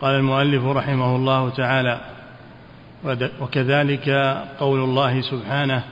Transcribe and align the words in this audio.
قال 0.00 0.14
المؤلف 0.14 0.64
رحمه 0.64 1.16
الله 1.16 1.50
تعالى 1.50 2.00
وكذلك 3.40 4.08
قول 4.60 4.80
الله 4.80 5.20
سبحانه 5.20 5.84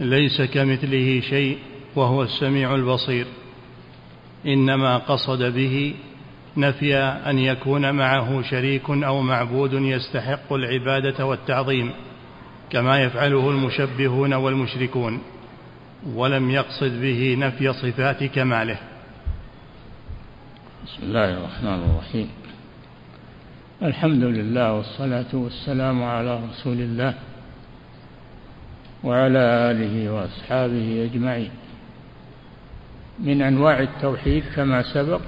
ليس 0.00 0.42
كمثله 0.42 1.20
شيء 1.20 1.58
وهو 1.96 2.22
السميع 2.22 2.74
البصير. 2.74 3.26
إنما 4.46 4.96
قصد 4.96 5.42
به 5.42 5.94
نفي 6.56 6.96
أن 6.96 7.38
يكون 7.38 7.94
معه 7.94 8.42
شريك 8.42 8.90
أو 8.90 9.22
معبود 9.22 9.72
يستحق 9.72 10.52
العبادة 10.52 11.26
والتعظيم 11.26 11.92
كما 12.70 13.02
يفعله 13.02 13.50
المشبهون 13.50 14.34
والمشركون 14.34 15.22
ولم 16.14 16.50
يقصد 16.50 17.00
به 17.00 17.36
نفي 17.38 17.72
صفات 17.72 18.24
كماله. 18.24 18.78
بسم 20.86 21.02
الله 21.02 21.30
الرحمن 21.32 21.82
الرحيم. 21.90 22.43
الحمد 23.84 24.24
لله 24.24 24.72
والصلاة 24.72 25.34
والسلام 25.34 26.02
على 26.02 26.40
رسول 26.50 26.80
الله 26.80 27.14
وعلى 29.04 29.38
آله 29.38 30.12
وأصحابه 30.12 31.10
أجمعين. 31.12 31.50
من 33.18 33.42
أنواع 33.42 33.80
التوحيد 33.80 34.44
كما 34.56 34.82
سبق 34.82 35.20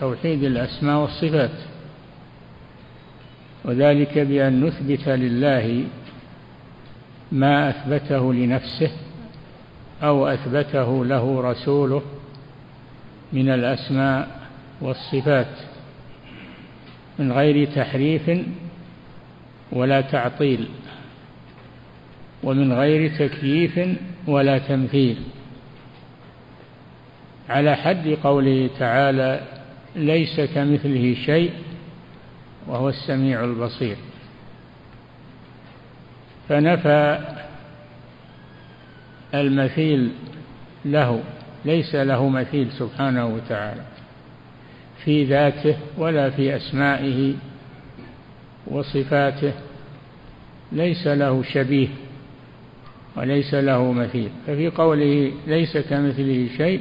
توحيد 0.00 0.42
الأسماء 0.42 1.00
والصفات 1.00 1.50
وذلك 3.64 4.18
بأن 4.18 4.64
نثبت 4.64 5.08
لله 5.08 5.84
ما 7.32 7.70
أثبته 7.70 8.34
لنفسه 8.34 8.90
أو 10.02 10.26
أثبته 10.26 11.04
له 11.04 11.50
رسوله 11.50 12.02
من 13.32 13.48
الأسماء 13.48 14.28
والصفات. 14.80 15.69
من 17.18 17.32
غير 17.32 17.68
تحريف 17.68 18.30
ولا 19.72 20.00
تعطيل 20.00 20.68
ومن 22.42 22.72
غير 22.72 23.18
تكييف 23.18 23.80
ولا 24.26 24.58
تمثيل. 24.58 25.16
على 27.48 27.76
حد 27.76 28.08
قوله 28.22 28.70
تعالى 28.78 29.40
ليس 29.96 30.40
كمثله 30.40 31.16
شيء 31.24 31.52
وهو 32.66 32.88
السميع 32.88 33.44
البصير. 33.44 33.96
فنفى 36.48 37.18
المثيل 39.34 40.12
له 40.84 41.22
ليس 41.64 41.94
له 41.94 42.28
مثيل 42.28 42.72
سبحانه 42.72 43.26
وتعالى. 43.26 43.82
في 45.04 45.24
ذاته 45.24 45.76
ولا 45.98 46.30
في 46.30 46.56
أسمائه 46.56 47.34
وصفاته 48.66 49.52
ليس 50.72 51.06
له 51.06 51.42
شبيه 51.42 51.88
وليس 53.16 53.54
له 53.54 53.92
مثيل. 53.92 54.30
ففي 54.46 54.68
قوله 54.68 55.32
ليس 55.46 55.78
كمثله 55.78 56.48
شيء 56.56 56.80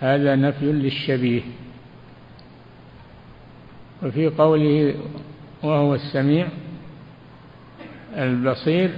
هذا 0.00 0.36
نفي 0.36 0.72
للشبيه. 0.72 1.40
وفي 4.02 4.28
قوله 4.28 4.94
وهو 5.62 5.94
السميع 5.94 6.48
البصير 8.16 8.90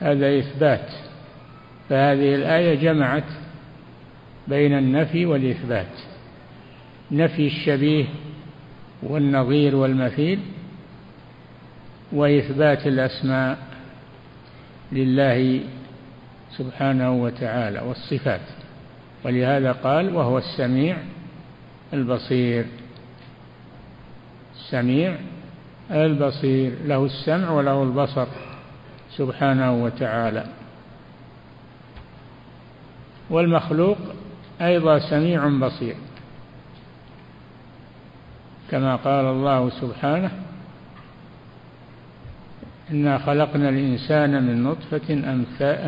هذا 0.00 0.38
إثبات. 0.38 0.90
فهذه 1.88 2.34
الآية 2.34 2.74
جمعت 2.74 3.24
بين 4.48 4.78
النفي 4.78 5.26
والإثبات. 5.26 6.11
نفي 7.12 7.46
الشبيه 7.46 8.04
والنظير 9.02 9.76
والمثيل 9.76 10.40
وإثبات 12.12 12.86
الأسماء 12.86 13.58
لله 14.92 15.60
سبحانه 16.56 17.12
وتعالى 17.12 17.80
والصفات. 17.80 18.40
ولهذا 19.24 19.72
قال 19.72 20.16
وهو 20.16 20.38
السميع 20.38 20.96
البصير. 21.92 22.66
السميع 24.54 25.16
البصير. 25.90 26.72
له 26.84 27.04
السمع 27.04 27.50
وله 27.50 27.82
البصر 27.82 28.26
سبحانه 29.16 29.84
وتعالى. 29.84 30.46
والمخلوق 33.30 33.98
أيضا 34.60 34.98
سميع 34.98 35.48
بصير. 35.48 35.96
كما 38.72 38.96
قال 38.96 39.24
الله 39.24 39.70
سبحانه 39.70 40.30
إنا 42.90 43.18
خلقنا 43.18 43.68
الإنسان 43.68 44.42
من 44.42 44.62
نطفة 44.62 45.14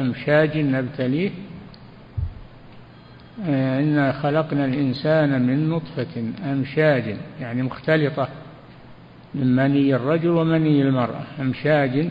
أمشاج 0.01 0.59
نبتليه. 0.59 1.31
إنا 3.49 4.13
خلقنا 4.13 4.65
الإنسان 4.65 5.43
من 5.43 5.69
نطفة 5.69 6.33
أمشاج 6.53 7.17
يعني 7.41 7.63
مختلطة 7.63 8.29
من 9.35 9.57
مني 9.57 9.95
الرجل 9.95 10.29
ومني 10.29 10.83
المرأة. 10.83 11.23
أمشاج 11.41 12.09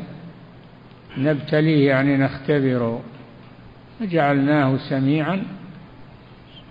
نبتليه 1.17 1.87
يعني 1.87 2.17
نختبره. 2.17 3.01
فجعلناه 3.99 4.77
سميعا 4.77 5.43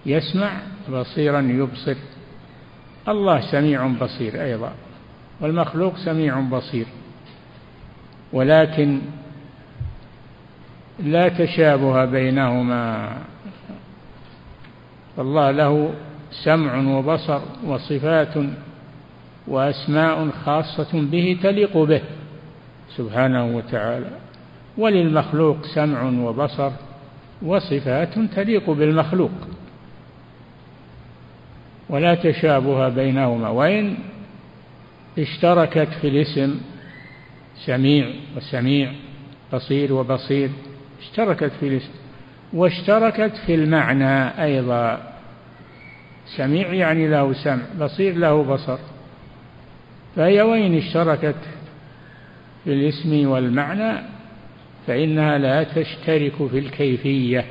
يسمع 0.07 0.53
بصيرا 0.93 1.41
يبصر. 1.41 1.97
الله 3.09 3.41
سميع 3.41 3.87
بصير 3.87 4.45
أيضا 4.45 4.73
والمخلوق 5.41 5.97
سميع 5.97 6.41
بصير. 6.41 6.87
ولكن 8.33 9.01
لا 10.99 11.29
تشابه 11.29 12.05
بينهما. 12.05 13.17
فالله 15.17 15.51
له 15.51 15.95
سمع 16.31 16.99
وبصر 16.99 17.41
وصفات 17.67 18.35
وأسماء 19.49 20.31
خاصة 20.45 20.93
به 20.93 21.39
تليق 21.43 21.79
به 21.79 22.03
سبحانه 22.97 23.57
وتعالى. 23.57 24.11
وللمخلوق 24.79 25.57
سمع 25.75 26.03
وبصر 26.03 26.71
وصفات 27.43 28.19
تليق 28.19 28.71
بالمخلوق. 28.71 29.31
ولا 31.93 32.15
تشابه 32.15 32.89
بينهما 32.89 33.49
وإن 33.49 33.97
اشتركت 35.19 35.89
في 36.01 36.09
الاسم 36.09 36.61
سميع 37.67 38.07
وسميع 38.37 38.93
بصير 39.53 39.93
وبصير 39.93 40.51
اشتركت 41.01 41.53
في 41.61 41.69
الاسم 41.69 41.91
واشتركت 42.53 43.37
في 43.47 43.55
المعنى 43.55 44.43
أيضا. 44.43 45.13
سميع 46.37 46.73
يعني 46.73 47.09
له 47.09 47.33
سمع 47.33 47.63
بصير 47.81 48.17
له 48.17 48.43
بصر. 48.43 48.79
فهي 50.17 50.43
وإن 50.43 50.77
اشتركت 50.77 51.37
في 52.65 52.73
الاسم 52.73 53.29
والمعنى 53.29 54.03
فإنها 54.87 55.39
لا 55.39 55.63
تشترك 55.63 56.49
في 56.51 56.59
الكيفية. 56.59 57.45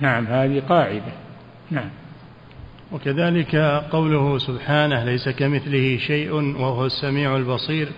نعم 0.00 0.26
هذه 0.26 0.62
قاعدة. 0.68 1.12
نعم. 1.72 1.90
وكذلك 2.92 3.56
قوله 3.90 4.38
سبحانه 4.38 5.04
ليس 5.04 5.28
كمثله 5.28 5.98
شيء 5.98 6.32
وهو 6.32 6.86
السميع 6.86 7.36
البصير 7.36 7.88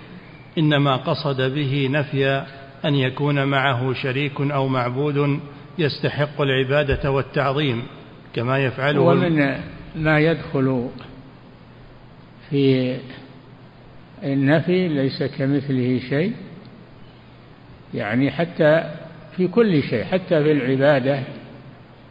إنما 0.59 0.97
قصد 0.97 1.55
به 1.55 1.89
نفي 1.91 2.45
أن 2.85 2.95
يكون 2.95 3.45
معه 3.45 3.93
شريك 3.93 4.41
أو 4.41 4.69
معبود 4.69 5.41
يستحق 5.79 6.41
العبادة 6.41 7.11
والتعظيم 7.11 7.83
كما 8.35 8.59
يفعله 8.59 9.01
ومن 9.01 9.55
ما 9.97 10.21
يدخل 10.21 10.89
في 12.51 12.97
النفي 14.23 14.89
ليس 14.89 15.23
كمثله 15.23 16.01
شيء 16.09 16.33
يعني 17.95 18.31
حتى 18.31 18.91
في 19.37 19.49
كل 19.49 19.83
شيء 19.83 20.05
حتى 20.05 20.43
في 20.43 20.53
العبادة 20.53 21.21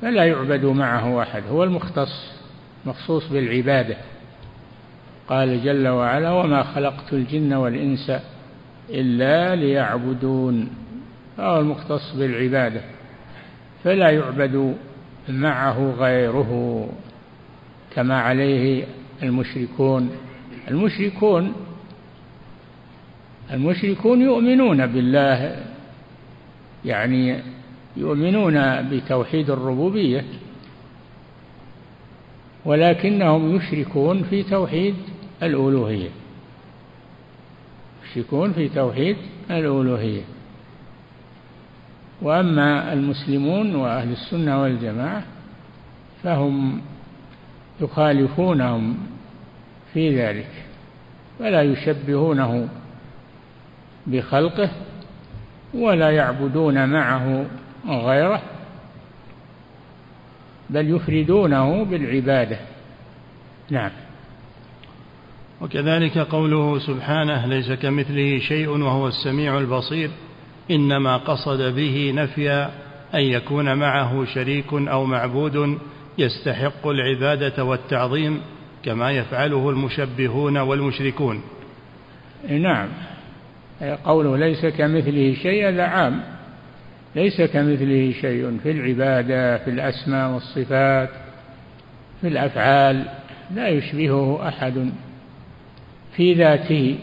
فلا 0.03 0.25
يعبد 0.25 0.65
معه 0.65 1.21
أحد 1.21 1.43
هو 1.49 1.63
المختص 1.63 2.31
مخصوص 2.85 3.27
بالعبادة. 3.27 3.97
قال 5.27 5.63
جل 5.63 5.87
وعلا 5.87 6.31
وما 6.31 6.63
خلقت 6.63 7.13
الجن 7.13 7.53
والإنس 7.53 8.11
إلا 8.89 9.55
ليعبدون. 9.55 10.69
هو 11.39 11.59
المختص 11.59 12.15
بالعبادة. 12.15 12.81
فلا 13.83 14.09
يعبد 14.09 14.75
معه 15.29 15.93
غيره 15.97 16.89
كما 17.95 18.19
عليه 18.21 18.85
المشركون. 19.23 20.09
المشركون 20.67 21.53
المشركون 23.53 24.21
يؤمنون 24.21 24.87
بالله 24.87 25.63
يعني 26.85 27.52
يؤمنون 27.97 28.89
بتوحيد 28.89 29.49
الربوبية 29.49 30.25
ولكنهم 32.65 33.55
يشركون 33.55 34.23
في 34.23 34.43
توحيد 34.43 34.95
الألوهية. 35.43 36.09
يشركون 38.05 38.53
في 38.53 38.69
توحيد 38.69 39.17
الألوهية. 39.51 40.21
وأما 42.21 42.93
المسلمون 42.93 43.75
وأهل 43.75 44.11
السنة 44.11 44.61
والجماعة 44.61 45.23
فهم 46.23 46.81
يخالفونهم 47.81 48.97
في 49.93 50.21
ذلك 50.21 50.49
ولا 51.39 51.61
يشبهونه 51.61 52.67
بخلقه 54.07 54.69
ولا 55.73 56.11
يعبدون 56.11 56.89
معه 56.89 57.45
غيره 57.87 58.41
بل 60.69 60.95
يفردونه 60.95 61.83
بالعبادة. 61.83 62.57
نعم. 63.69 63.91
وكذلك 65.61 66.17
قوله 66.17 66.79
سبحانه 66.79 67.45
ليس 67.45 67.71
كمثله 67.71 68.39
شيء 68.39 68.69
وهو 68.69 69.07
السميع 69.07 69.57
البصير 69.57 70.09
إنما 70.71 71.17
قصد 71.17 71.75
به 71.75 72.11
نفي 72.15 72.69
أن 73.13 73.19
يكون 73.19 73.77
معه 73.77 74.25
شريك 74.25 74.73
أو 74.73 75.05
معبود 75.05 75.77
يستحق 76.17 76.87
العبادة 76.87 77.63
والتعظيم 77.63 78.41
كما 78.85 79.11
يفعله 79.11 79.69
المشبهون 79.69 80.57
والمشركون. 80.57 81.41
نعم. 82.49 82.87
قوله 84.05 84.37
ليس 84.37 84.65
كمثله 84.65 85.33
شيء 85.33 85.69
هذا 85.69 85.83
عام. 85.83 86.32
ليس 87.15 87.41
كمثله 87.41 88.13
شيء 88.21 88.59
في 88.63 88.71
العبادة 88.71 89.57
في 89.57 89.69
الأسماء 89.69 90.29
والصفات 90.31 91.09
في 92.21 92.27
الأفعال 92.27 93.05
لا 93.55 93.67
يشبهه 93.67 94.47
أحد 94.47 94.91
في 96.15 96.33
ذاته 96.33 96.97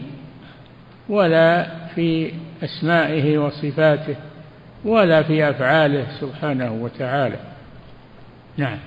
ولا 1.09 1.67
في 1.95 2.31
أسمائه 2.63 3.37
وصفاته 3.37 4.15
ولا 4.85 5.23
في 5.23 5.49
أفعاله 5.49 6.05
سبحانه 6.19 6.71
وتعالى. 6.71 7.39
نعم. 8.57 8.77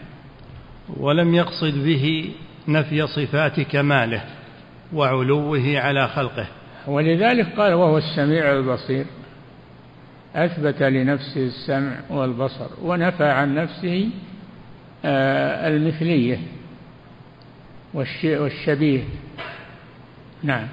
ولم 0.96 1.34
يقصد 1.34 1.84
به 1.84 2.30
نفي 2.68 3.06
صفات 3.06 3.60
كماله 3.60 4.22
وعلوه 4.92 5.78
على 5.78 6.08
خلقه. 6.08 6.46
ولذلك 6.86 7.46
قال 7.56 7.74
وهو 7.74 7.98
السميع 7.98 8.52
البصير. 8.52 9.04
أثبت 10.34 10.82
لنفسه 10.82 11.46
السمع 11.46 11.96
والبصر 12.10 12.66
ونفى 12.82 13.24
عن 13.24 13.54
نفسه 13.54 14.08
آه، 15.04 15.68
المثلية 15.68 16.38
والشبيه. 17.94 19.02
نعم. 20.42 20.66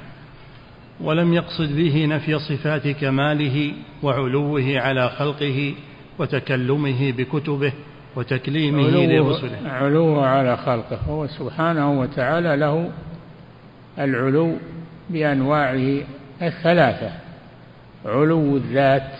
ولم 1.01 1.33
يقصد 1.33 1.75
به 1.75 2.05
نفي 2.05 2.39
صفات 2.39 2.87
كماله 2.87 3.73
وعلوه 4.03 4.79
على 4.79 5.09
خلقه 5.09 5.73
وتكلمه 6.19 7.11
بكتبه 7.11 7.73
وتكليمه 8.15 8.89
لرسله. 8.89 9.69
علوه 9.69 10.27
على 10.27 10.57
خلقه. 10.57 10.99
هو 11.07 11.27
سبحانه 11.27 11.99
وتعالى 11.99 12.55
له 12.55 12.91
العلو 13.99 14.57
بأنواعه 15.09 16.03
الثلاثة 16.41 17.11
علو 18.05 18.57
الذات 18.57 19.11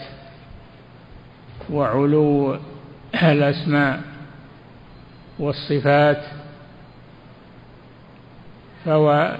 وعلو 1.69 2.57
الأسماء 3.23 4.01
والصفات 5.39 6.23
فهو 8.85 9.37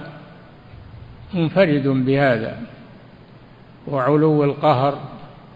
منفرد 1.34 1.88
بهذا. 1.88 2.60
وعلو 3.88 4.44
القهر 4.44 4.98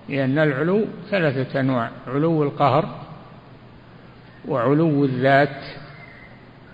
لأن 0.09 0.39
العلو 0.39 0.85
ثلاثة 1.11 1.61
أنواع 1.61 1.91
علو 2.07 2.43
القهر 2.43 2.89
وعلو 4.49 5.05
الذات 5.05 5.65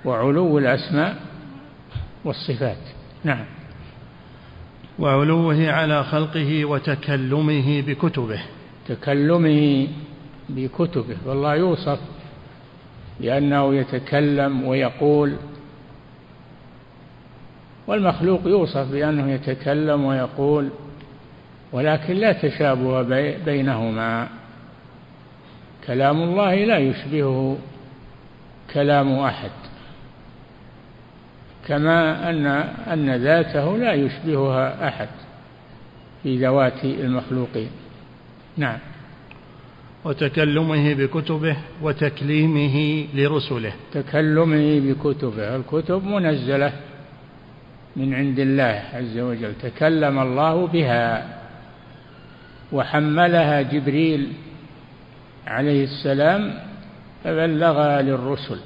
وعلو 0.04 0.58
الأسماء 0.58 1.16
والصفات. 2.24 2.78
نعم. 3.24 3.44
وعلوه 4.98 5.70
على 5.70 6.04
خلقه 6.04 6.64
وتكلمه 6.64 7.80
بكتبه. 7.80 8.40
تكلمه 8.88 9.88
بكتبه 10.49 11.17
والله 11.26 11.55
يوصف 11.55 11.99
بأنه 13.20 13.75
يتكلم 13.75 14.64
ويقول 14.64 15.37
والمخلوق 17.87 18.40
يوصف 18.46 18.93
بأنه 18.93 19.31
يتكلم 19.31 20.05
ويقول 20.05 20.69
ولكن 21.73 22.14
لا 22.14 22.32
تشابه 22.32 23.02
بينهما. 23.44 24.29
كلام 25.87 26.23
الله 26.23 26.55
لا 26.55 26.78
يشبهه 26.78 27.58
كلام 28.75 29.19
أحد 29.19 29.50
كما 31.69 32.31
أن 32.31 32.46
أن 32.93 33.17
ذاته 33.17 33.78
لا 33.78 33.93
يشبهها 33.93 34.88
أحد 34.88 35.08
في 36.23 36.38
ذوات 36.38 36.85
المخلوقين. 36.85 37.70
نعم. 38.56 38.78
وتكلمه 40.04 40.94
بكتبه 40.94 41.56
وتكليمه 41.82 43.06
لرسله. 43.14 43.72
تكلمه 43.93 44.81
بكتبه. 44.81 45.56
الكتب 45.56 46.04
منزلة 46.04 46.72
من 47.96 48.14
عند 48.14 48.38
الله 48.38 48.82
عز 48.93 49.19
وجل. 49.19 49.52
تكلم 49.62 50.19
الله 50.19 50.66
بها 50.66 51.38
وحملها 52.72 53.62
جبريل 53.62 54.32
عليه 55.46 55.84
السلام 55.84 56.54
فبلغها 57.25 58.02
للرسل. 58.02 58.58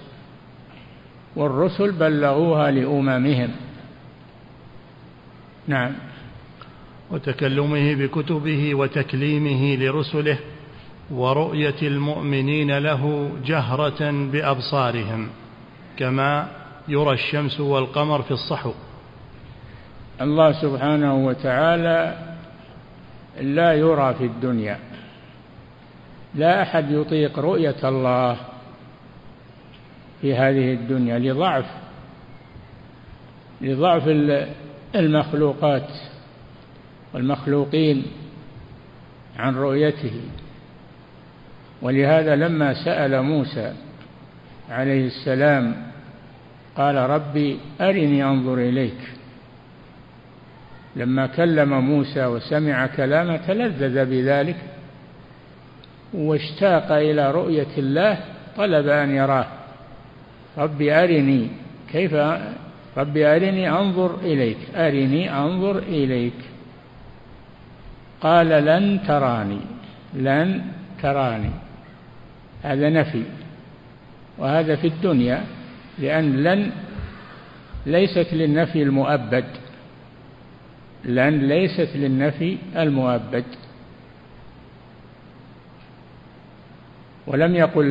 والرسل 1.36 1.92
بلغوها 1.92 2.70
لأممهم. 2.70 3.50
نعم. 5.68 5.92
وتكلمه 7.10 7.94
بكتبه 7.94 8.74
وتكليمه 8.74 9.76
لرسله 9.76 10.38
ورؤية 11.10 11.82
المؤمنين 11.82 12.78
له 12.78 13.30
جهرة 13.44 14.10
بأبصارهم 14.10 15.28
كما 15.96 16.48
يرى 16.88 17.12
الشمس 17.12 17.60
والقمر 17.60 18.22
في 18.22 18.30
الصحو 18.30 18.72
الله 20.20 20.52
سبحانه 20.52 21.26
وتعالى 21.26 22.18
لا 23.40 23.72
يرى 23.72 24.14
في 24.14 24.24
الدنيا 24.24 24.78
لا 26.34 26.62
أحد 26.62 26.90
يطيق 26.90 27.38
رؤية 27.38 27.76
الله 27.84 28.36
في 30.20 30.34
هذه 30.34 30.72
الدنيا 30.72 31.18
لضعف 31.18 31.64
لضعف 33.60 34.02
المخلوقات. 34.94 35.88
والمخلوقين 37.14 38.02
عن 39.38 39.54
رؤيته. 39.54 40.20
ولهذا 41.82 42.36
لما 42.36 42.84
سأل 42.84 43.22
موسى 43.22 43.72
عليه 44.70 45.06
السلام 45.06 45.76
قال 46.76 46.96
ربي 46.96 47.58
أرني 47.80 48.24
أنظر 48.24 48.58
إليك. 48.58 48.98
لما 50.96 51.26
كلم 51.26 51.80
موسى 51.80 52.26
وسمع 52.26 52.86
كلامه 52.86 53.36
تلذذ 53.36 54.04
بذلك 54.04 54.56
واشتاق 56.14 56.92
إلى 56.92 57.30
رؤية 57.30 57.78
الله 57.78 58.18
طلب 58.56 58.88
أن 58.88 59.14
يراه. 59.14 59.46
ربي 60.58 60.92
أرني 60.92 61.48
كيف؟ 61.92 62.14
ربي 62.96 63.26
أرني 63.26 63.70
أنظر 63.70 64.14
إليك. 64.20 64.58
أرني 64.74 65.38
أنظر 65.38 65.78
إليك. 65.78 66.55
قال 68.26 68.48
لن 68.48 69.00
تراني 69.08 69.60
لن 70.14 70.48
تراني. 71.02 71.50
هذا 72.62 72.88
نفي. 72.90 73.22
وهذا 74.38 74.76
في 74.76 74.86
الدنيا 74.86 75.44
لأن 75.98 76.42
لن 76.42 76.70
ليست 77.86 78.28
للنفي 78.32 78.82
المؤبد. 78.82 79.44
لأن 81.04 81.38
ليست 81.38 81.90
للنفي 81.94 82.58
المؤبد. 82.76 83.44
ولم 87.26 87.54
يقل 87.54 87.88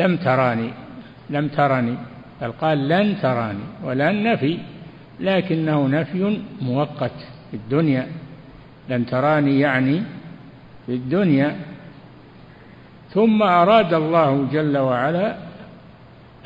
لم 0.00 0.16
تراني 0.16 0.70
لم 1.30 1.48
ترني. 1.48 1.96
بل 2.42 2.52
قال 2.52 2.88
لن 2.88 3.16
تراني 3.22 3.64
ولن 3.84 4.22
نفي. 4.22 4.58
لكنه 5.20 5.88
نفي 5.88 6.40
مؤقت 6.60 7.18
في 7.50 7.56
الدنيا. 7.56 8.06
لن 8.88 9.06
تراني 9.06 9.60
يعني 9.60 10.02
في 10.86 10.92
الدنيا. 10.92 11.56
ثم 13.10 13.42
أراد 13.42 13.94
الله 13.94 14.48
جل 14.52 14.78
وعلا 14.78 15.36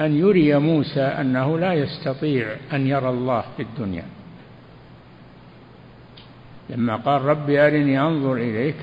أن 0.00 0.16
يري 0.16 0.58
موسى 0.58 1.00
أنه 1.00 1.58
لا 1.58 1.72
يستطيع 1.72 2.46
أن 2.72 2.86
يرى 2.86 3.08
الله 3.08 3.44
في 3.56 3.62
الدنيا. 3.62 4.04
لما 6.70 6.96
قال 6.96 7.22
رب 7.22 7.50
أرني 7.50 8.00
أنظر 8.00 8.32
إليك 8.32 8.76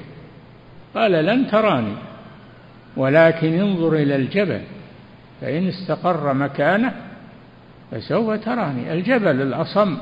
قال 0.95 1.11
لن 1.11 1.47
تراني 1.47 1.95
ولكن 2.97 3.53
انظر 3.53 3.93
إلى 3.93 4.15
الجبل 4.15 4.61
فإن 5.41 5.67
استقر 5.67 6.33
مكانه 6.33 6.93
فسوف 7.91 8.45
تراني. 8.45 8.93
الجبل 8.93 9.41
الأصم 9.41 9.97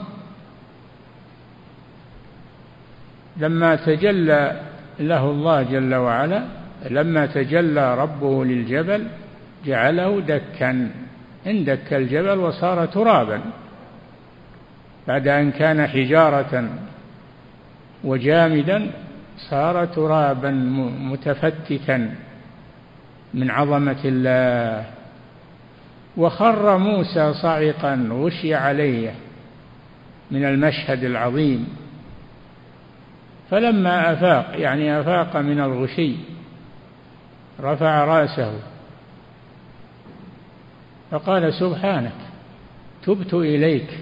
لما 3.38 3.76
تجلى 3.76 4.62
له 5.00 5.26
الله 5.32 5.64
جل 5.64 5.96
وعلا 5.96 6.44
لما 6.90 7.26
تجلى 7.26 7.96
ربه 7.96 8.46
للجبل 8.46 9.08
جعله 9.66 10.20
دكا. 10.20 10.90
اندك 11.48 11.94
الجبل 11.94 12.40
وصار 12.40 12.86
ترابا. 12.86 13.42
بعد 15.08 15.28
أن 15.28 15.52
كان 15.52 15.88
حجارة 15.88 16.70
وجامدا 18.04 18.92
صار 19.50 19.86
ترابا 19.86 20.52
متفتتا 21.00 22.16
من 23.34 23.52
عظمة 23.52 24.02
الله. 24.06 24.86
وخر 26.18 26.78
موسى 26.78 27.34
صعقا 27.34 28.08
غشي 28.12 28.56
عليه 28.56 29.14
من 30.32 30.46
المشهد 30.46 31.04
العظيم. 31.04 31.83
فلما 33.54 34.14
أفاق 34.14 34.60
يعني 34.60 35.00
أفاق 35.00 35.38
من 35.38 35.60
الغشي 35.60 36.16
رفع 37.60 38.06
رأسه. 38.06 38.54
فقال 41.12 41.54
سبحانك 41.54 42.16
تبت 43.04 43.34
إليك 43.34 44.00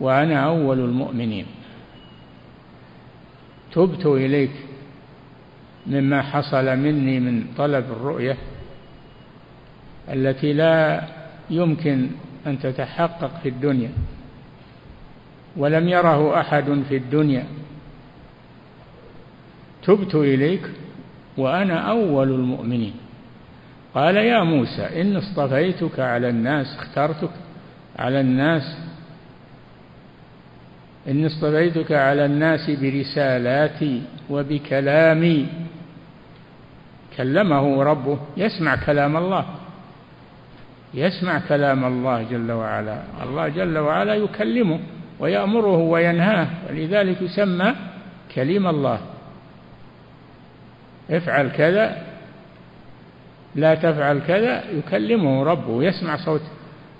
وأنا 0.00 0.44
أول 0.44 0.78
المؤمنين. 0.78 1.46
تبت 3.72 4.06
إليك 4.06 4.52
مما 5.86 6.22
حصل 6.22 6.76
مني 6.76 7.20
من 7.20 7.44
طلب 7.56 7.84
الرؤية 7.90 8.36
التي 10.08 10.52
لا 10.52 11.02
يمكن 11.50 12.08
أن 12.46 12.58
تتحقق 12.58 13.40
في 13.42 13.48
الدنيا 13.48 13.90
ولم 15.56 15.88
يره 15.88 16.40
أحد 16.40 16.82
في 16.88 16.96
الدنيا. 16.96 17.44
تبت 19.88 20.14
إليك 20.14 20.62
وأنا 21.36 21.90
أول 21.90 22.30
المؤمنين. 22.30 22.94
قال 23.94 24.16
يا 24.16 24.42
موسى 24.42 25.00
إن 25.00 25.16
اصطفيتك 25.16 26.00
على 26.00 26.28
الناس 26.28 26.76
اخترتك 26.78 27.30
على 27.98 28.20
الناس 28.20 28.76
إن 31.08 31.26
اصطفيتك 31.26 31.92
على 31.92 32.24
الناس 32.24 32.70
برسالاتي 32.70 34.02
وبكلامي 34.30 35.46
كلمه 37.16 37.82
ربه 37.82 38.18
يسمع 38.36 38.76
كلام 38.76 39.16
الله. 39.16 39.44
يسمع 40.94 41.38
كلام 41.48 41.84
الله 41.84 42.22
جل 42.22 42.52
وعلا. 42.52 43.02
الله 43.22 43.48
جل 43.48 43.78
وعلا 43.78 44.14
يكلمه 44.14 44.80
ويأمره 45.20 45.76
وينهاه 45.76 46.48
ولذلك 46.70 47.22
يسمى 47.22 47.74
كليم 48.34 48.66
الله. 48.66 48.98
افعل 51.10 51.50
كذا 51.50 52.02
لا 53.54 53.74
تفعل 53.74 54.20
كذا 54.26 54.64
يكلمه 54.70 55.44
ربه 55.44 55.84
يسمع 55.84 56.16
صوت 56.16 56.42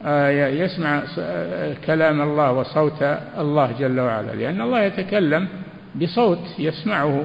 آه، 0.04 0.28
يسمع 0.48 1.02
آه، 1.18 1.74
كلام 1.86 2.20
الله 2.20 2.52
وصوت 2.52 3.02
الله 3.38 3.72
جل 3.78 4.00
وعلا 4.00 4.32
لأن 4.32 4.60
الله 4.60 4.82
يتكلم 4.82 5.48
بصوت 5.94 6.38
يسمعه 6.58 7.24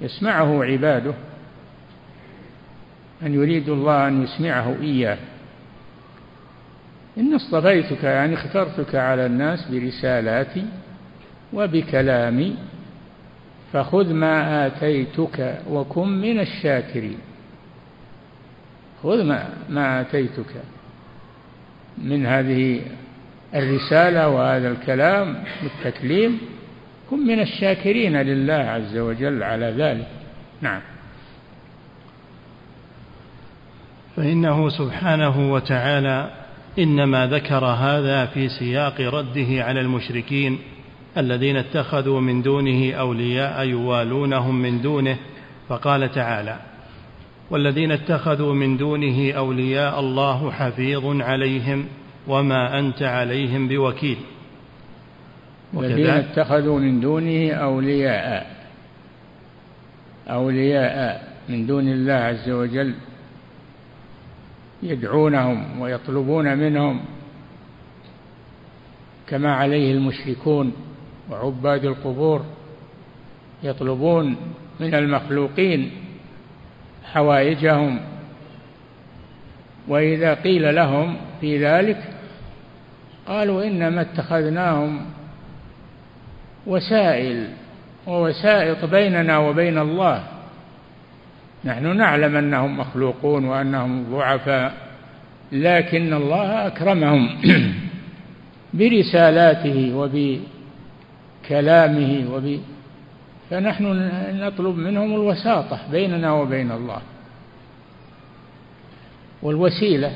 يسمعه 0.00 0.64
عباده 0.64 1.14
أن 3.22 3.34
يريد 3.34 3.68
الله 3.68 4.08
أن 4.08 4.22
يسمعه 4.22 4.76
إياه. 4.82 5.18
إن 7.18 7.34
اصطفيتك 7.34 8.04
يعني 8.04 8.34
اخترتك 8.34 8.94
على 8.94 9.26
الناس 9.26 9.68
برسالاتي 9.70 10.64
وبكلامي 11.52 12.56
فخذ 13.72 14.12
ما 14.12 14.66
آتيتك 14.66 15.60
وكن 15.70 16.08
من 16.08 16.40
الشاكرين. 16.40 17.18
خذ 19.02 19.24
ما, 19.24 19.48
ما 19.68 20.00
آتيتك 20.00 20.54
من 21.98 22.26
هذه 22.26 22.80
الرسالة 23.54 24.28
وهذا 24.28 24.68
الكلام 24.68 25.44
والتكليم 25.62 26.38
كن 27.10 27.26
من 27.26 27.40
الشاكرين 27.40 28.16
لله 28.16 28.54
عز 28.54 28.96
وجل 28.96 29.42
على 29.42 29.66
ذلك. 29.66 30.08
نعم. 30.60 30.80
فإنه 34.16 34.68
سبحانه 34.68 35.52
وتعالى 35.52 36.30
إنما 36.78 37.26
ذكر 37.26 37.64
هذا 37.64 38.26
في 38.26 38.48
سياق 38.48 39.00
رده 39.00 39.64
على 39.64 39.80
المشركين 39.80 40.58
الذين 41.18 41.56
اتخذوا 41.56 42.20
من 42.20 42.42
دونه 42.42 42.92
أولياء 42.92 43.66
يوالونهم 43.66 44.62
من 44.62 44.82
دونه 44.82 45.16
فقال 45.68 46.10
تعالى 46.10 46.58
والذين 47.50 47.92
اتخذوا 47.92 48.54
من 48.54 48.76
دونه 48.76 49.32
أولياء 49.32 50.00
الله 50.00 50.50
حفيظ 50.50 51.20
عليهم 51.20 51.86
وما 52.28 52.78
أنت 52.78 53.02
عليهم 53.02 53.68
بوكيل. 53.68 54.16
والذين 55.74 56.10
اتخذوا 56.10 56.78
من 56.78 57.00
دونه 57.00 57.52
أولياء 57.52 58.56
أولياء 60.28 61.28
من 61.48 61.66
دون 61.66 61.88
الله 61.88 62.12
عز 62.12 62.50
وجل 62.50 62.94
يدعونهم 64.82 65.80
ويطلبون 65.80 66.58
منهم 66.58 67.00
كما 69.26 69.54
عليه 69.54 69.92
المشركون. 69.92 70.72
وعباد 71.30 71.84
القبور 71.84 72.44
يطلبون 73.62 74.36
من 74.80 74.94
المخلوقين 74.94 75.90
حوائجهم. 77.04 78.00
وإذا 79.88 80.34
قيل 80.34 80.74
لهم 80.74 81.16
في 81.40 81.66
ذلك 81.66 81.98
قالوا 83.26 83.64
إنما 83.64 84.00
اتخذناهم 84.00 85.00
وسائل 86.66 87.48
ووسائط 88.06 88.84
بيننا 88.84 89.38
وبين 89.38 89.78
الله. 89.78 90.22
نحن 91.64 91.96
نعلم 91.96 92.36
أنهم 92.36 92.78
مخلوقون 92.78 93.44
وأنهم 93.44 94.04
ضعفاء 94.10 94.74
لكن 95.52 96.12
الله 96.12 96.66
أكرمهم 96.66 97.28
برسالاته 98.78 99.94
وبكلامه 101.46 102.34
وب 102.34 102.60
فنحن 103.50 104.10
نطلب 104.42 104.76
منهم 104.76 105.14
الوساطة 105.14 105.80
بيننا 105.90 106.32
وبين 106.32 106.72
الله. 106.72 107.00
والوسيلة 109.42 110.12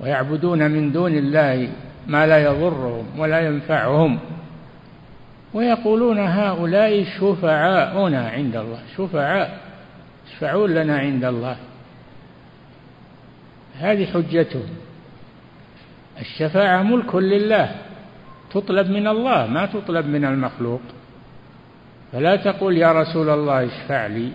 ويعبدون 0.00 0.70
من 0.70 0.92
دون 0.92 1.12
الله 1.18 1.68
ما 2.06 2.26
لا 2.26 2.38
يضرهم 2.38 3.18
ولا 3.18 3.40
ينفعهم. 3.40 4.18
ويقولون 5.54 6.18
هؤلاء 6.18 7.04
شفعاؤنا 7.04 8.28
عند 8.28 8.56
الله. 8.56 8.78
شفعاء 8.96 9.60
يشفعون 10.26 10.74
لنا 10.74 10.98
عند 10.98 11.24
الله. 11.24 11.56
هذه 13.78 14.06
حجتهم. 14.06 14.68
الشفاعة 16.20 16.82
ملك 16.82 17.14
لله. 17.14 17.81
تطلب 18.54 18.90
من 18.90 19.06
الله 19.06 19.46
ما 19.46 19.66
تطلب 19.66 20.06
من 20.06 20.24
المخلوق. 20.24 20.80
فلا 22.12 22.36
تقول 22.36 22.78
يا 22.78 22.92
رسول 22.92 23.30
الله 23.30 23.64
اشفع 23.66 24.06
لي 24.06 24.32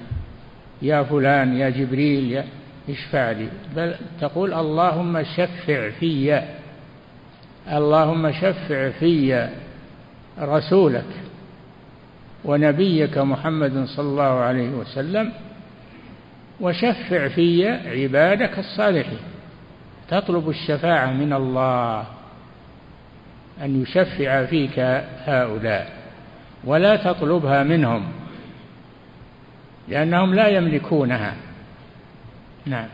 يا 0.81 1.03
فلان 1.03 1.57
يا 1.57 1.69
جبريل 1.69 2.31
يا 2.31 2.45
اشفع 2.89 3.31
لي. 3.31 3.47
بل 3.75 3.95
تقول 4.21 4.53
اللهم 4.53 5.24
شفع 5.24 5.89
في 5.89 6.41
اللهم 7.71 8.31
شفع 8.31 8.89
في 8.89 9.47
رسولك 10.39 11.12
ونبيك 12.45 13.17
محمد 13.17 13.86
صلى 13.86 14.07
الله 14.07 14.24
عليه 14.24 14.69
وسلم 14.69 15.33
وشفع 16.62 17.27
في 17.27 17.67
عبادك 17.67 18.59
الصالحين. 18.59 19.19
تطلب 20.09 20.50
الشفاعة 20.50 21.12
من 21.13 21.33
الله. 21.33 22.16
أن 23.64 23.82
يشفع 23.82 24.46
فيك 24.46 24.80
هؤلاء 25.26 25.98
ولا 26.64 26.96
تطلبها 26.96 27.64
منهم 27.64 28.04
لأنهم 29.88 30.34
لا 30.34 30.48
يملكونها. 30.48 31.36
نعم. 32.66 32.88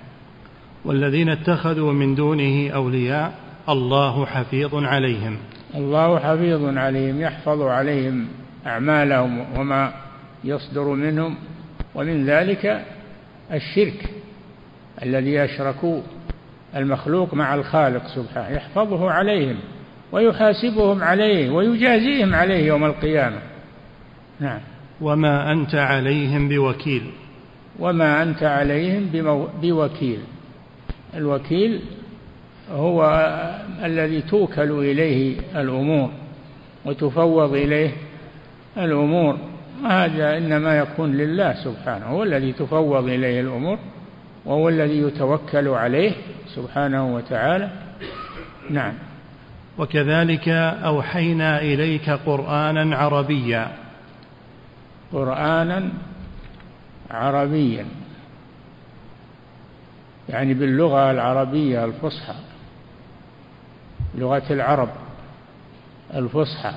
والذين 0.86 1.29
اتخذوا 1.29 1.93
من 1.93 2.15
دونه 2.15 2.70
أولياء 2.70 3.34
الله 3.70 4.25
حفيظ 4.25 4.75
عليهم. 4.75 5.38
الله 5.75 6.20
حفيظ 6.20 6.77
عليهم 6.77 7.22
يحفظ 7.22 7.62
عليهم 7.62 8.27
أعمالهم 8.65 9.46
وما 9.60 9.93
يصدر 10.43 10.84
منهم 10.84 11.36
ومن 11.96 12.25
ذلك 12.25 12.86
الشرك 13.51 14.10
الذي 15.03 15.43
أشركوا 15.43 16.01
المخلوق 16.75 17.34
مع 17.34 17.55
الخالق 17.55 18.08
سبحانه 18.08 18.50
يحفظه 18.50 19.12
عليهم. 19.12 19.55
ويحاسبهم 20.13 21.03
عليه 21.03 21.50
ويجازيهم 21.50 22.36
عليه 22.36 22.67
يوم 22.67 22.86
القيامة. 22.86 23.39
نعم. 24.39 24.60
وما 25.01 25.51
أنت 25.51 25.75
عليهم 25.75 26.50
بوكيل. 26.50 27.03
وما 27.79 28.24
أنت 28.24 28.43
عليهم 28.43 29.10
بوكيل. 29.62 30.20
الوكيل 31.15 31.82
هو 32.72 33.05
الذي 33.84 34.22
توكل 34.22 34.72
إليه 34.72 35.38
الأمور 35.55 36.10
وتفوض 36.86 37.53
إليه 37.53 37.91
الأمور. 38.77 39.38
هذا 39.86 40.38
إنما 40.38 40.77
يكون 40.77 41.17
لله 41.17 41.53
سبحانه 41.53 42.05
هو 42.05 42.24
الذي 42.24 42.51
تفوض 42.51 43.10
إليه 43.10 43.41
الأمور 43.41 43.77
وهو 44.46 44.70
الذي 44.70 44.98
يتوكل 44.98 45.67
عليه 45.67 46.12
سبحانه 46.55 47.15
وتعالى. 47.15 47.70
نعم. 48.70 48.93
وكذلك 49.77 50.49
أوحينا 50.85 51.61
إليك 51.61 52.09
قرآنا 52.09 52.95
عربيا. 52.95 53.71
قرآنا 55.13 55.89
عربيا. 57.11 57.85
يعني 60.29 60.53
باللغة 60.53 61.11
العربية 61.11 61.85
الفصحى. 61.85 62.33
لغة 64.15 64.43
العرب 64.49 64.89
الفصحى. 66.13 66.73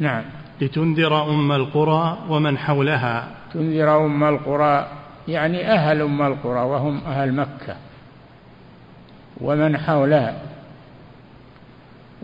نعم. 0.00 0.24
لتنذر 0.60 1.30
أم 1.30 1.52
القرى 1.52 2.18
ومن 2.28 2.58
حولها. 2.58 3.28
تنذر 3.54 4.06
أم 4.06 4.24
القرى 4.24 4.88
يعني 5.28 5.72
أهل 5.72 6.00
أم 6.02 6.22
القرى 6.22 6.60
وهم 6.60 7.00
أهل 7.06 7.32
مكة. 7.34 7.76
ومن 9.40 9.78
حولها. 9.78 10.51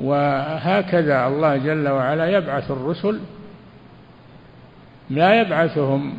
وهكذا 0.00 1.26
الله 1.26 1.56
جل 1.56 1.88
وعلا 1.88 2.26
يبعث 2.26 2.70
الرسل 2.70 3.20
لا 5.10 5.40
يبعثهم 5.40 6.14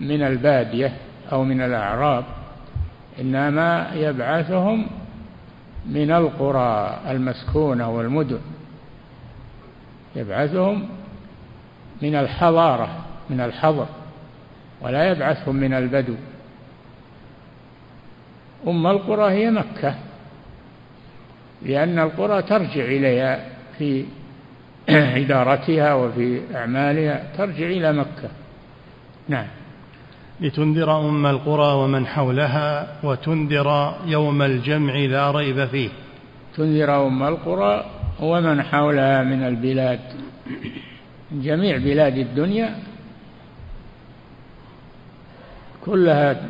من 0.00 0.22
البادية 0.22 0.92
أو 1.32 1.44
من 1.44 1.62
الأعراب 1.62 2.24
إنما 3.20 3.90
يبعثهم 3.94 4.86
من 5.86 6.10
القرى 6.10 7.00
المسكونة 7.08 7.90
والمدن 7.90 8.40
يبعثهم 10.16 10.88
من 12.02 12.14
الحضارة 12.14 12.88
من 13.30 13.40
الحضر 13.40 13.86
ولا 14.80 15.10
يبعثهم 15.10 15.56
من 15.56 15.72
البدو. 15.72 16.14
أم 18.66 18.86
القرى 18.86 19.32
هي 19.32 19.50
مكة. 19.50 19.94
لأن 21.62 21.98
القرى 21.98 22.42
ترجع 22.42 22.84
إليها 22.84 23.44
في 23.78 24.04
إدارتها 25.22 25.94
وفي 25.94 26.40
أعمالها 26.54 27.22
ترجع 27.38 27.66
إلى 27.66 27.92
مكة. 27.92 28.28
نعم. 29.28 29.46
لتنذر 30.40 31.00
أم 31.00 31.26
القرى 31.26 31.74
ومن 31.74 32.06
حولها 32.06 32.86
وتنذر 33.02 33.94
يوم 34.06 34.42
الجمع 34.42 34.94
لا 34.94 35.30
ريب 35.30 35.64
فيه. 35.64 35.88
تنذر 36.56 37.06
أم 37.06 37.22
القرى 37.22 37.84
ومن 38.20 38.62
حولها 38.62 39.22
من 39.22 39.42
البلاد. 39.42 40.00
جميع 41.32 41.76
بلاد 41.76 42.18
الدنيا 42.18 42.74
كلها 45.84 46.42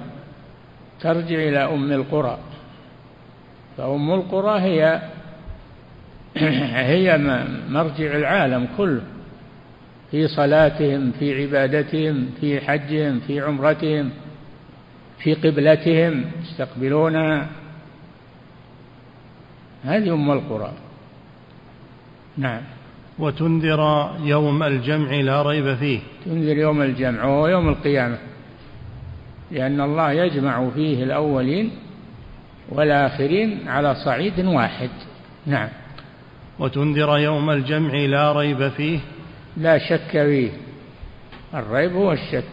ترجع 1.00 1.36
إلى 1.36 1.58
أم 1.58 1.92
القرى. 1.92 2.38
فأم 3.76 4.14
القرى 4.14 4.60
هي 4.60 5.02
هي 6.92 7.18
مرجع 7.68 8.16
العالم 8.16 8.68
كله. 8.76 9.02
في 10.10 10.28
صلاتهم 10.28 11.12
في 11.18 11.42
عبادتهم 11.42 12.30
في 12.40 12.60
حجهم 12.60 13.20
في 13.20 13.40
عمرتهم 13.40 14.10
في 15.18 15.34
قبلتهم 15.34 16.24
يستقبلونها 16.42 17.46
هذه 19.84 20.14
أم 20.14 20.30
القرى. 20.30 20.72
نعم. 22.36 22.62
وتنذر 23.18 24.10
يوم 24.24 24.62
الجمع 24.62 25.10
لا 25.14 25.42
ريب 25.42 25.74
فيه. 25.74 26.00
تنذر 26.24 26.56
يوم 26.56 26.82
الجمع 26.82 27.24
وهو 27.24 27.48
يوم 27.48 27.68
القيامة 27.68 28.18
لأن 29.50 29.80
الله 29.80 30.12
يجمع 30.12 30.70
فيه 30.70 31.04
الأولين 31.04 31.70
والآخرين 32.68 33.68
على 33.68 33.94
صعيد 33.94 34.40
واحد. 34.40 34.90
نعم. 35.46 35.68
وتنذر 36.58 37.18
يوم 37.18 37.50
الجمع 37.50 37.94
لا 37.94 38.32
ريب 38.32 38.68
فيه. 38.68 38.98
لا 39.56 39.78
شك 39.78 40.10
فيه. 40.10 40.50
الريب 41.54 41.92
هو 41.92 42.12
الشك. 42.12 42.44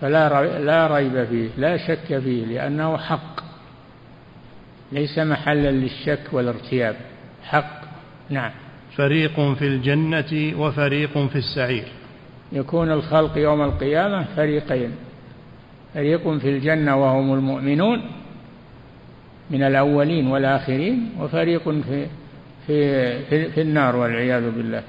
فلا 0.00 0.58
لا 0.58 0.86
ريب 0.86 1.24
فيه. 1.24 1.48
لا 1.56 1.76
شك 1.76 2.18
فيه 2.18 2.44
لأنه 2.44 2.96
حق. 2.96 3.40
ليس 4.92 5.18
محلا 5.18 5.70
للشك 5.70 6.20
والارتياب. 6.32 6.96
حق. 7.44 7.80
نعم. 8.30 8.50
فريق 8.96 9.40
في 9.40 9.66
الجنة 9.66 10.52
وفريق 10.58 11.18
في 11.18 11.36
السعير. 11.36 11.88
يكون 12.52 12.92
الخلق 12.92 13.38
يوم 13.38 13.62
القيامة 13.62 14.24
فريقين. 14.36 14.92
فريق 15.94 16.38
في 16.38 16.48
الجنة 16.48 16.96
وهم 16.96 17.34
المؤمنون 17.34 18.19
من 19.50 19.62
الأولين 19.62 20.26
والآخرين 20.26 21.10
وفريق 21.20 21.68
في 21.68 22.06
في 22.66 23.24
في, 23.24 23.50
في 23.50 23.60
النار 23.60 23.96
والعياذ 23.96 24.50
بالله 24.50 24.82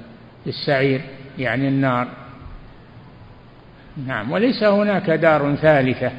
السعير 0.46 1.00
يعني 1.38 1.68
النار. 1.68 2.08
نعم 4.06 4.32
وليس 4.32 4.62
هناك 4.62 5.10
دار 5.10 5.54
ثالثة. 5.54 6.12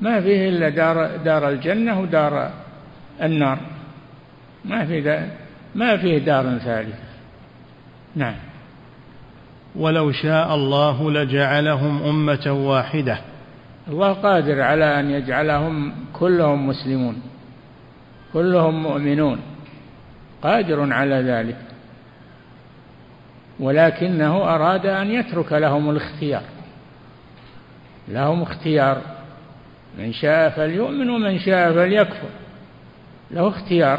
ما 0.00 0.20
فيه 0.20 0.48
إلا 0.48 0.68
دار 0.68 1.16
دار 1.16 1.48
الجنة 1.48 2.00
ودار 2.00 2.50
النار. 3.22 3.58
ما 4.64 4.84
في 4.84 5.28
ما 5.74 5.96
فيه 5.96 6.18
دار 6.18 6.58
ثالثة. 6.58 7.04
نعم. 8.16 8.34
ولو 9.76 10.12
شاء 10.12 10.54
الله 10.54 11.10
لجعلهم 11.10 12.02
أمة 12.02 12.52
واحدة. 12.52 13.18
الله 13.88 14.12
قادر 14.12 14.60
على 14.60 15.00
أن 15.00 15.10
يجعلهم 15.10 15.94
كلهم 16.12 16.68
مسلمون 16.68 17.22
كلهم 18.32 18.82
مؤمنون 18.82 19.40
قادر 20.42 20.92
على 20.92 21.14
ذلك. 21.14 21.56
ولكنه 23.60 24.36
أراد 24.36 24.86
أن 24.86 25.10
يترك 25.10 25.52
لهم 25.52 25.90
الاختيار 25.90 26.42
لهم 28.08 28.42
اختيار 28.42 29.00
من 29.98 30.12
شاء 30.12 30.50
فليؤمن 30.50 31.10
ومن 31.10 31.38
شاء 31.38 31.72
فليكفر. 31.72 32.28
له 33.30 33.48
اختيار 33.48 33.98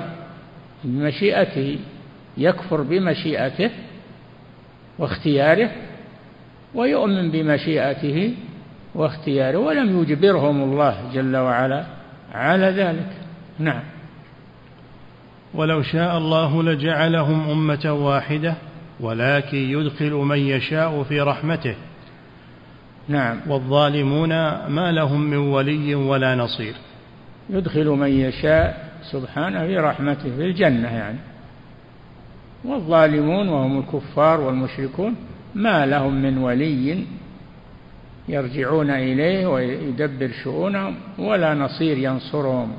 بمشيئته 0.83 1.79
يكفر 2.37 2.81
بمشيئته 2.81 3.69
واختياره 4.99 5.71
ويؤمن 6.75 7.31
بمشيئته 7.31 8.33
واختياره 8.95 9.57
ولم 9.57 10.01
يجبرهم 10.01 10.63
الله 10.63 11.11
جل 11.13 11.37
وعلا 11.37 11.85
على 12.33 12.65
ذلك. 12.65 13.09
نعم. 13.59 13.83
ولو 15.53 15.81
شاء 15.81 16.17
الله 16.17 16.63
لجعلهم 16.63 17.49
أمة 17.49 17.93
واحدة 17.93 18.55
ولكن 18.99 19.57
يدخل 19.57 20.11
من 20.11 20.37
يشاء 20.37 21.03
في 21.03 21.21
رحمته. 21.21 21.75
نعم. 23.07 23.37
والظالمون 23.47 24.29
ما 24.67 24.91
لهم 24.91 25.21
من 25.21 25.37
ولي 25.37 25.95
ولا 25.95 26.35
نصير. 26.35 26.73
يدخل 27.49 27.87
من 27.87 28.09
يشاء 28.09 28.91
سبحانه 29.11 29.59
في 29.59 29.77
رحمته 29.77 30.35
في 30.35 30.45
الجنة 30.45 30.87
يعني. 30.87 31.17
والظالمون 32.65 33.49
وهم 33.49 33.79
الكفار 33.79 34.41
والمشركون 34.41 35.15
ما 35.55 35.85
لهم 35.85 36.21
من 36.21 36.37
ولي 36.37 37.05
يرجعون 38.27 38.89
إليه 38.89 39.47
ويدبر 39.47 40.31
شؤونهم 40.43 40.95
ولا 41.17 41.53
نصير 41.53 41.97
ينصرهم. 41.97 42.73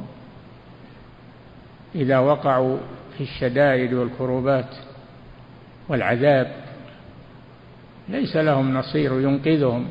إذا 1.95 2.19
وقعوا 2.19 2.79
في 3.19 3.23
الشدائد 3.23 3.93
والكروبات 3.93 4.77
والعذاب 5.89 6.53
ليس 8.09 8.37
لهم 8.37 8.75
نصير 8.75 9.21
ينقذهم. 9.21 9.87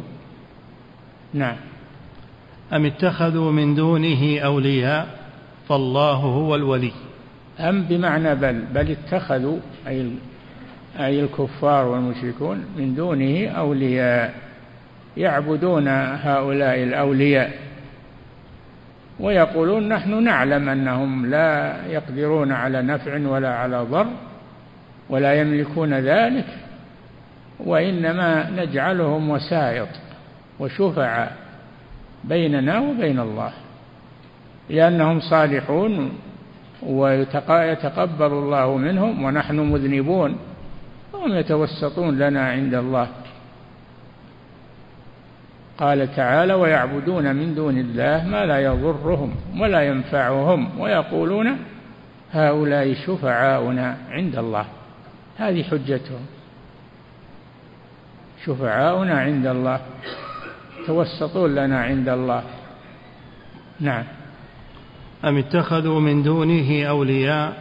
نعم. 1.33 1.57
أم 2.73 2.85
اتخذوا 2.85 3.51
من 3.51 3.75
دونه 3.75 4.39
أولياء 4.39 5.19
فالله 5.69 6.13
هو 6.13 6.55
الولي؟ 6.55 6.91
أم 7.59 7.81
بمعنى 7.81 8.35
بل 8.35 8.61
بل 8.73 8.91
اتخذوا 8.91 9.59
أي 9.87 10.11
أي 10.99 11.19
الكفار 11.19 11.87
والمشركون 11.87 12.65
من 12.77 12.95
دونه 12.95 13.47
أولياء. 13.47 14.44
يعبدون 15.17 15.87
هؤلاء 15.87 16.83
الأولياء 16.83 17.51
ويقولون 19.19 19.89
نحن 19.89 20.23
نعلم 20.23 20.69
أنهم 20.69 21.25
لا 21.25 21.75
يقدرون 21.87 22.51
على 22.51 22.81
نفع 22.81 23.27
ولا 23.27 23.55
على 23.55 23.77
ضر 23.77 24.07
ولا 25.09 25.33
يملكون 25.33 25.93
ذلك 25.93 26.45
وإنما 27.59 28.49
نجعلهم 28.49 29.29
وسائط 29.29 29.87
وشفعاء 30.59 31.35
بيننا 32.23 32.79
وبين 32.79 33.19
الله 33.19 33.51
لأنهم 34.69 35.19
صالحون 35.19 36.11
ويتقبل 36.83 38.25
الله 38.25 38.77
منهم 38.77 39.23
ونحن 39.23 39.55
مذنبون 39.55 40.37
وهم 41.13 41.35
يتوسطون 41.35 42.17
لنا 42.17 42.49
عند 42.49 42.73
الله 42.73 43.07
قال 45.79 46.15
تعالى 46.15 46.53
ويعبدون 46.53 47.35
من 47.35 47.55
دون 47.55 47.77
الله 47.77 48.27
ما 48.27 48.45
لا 48.45 48.59
يضرهم 48.59 49.35
ولا 49.59 49.81
ينفعهم 49.81 50.79
ويقولون 50.79 51.57
هؤلاء 52.31 52.93
شفعاؤنا 52.93 53.97
عند 54.09 54.35
الله. 54.35 54.65
هذه 55.37 55.63
حجتهم. 55.63 56.25
شفعاؤنا 58.45 59.19
عند 59.19 59.47
الله. 59.47 59.79
توسطون 60.87 61.55
لنا 61.55 61.81
عند 61.81 62.09
الله. 62.09 62.43
نعم. 63.79 64.03
أم 65.25 65.37
اتخذوا 65.37 65.99
من 65.99 66.23
دونه 66.23 66.85
أولياء 66.85 67.53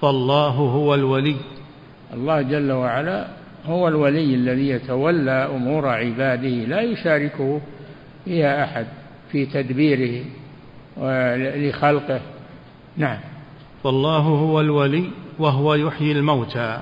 فالله 0.00 0.48
هو 0.48 0.94
الولي. 0.94 1.36
الله 2.14 2.42
جل 2.42 2.72
وعلا 2.72 3.41
هو 3.66 3.88
الولي 3.88 4.34
الذي 4.34 4.68
يتولى 4.68 5.30
أمور 5.30 5.88
عباده 5.88 6.48
لا 6.48 6.80
يشاركه 6.80 7.60
فيها 8.24 8.64
أحد 8.64 8.86
في 9.32 9.46
تدبيره 9.46 10.24
لخلقه 11.68 12.20
نعم. 12.96 13.18
فالله 13.84 14.18
هو 14.18 14.60
الولي 14.60 15.10
وهو 15.38 15.74
يحيي 15.74 16.12
الموتى. 16.12 16.80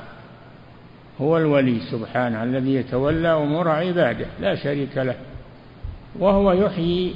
هو 1.20 1.38
الولي 1.38 1.80
سبحانه 1.80 2.42
الذي 2.42 2.74
يتولى 2.74 3.28
أمور 3.28 3.68
عباده 3.68 4.26
لا 4.40 4.54
شريك 4.54 4.96
له. 4.96 5.14
وهو 6.18 6.52
يحيي 6.52 7.14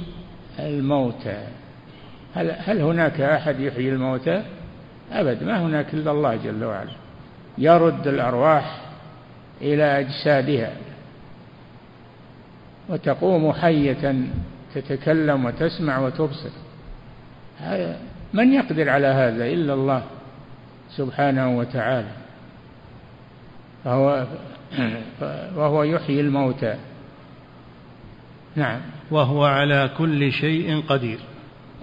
الموتى. 0.59 1.47
هل, 2.35 2.51
هل 2.57 2.81
هناك 2.81 3.21
أحد 3.21 3.59
يحيي 3.59 3.89
الموتى؟ 3.89 4.43
أبد 5.11 5.43
ما 5.43 5.61
هناك 5.65 5.93
إلا 5.93 6.11
الله 6.11 6.35
جل 6.35 6.63
وعلا. 6.63 6.91
يرد 7.57 8.07
الأرواح 8.07 8.84
إلى 9.61 9.99
أجسادها 9.99 10.71
وتقوم 12.89 13.51
حية 13.53 14.15
تتكلم 14.75 15.45
وتسمع 15.45 15.99
وتبصر. 15.99 16.49
من 18.33 18.53
يقدر 18.53 18.89
على 18.89 19.07
هذا 19.07 19.45
إلا 19.45 19.73
الله 19.73 20.03
سبحانه 20.89 21.57
وتعالى. 21.57 22.11
فهو 23.83 24.25
وهو 25.57 25.83
يحيي 25.83 26.21
الموتى. 26.21 26.75
نعم. 28.55 28.79
وهو 29.11 29.45
على 29.45 29.89
كل 29.97 30.31
شيء 30.31 30.81
قدير. 30.89 31.19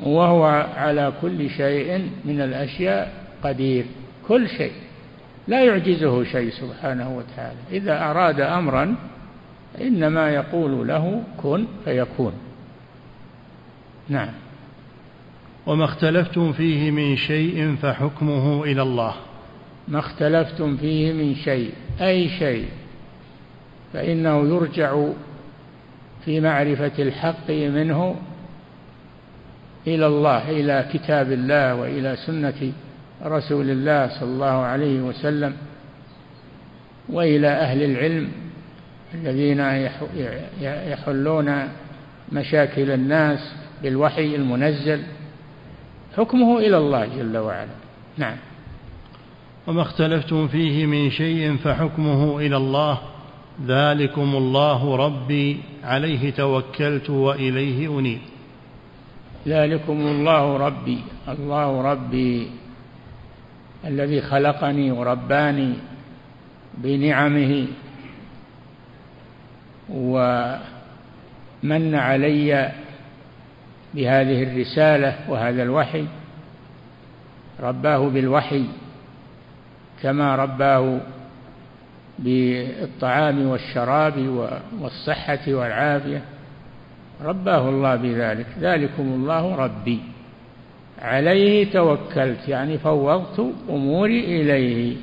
وهو 0.03 0.45
على 0.77 1.13
كل 1.23 1.51
شيء 1.51 2.11
من 2.25 2.41
الأشياء 2.41 3.13
قدير. 3.45 3.85
كل 4.29 4.49
شيء. 4.49 4.73
لا 5.49 5.65
يعجزه 5.65 6.25
شيء 6.25 6.51
سبحانه 6.51 7.17
وتعالى. 7.17 7.59
إذا 7.71 8.11
أراد 8.11 8.41
أمرا 8.41 8.97
إنما 9.81 10.31
يقول 10.31 10.89
له 10.89 11.23
كن 11.43 11.67
فيكون. 11.85 12.33
نعم. 14.09 14.29
وما 15.67 15.85
اختلفتم 15.85 16.53
فيه 16.53 16.91
من 16.91 17.17
شيء 17.17 17.77
فحكمه 17.83 18.65
إلى 18.65 18.83
الله. 18.83 19.15
ما 19.89 19.99
اختلفتم 19.99 20.77
فيه 20.77 21.13
من 21.13 21.35
شيء 21.35 21.73
أي 22.01 22.29
شيء. 22.29 22.69
فإنه 23.93 24.49
يرجع 24.49 25.05
في 26.25 26.41
معرفة 26.41 26.93
الحق 26.99 27.51
منه 27.51 28.17
إلى 29.87 30.07
الله 30.07 30.51
إلى 30.51 30.89
كتاب 30.93 31.33
الله 31.33 31.75
وإلى 31.75 32.17
سنة 32.17 32.73
رسول 33.25 33.71
الله 33.71 34.21
صلى 34.21 34.29
الله 34.29 34.47
عليه 34.47 35.01
وسلم 35.01 35.57
وإلى 37.09 37.49
أهل 37.49 37.83
العلم 37.83 38.29
الذين 39.15 39.61
يحلون 40.63 41.69
مشاكل 42.33 42.91
الناس 42.91 43.55
بالوحي 43.83 44.37
المنزل 44.37 45.03
حكمه 46.17 46.59
إلى 46.59 46.77
الله 46.77 47.07
جل 47.07 47.37
وعلا. 47.37 47.71
نعم. 48.17 48.37
وما 49.67 49.83
اختلفتم 49.83 50.49
فيه 50.49 50.87
من 50.87 51.11
شيء 51.11 51.57
فحكمه 51.57 52.39
إلى 52.39 52.57
الله. 52.57 52.99
ذلكم 53.67 54.37
الله 54.37 54.97
ربي 54.97 55.61
عليه 55.85 56.31
توكلت 56.31 57.11
وإليه 57.11 57.99
أنيب. 57.99 58.19
ذلكم 59.47 60.07
الله 60.07 60.57
ربي 60.57 60.99
الله 61.29 61.93
ربي. 61.93 62.62
الذي 63.85 64.21
خلقني 64.21 64.91
ورباني 64.93 65.75
بنعمه 66.75 67.67
ومن 69.91 70.35
علي 71.95 72.73
بهذه 73.95 74.43
الرسالة 74.43 75.17
وهذا 75.29 75.63
الوحي 75.63 76.05
رباه 77.61 78.09
بالوحي 78.09 78.65
كما 80.03 80.37
رباه 80.37 81.01
بالطعام 82.19 83.47
والشراب 83.47 84.49
والصحة 84.81 85.41
والعافية 85.49 86.23
رباه 87.25 87.69
الله 87.69 87.97
بذلك. 87.97 88.47
ذلكم 88.61 89.03
الله 89.03 89.55
ربي. 89.55 90.01
عليه 91.03 91.71
توكلت 91.71 92.49
يعني 92.49 92.79
فوضت 92.79 93.53
أموري 93.71 94.21
إليه 94.21 94.97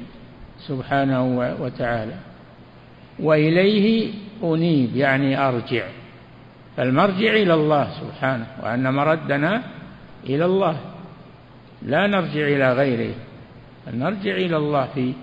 سبحانه 0.59 1.55
وتعالى 1.59 2.15
وإليه 3.19 4.13
أنيب 4.43 4.95
يعني 4.95 5.47
أرجع 5.47 5.83
فالمرجع 6.77 7.31
إلى 7.33 7.53
الله 7.53 7.89
سبحانه 8.01 8.47
وأن 8.63 8.93
مردنا 8.93 9.61
إلى 10.29 10.45
الله 10.45 10.77
لا 11.81 12.07
نرجع 12.07 12.47
إلى 12.47 12.73
غيره 12.73 13.13
نرجع 13.93 14.31
إلى 14.31 14.57
الله 14.57 14.87
في 14.95 15.13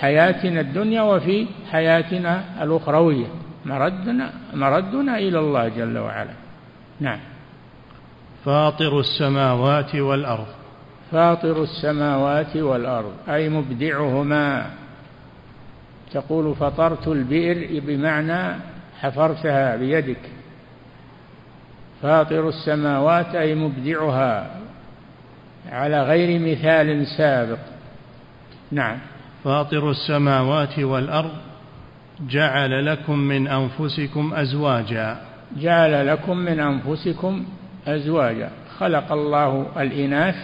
حياتنا 0.00 0.60
الدنيا 0.60 1.02
وفي 1.02 1.46
حياتنا 1.70 2.44
الأخروية 2.62 3.26
مردنا 3.64 4.32
مردنا 4.54 5.18
إلى 5.18 5.38
الله 5.38 5.68
جل 5.68 5.98
وعلا. 5.98 6.32
نعم. 7.00 7.18
فاطر 8.44 9.00
السماوات 9.00 9.94
والأرض. 9.94 10.46
فاطر 11.12 11.62
السماوات 11.62 12.56
والأرض 12.56 13.12
أي 13.28 13.48
مبدعهما. 13.48 14.66
تقول 16.12 16.54
فطرت 16.54 17.08
البئر 17.08 17.80
بمعنى 17.86 18.56
حفرتها 19.00 19.76
بيدك. 19.76 20.20
فاطر 22.02 22.48
السماوات 22.48 23.34
أي 23.34 23.54
مبدعها 23.54 24.50
على 25.70 26.02
غير 26.02 26.40
مثال 26.40 27.06
سابق. 27.06 27.58
نعم. 28.72 28.98
فاطر 29.44 29.90
السماوات 29.90 30.78
والأرض 30.78 31.30
جعل 32.28 32.86
لكم 32.86 33.18
من 33.18 33.48
أنفسكم 33.48 34.34
أزواجا. 34.34 35.16
جعل 35.56 36.06
لكم 36.06 36.36
من 36.36 36.60
أنفسكم 36.60 37.44
أزواجا. 37.86 38.50
خلق 38.78 39.12
الله 39.12 39.66
الإناث 39.76 40.36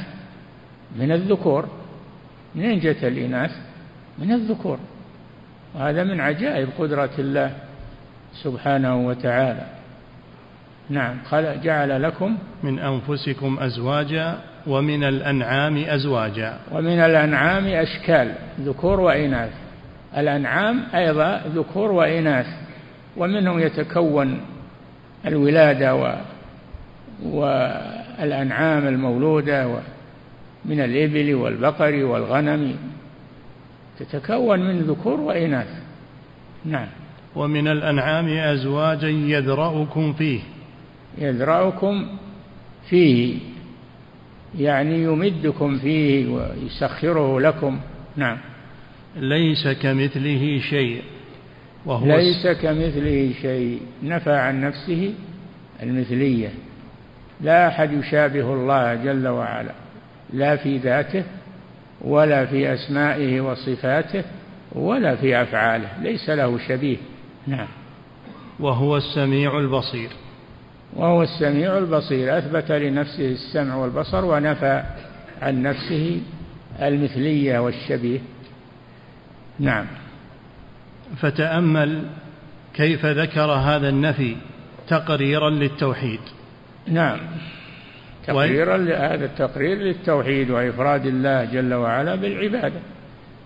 من 0.96 1.12
الذكور. 1.12 1.68
منين 2.54 2.78
جت 2.78 3.04
الإناث؟ 3.04 3.50
من 4.18 4.32
الذكور. 4.32 4.78
وهذا 5.74 6.04
من 6.04 6.20
عجائب 6.20 6.68
قدرة 6.78 7.10
الله 7.18 7.52
سبحانه 8.42 9.06
وتعالى. 9.06 9.66
نعم 10.90 11.16
جعل 11.62 12.02
لكم 12.02 12.38
من 12.62 12.78
أنفسكم 12.78 13.58
أزواجا 13.60 14.38
ومن 14.66 15.04
الأنعام 15.04 15.76
أزواجا. 15.76 16.58
ومن 16.72 16.98
الأنعام 16.98 17.66
أشكال 17.66 18.32
ذكور 18.60 19.00
وإناث. 19.00 19.52
الأنعام 20.16 20.82
أيضا 20.94 21.42
ذكور 21.54 21.92
وإناث. 21.92 22.46
ومنهم 23.16 23.60
يتكون 23.60 24.40
الولادة 25.26 25.94
والأنعام 27.24 28.86
المولودة 28.86 29.78
من 30.64 30.80
الإبل 30.80 31.34
والبقر 31.34 32.04
والغنم. 32.04 32.76
تتكون 33.98 34.60
من 34.60 34.80
ذكور 34.80 35.20
وإناث. 35.20 35.68
نعم. 36.64 36.88
ومن 37.36 37.68
الأنعام 37.68 38.28
أزواجا 38.28 39.08
يذرأكم 39.08 40.12
فيه. 40.12 40.40
يذرأكم 41.18 42.06
فيه 42.88 43.38
يعني 44.58 45.02
يمدكم 45.02 45.78
فيه 45.78 46.28
ويسخره 46.28 47.40
لكم. 47.40 47.78
نعم. 48.16 48.38
ليس 49.16 49.68
كمثله 49.68 50.60
شيء 50.70 51.02
وهو 51.86 52.06
ليس 52.06 52.46
كمثله 52.46 53.32
شيء. 53.42 53.80
نفى 54.02 54.32
عن 54.32 54.60
نفسه 54.60 55.14
المثلية. 55.82 56.65
لا 57.40 57.68
أحد 57.68 57.92
يشابه 57.92 58.54
الله 58.54 58.94
جل 58.94 59.28
وعلا 59.28 59.72
لا 60.32 60.56
في 60.56 60.78
ذاته 60.78 61.24
ولا 62.00 62.46
في 62.46 62.74
أسمائه 62.74 63.40
وصفاته 63.40 64.24
ولا 64.72 65.16
في 65.16 65.42
أفعاله 65.42 65.88
ليس 66.02 66.30
له 66.30 66.58
شبيه. 66.68 66.96
نعم. 67.46 67.68
وهو 68.60 68.96
السميع 68.96 69.58
البصير. 69.58 70.08
وهو 70.96 71.22
السميع 71.22 71.78
البصير. 71.78 72.38
أثبت 72.38 72.72
لنفسه 72.72 73.32
السمع 73.32 73.74
والبصر 73.74 74.24
ونفى 74.24 74.82
عن 75.42 75.62
نفسه 75.62 76.20
المثلية 76.82 77.58
والشبيه. 77.58 78.18
نعم. 79.58 79.86
فتأمل 81.16 82.02
كيف 82.74 83.06
ذكر 83.06 83.50
هذا 83.52 83.88
النفي 83.88 84.36
تقريرا 84.88 85.50
للتوحيد. 85.50 86.20
نعم. 86.88 87.18
تقريرا 88.26 88.76
هذا 88.76 89.24
التقرير 89.24 89.78
للتوحيد 89.78 90.50
وإفراد 90.50 91.06
الله 91.06 91.44
جل 91.44 91.74
وعلا 91.74 92.14
بالعبادة 92.14 92.80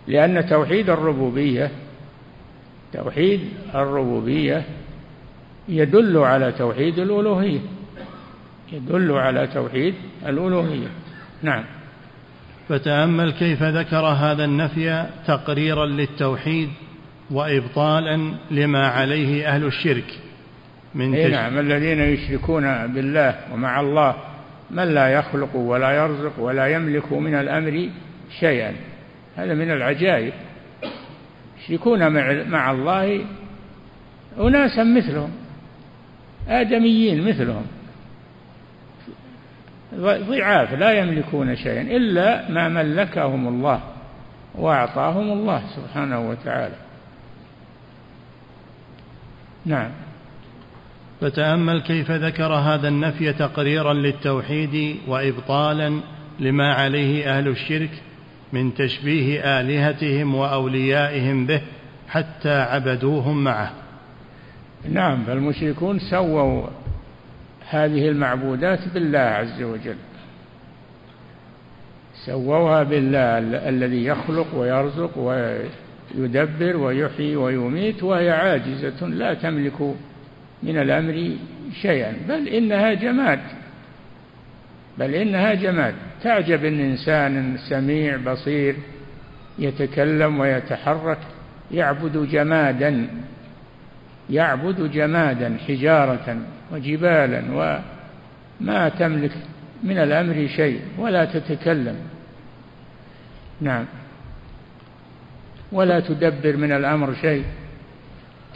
لأن 0.06 0.46
توحيد 0.46 0.90
الربوبية 0.90 1.70
توحيد 2.92 3.40
الربوبية 3.74 4.64
يدل 5.68 6.18
على 6.18 6.52
توحيد 6.52 6.98
الألوهية 6.98 7.60
يدل 8.72 9.12
على 9.12 9.46
توحيد 9.46 9.94
الألوهية. 10.26 10.88
نعم. 11.42 11.64
فتأمل 12.68 13.32
كيف 13.32 13.62
ذكر 13.62 14.06
هذا 14.06 14.44
النفي 14.44 15.06
تقريرا 15.26 15.86
للتوحيد 15.86 16.68
وإبطالا 17.30 18.34
لما 18.50 18.86
عليه 18.88 19.48
أهل 19.48 19.64
الشرك. 19.64 20.18
من 20.94 21.14
إيه 21.14 21.28
نعم 21.28 21.58
الذين 21.58 22.00
يشركون 22.00 22.86
بالله 22.86 23.38
ومع 23.52 23.80
الله 23.80 24.16
من 24.70 24.84
لا 24.84 25.08
يخلق 25.08 25.56
ولا 25.56 25.90
يرزق 25.90 26.38
ولا 26.38 26.66
يملك 26.66 27.12
من 27.12 27.34
الأمر 27.34 27.88
شيئا. 28.40 28.72
هذا 29.36 29.54
من 29.54 29.70
العجائب. 29.70 30.32
يشركون 31.58 32.12
مع 32.50 32.70
الله 32.70 33.24
أناسا 34.40 34.84
مثلهم 34.84 35.30
آدميين 36.48 37.28
مثلهم. 37.28 37.66
ضعاف 39.96 40.72
لا 40.72 40.92
يملكون 40.92 41.56
شيئا 41.56 41.82
إلا 41.82 42.50
ما 42.50 42.68
ملكهم 42.68 43.48
الله 43.48 43.80
وأعطاهم 44.54 45.32
الله 45.32 45.62
سبحانه 45.76 46.30
وتعالى. 46.30 46.76
نعم. 49.66 49.90
فتأمل 51.20 51.80
كيف 51.80 52.10
ذكر 52.10 52.52
هذا 52.52 52.88
النفي 52.88 53.32
تقريرا 53.32 53.92
للتوحيد 53.92 54.96
وإبطالا 55.08 56.00
لما 56.40 56.72
عليه 56.74 57.38
أهل 57.38 57.48
الشرك 57.48 57.90
من 58.52 58.74
تشبيه 58.74 59.60
آلهتهم 59.60 60.34
وأوليائهم 60.34 61.46
به 61.46 61.60
حتى 62.08 62.60
عبدوهم 62.60 63.44
معه. 63.44 63.72
نعم 64.88 65.24
فالمشركون 65.24 65.98
سووا 65.98 66.66
هذه 67.68 68.08
المعبودات 68.08 68.88
بالله 68.94 69.18
عز 69.18 69.62
وجل. 69.62 69.96
سووها 72.26 72.82
بالله 72.82 73.38
الذي 73.68 74.04
يخلق 74.04 74.46
ويرزق 74.54 75.18
ويدبر 75.18 76.76
ويحيي 76.76 77.36
ويميت 77.36 78.02
وهي 78.02 78.30
عاجزة 78.30 79.06
لا 79.06 79.34
تملك 79.34 79.94
من 80.62 80.78
الأمر 80.78 81.36
شيئا. 81.82 82.12
بل 82.28 82.48
إنها 82.48 82.94
جماد. 82.94 83.40
بل 84.98 85.14
إنها 85.14 85.54
جماد. 85.54 85.94
تعجب 86.22 86.64
إن 86.64 86.80
إنسان 86.80 87.56
سميع 87.68 88.16
بصير 88.16 88.76
يتكلم 89.58 90.40
ويتحرك 90.40 91.18
يعبد 91.72 92.28
جمادا 92.30 93.06
يعبد 94.30 94.92
جمادا 94.92 95.56
حجارة 95.68 96.38
وجبالا 96.72 97.42
وما 98.60 98.88
تملك 98.88 99.32
من 99.82 99.98
الأمر 99.98 100.48
شيء 100.56 100.80
ولا 100.98 101.24
تتكلم. 101.24 101.96
نعم. 103.60 103.84
ولا 105.72 106.00
تدبر 106.00 106.56
من 106.56 106.72
الأمر 106.72 107.14
شيء. 107.14 107.44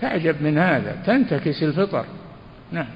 تعجب 0.04 0.42
من 0.42 0.58
هذا 0.58 0.96
تنتكس 1.06 1.62
الفطر. 1.62 2.04
نعم. 2.72 2.86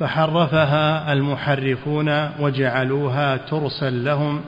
فحرفها 0.00 1.12
المحرفون 1.12 2.30
وجعلوها 2.40 3.36
ترسا 3.36 3.90
لهم 3.90 4.40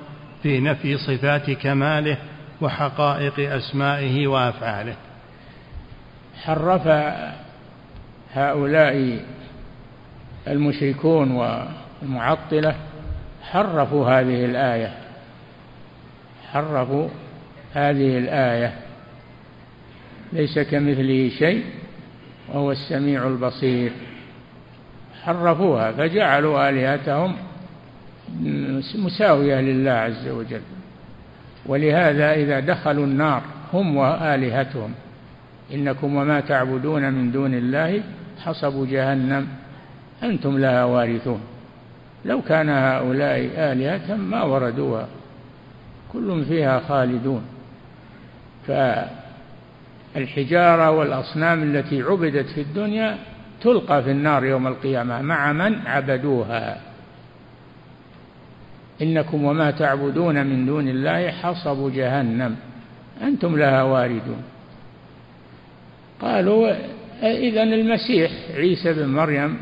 في 0.42 0.60
نفي 0.60 0.96
صفات 0.96 1.50
كماله 1.50 2.16
وحقائق 2.60 3.54
أسمائه 3.54 4.26
وأفعاله. 4.26 4.94
حرف 6.44 6.88
هؤلاء 8.34 9.20
المشركون 10.48 11.30
والمعطلة 11.30 12.74
حرفوا 13.42 14.08
هذه 14.08 14.44
الآية. 14.44 14.92
حرفوا 16.52 17.08
هذه 17.74 18.18
الآية. 18.18 18.87
ليس 20.32 20.58
كمثله 20.58 21.28
شيء 21.28 21.64
وهو 22.48 22.72
السميع 22.72 23.26
البصير. 23.26 23.92
حرفوها 25.22 25.92
فجعلوا 25.92 26.68
آلهتهم 26.68 27.36
مساوية 28.94 29.60
لله 29.60 29.90
عز 29.90 30.28
وجل. 30.28 30.60
ولهذا 31.66 32.32
إذا 32.32 32.60
دخلوا 32.60 33.04
النار 33.04 33.42
هم 33.72 33.96
وآلهتهم. 33.96 34.92
إنكم 35.74 36.16
وما 36.16 36.40
تعبدون 36.40 37.12
من 37.12 37.32
دون 37.32 37.54
الله 37.54 38.02
حصب 38.44 38.88
جهنم 38.88 39.46
أنتم 40.22 40.58
لها 40.58 40.84
وارثون. 40.84 41.40
لو 42.24 42.42
كان 42.42 42.68
هؤلاء 42.68 43.50
آلهة 43.56 44.16
ما 44.16 44.42
وردوها 44.42 45.08
كل 46.12 46.44
فيها 46.44 46.80
خالدون. 46.88 47.42
الحجارة 50.16 50.90
والأصنام 50.90 51.62
التي 51.62 52.02
عبدت 52.02 52.46
في 52.46 52.60
الدنيا 52.60 53.18
تلقى 53.60 54.02
في 54.02 54.10
النار 54.10 54.44
يوم 54.44 54.66
القيامة 54.66 55.22
مع 55.22 55.52
من 55.52 55.86
عبدوها. 55.86 56.80
إنكم 59.02 59.44
وما 59.44 59.70
تعبدون 59.70 60.46
من 60.46 60.66
دون 60.66 60.88
الله 60.88 61.30
حصب 61.30 61.92
جهنم. 61.92 62.56
أنتم 63.22 63.56
لها 63.56 63.82
واردون. 63.82 64.42
قالوا 66.20 66.72
إذا 67.22 67.62
المسيح 67.62 68.30
عيسى 68.54 68.92
بن 68.92 69.08
مريم 69.08 69.56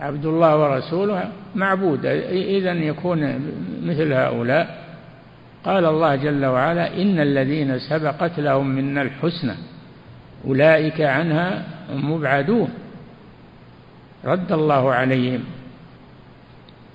عبد 0.00 0.26
الله 0.26 0.56
ورسوله 0.56 1.32
معبود 1.54 2.06
إذا 2.30 2.72
يكون 2.72 3.40
مثل 3.84 4.12
هؤلاء. 4.12 4.83
قال 5.64 5.84
الله 5.84 6.16
جل 6.16 6.44
وعلا 6.44 7.02
إن 7.02 7.20
الذين 7.20 7.78
سبقت 7.78 8.40
لهم 8.40 8.66
منا 8.66 9.02
الحسنى 9.02 9.54
أولئك 10.46 11.00
عنها 11.00 11.62
مبعدون. 11.94 12.68
رد 14.24 14.52
الله 14.52 14.92
عليهم. 14.92 15.40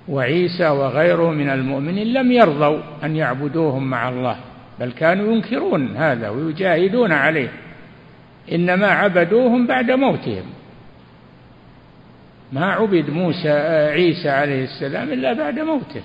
وعيسى 0.07 0.67
وغيره 0.67 1.31
من 1.31 1.49
المؤمنين 1.49 2.13
لم 2.13 2.31
يرضوا 2.31 2.79
أن 3.03 3.15
يعبدوهم 3.15 3.89
مع 3.89 4.09
الله 4.09 4.35
بل 4.79 4.91
كانوا 4.91 5.33
ينكرون 5.33 5.97
هذا 5.97 6.29
ويجاهدون 6.29 7.11
عليه. 7.11 7.49
إنما 8.51 8.87
عبدوهم 8.87 9.67
بعد 9.67 9.91
موتهم. 9.91 10.45
ما 12.53 12.65
عبد 12.65 13.09
موسى 13.09 13.49
عيسى 13.89 14.29
عليه 14.29 14.63
السلام 14.63 15.13
إلا 15.13 15.33
بعد 15.33 15.59
موته 15.59 16.01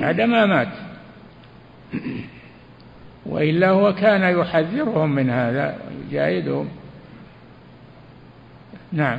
بعدما 0.00 0.46
مات. 0.46 0.68
وإلا 3.26 3.70
هو 3.70 3.94
كان 3.94 4.38
يحذرهم 4.40 5.14
من 5.14 5.30
هذا 5.30 5.78
ويجاهدهم 5.88 6.68
نعم. 8.92 9.18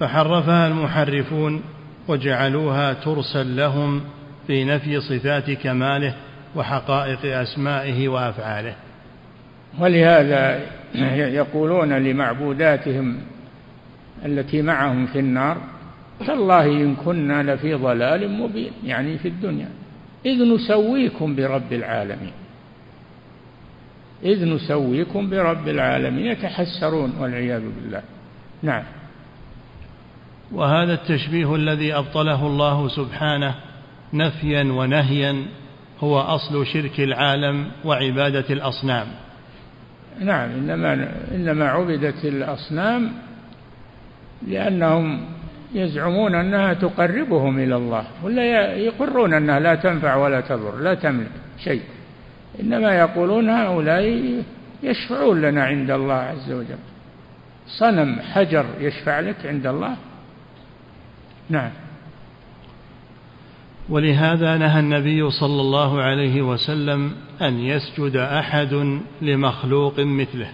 فحرفها 0.00 0.68
المحرفون 0.68 1.62
وجعلوها 2.08 2.92
ترسل 2.92 3.56
لهم 3.56 4.00
في 4.46 4.64
نفي 4.64 5.00
صفات 5.00 5.50
كماله 5.50 6.14
وحقائق 6.56 7.38
أسمائه 7.40 8.08
وأفعاله. 8.08 8.74
ولهذا 9.78 10.60
يقولون 11.40 11.92
لمعبوداتهم 11.92 13.18
التي 14.24 14.62
معهم 14.62 15.06
في 15.06 15.18
النار 15.18 15.56
تالله 16.26 16.66
إن 16.66 16.94
كنا 16.94 17.42
لفي 17.42 17.74
ضلال 17.74 18.30
مبين 18.30 18.72
يعني 18.84 19.18
في 19.18 19.28
الدنيا. 19.28 19.68
إذ 20.26 20.54
نسويكم 20.54 21.36
برب 21.36 21.72
العالمين. 21.72 22.32
إذ 24.22 24.44
نسويكم 24.44 25.30
برب 25.30 25.68
العالمين 25.68 26.26
يتحسرون 26.26 27.12
والعياذ 27.18 27.62
بالله. 27.62 28.02
نعم. 28.62 28.82
وهذا 30.52 30.94
التشبيه 30.94 31.54
الذي 31.54 31.94
أبطله 31.94 32.46
الله 32.46 32.88
سبحانه 32.88 33.54
نفيا 34.14 34.62
ونهيا 34.62 35.44
هو 36.00 36.20
أصل 36.20 36.66
شرك 36.66 37.00
العالم 37.00 37.66
وعبادة 37.84 38.44
الأصنام. 38.50 39.06
نعم 40.20 40.50
إنما 40.50 41.12
إنما 41.34 41.64
عبدت 41.68 42.24
الأصنام 42.24 43.12
لأنهم 44.48 45.20
يزعمون 45.74 46.34
أنها 46.34 46.72
تقربهم 46.74 47.58
إلى 47.58 47.76
الله 47.76 48.04
ولا 48.22 48.74
يقرون 48.76 49.34
أنها 49.34 49.60
لا 49.60 49.74
تنفع 49.74 50.14
ولا 50.14 50.40
تضر 50.40 50.76
لا 50.76 50.94
تملك 50.94 51.30
شيء. 51.58 51.82
إنما 52.60 52.98
يقولون 52.98 53.50
هؤلاء 53.50 54.42
يشفعون 54.82 55.40
لنا 55.40 55.64
عند 55.64 55.90
الله 55.90 56.14
عز 56.14 56.52
وجل. 56.52 56.78
صنم 57.66 58.20
حجر 58.20 58.64
يشفع 58.80 59.20
لك 59.20 59.46
عند 59.46 59.66
الله؟ 59.66 59.96
نعم. 61.50 61.70
ولهذا 63.88 64.56
نهى 64.56 64.80
النبي 64.80 65.30
صلى 65.30 65.60
الله 65.60 66.02
عليه 66.02 66.42
وسلم 66.42 67.12
أن 67.42 67.58
يسجد 67.58 68.16
أحد 68.16 69.00
لمخلوق 69.22 70.00
مثله. 70.00 70.48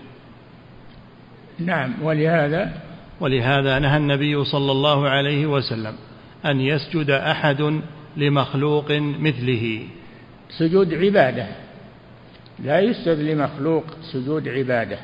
نعم 1.58 1.94
ولهذا 2.02 2.72
ولهذا 3.20 3.78
نهى 3.78 3.96
النبي 3.96 4.44
صلى 4.44 4.72
الله 4.72 5.08
عليه 5.08 5.46
وسلم 5.46 5.94
أن 6.44 6.60
يسجد 6.60 7.10
أحد 7.10 7.80
لمخلوق 8.16 8.90
مثله. 9.20 9.86
سجود 10.58 10.94
عبادة. 10.94 11.46
لا 12.64 12.80
يسجد 12.80 13.18
لمخلوق 13.18 13.84
سجود 14.12 14.48
عبادة. 14.48 14.98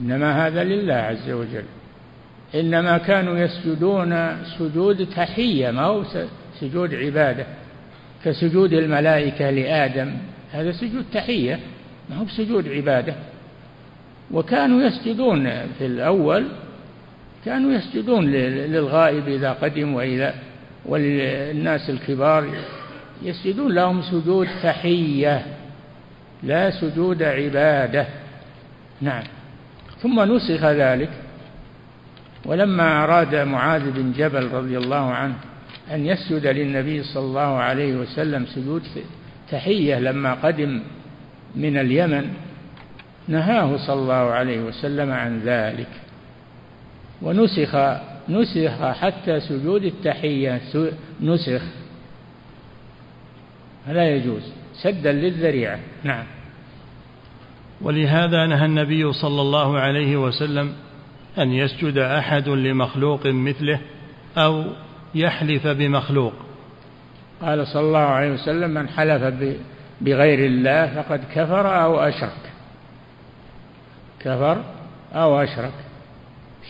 إنما 0.00 0.46
هذا 0.46 0.64
لله 0.64 0.94
عز 0.94 1.30
وجل. 1.30 1.64
إنما 2.54 2.98
كانوا 2.98 3.38
يسجدون 3.38 4.44
سجود 4.58 5.06
تحية 5.06 5.70
ما 5.70 5.82
هو 5.82 6.04
سجود 6.60 6.94
عبادة. 6.94 7.46
كسجود 8.24 8.72
الملائكة 8.72 9.50
لآدم 9.50 10.12
هذا 10.52 10.72
سجود 10.72 11.04
تحية 11.12 11.60
ما 12.10 12.16
هو 12.16 12.26
سجود 12.26 12.68
عبادة. 12.68 13.14
وكانوا 14.30 14.82
يسجدون 14.82 15.50
في 15.78 15.86
الأول 15.86 16.46
كانوا 17.44 17.72
يسجدون 17.72 18.26
للغائب 18.26 19.28
إذا 19.28 19.52
قدم 19.52 19.94
والى 19.94 20.34
وللناس 20.86 21.90
الكبار. 21.90 22.48
يسجدون 23.22 23.74
لهم 23.74 24.02
سجود 24.02 24.48
تحية 24.62 25.46
لا 26.42 26.70
سجود 26.70 27.22
عبادة. 27.22 28.06
نعم. 29.00 29.22
ثم 30.02 30.20
نسخ 30.34 30.64
ذلك. 30.64 31.10
ولما 32.44 33.04
أراد 33.04 33.34
معاذ 33.34 33.90
بن 33.90 34.12
جبل 34.12 34.48
رضي 34.48 34.78
الله 34.78 35.10
عنه 35.12 35.34
أن 35.90 36.06
يسجد 36.06 36.46
للنبي 36.46 37.02
صلى 37.02 37.24
الله 37.24 37.58
عليه 37.58 37.94
وسلم 37.94 38.46
سجود 38.46 38.82
تحية 39.50 39.98
لما 39.98 40.34
قدم 40.34 40.82
من 41.56 41.78
اليمن 41.78 42.34
نهاه 43.28 43.76
صلى 43.76 44.00
الله 44.00 44.30
عليه 44.30 44.60
وسلم 44.60 45.10
عن 45.10 45.40
ذلك. 45.44 46.01
ونسخ 47.22 47.76
نسخ 48.28 48.92
حتى 48.92 49.40
سجود 49.40 49.84
التحية. 49.84 50.60
نسخ. 51.20 51.62
فلا 53.86 54.10
يجوز. 54.10 54.52
سدا 54.74 55.12
للذريعة. 55.12 55.78
نعم. 56.02 56.24
ولهذا 57.80 58.46
نهى 58.46 58.64
النبي 58.64 59.12
صلى 59.12 59.40
الله 59.40 59.78
عليه 59.78 60.16
وسلم 60.16 60.72
أن 61.38 61.52
يسجد 61.52 61.98
أحد 61.98 62.48
لمخلوق 62.48 63.26
مثله 63.26 63.80
أو 64.38 64.64
يحلف 65.14 65.66
بمخلوق. 65.66 66.32
قال 67.42 67.66
صلى 67.66 67.82
الله 67.82 67.98
عليه 67.98 68.32
وسلم 68.32 68.70
من 68.70 68.88
حلف 68.88 69.22
بغير 70.00 70.46
الله 70.46 71.02
فقد 71.02 71.20
كفر 71.34 71.84
أو 71.84 72.00
أشرك. 72.00 72.52
كفر 74.20 74.64
أو 75.14 75.42
أشرك. 75.42 75.72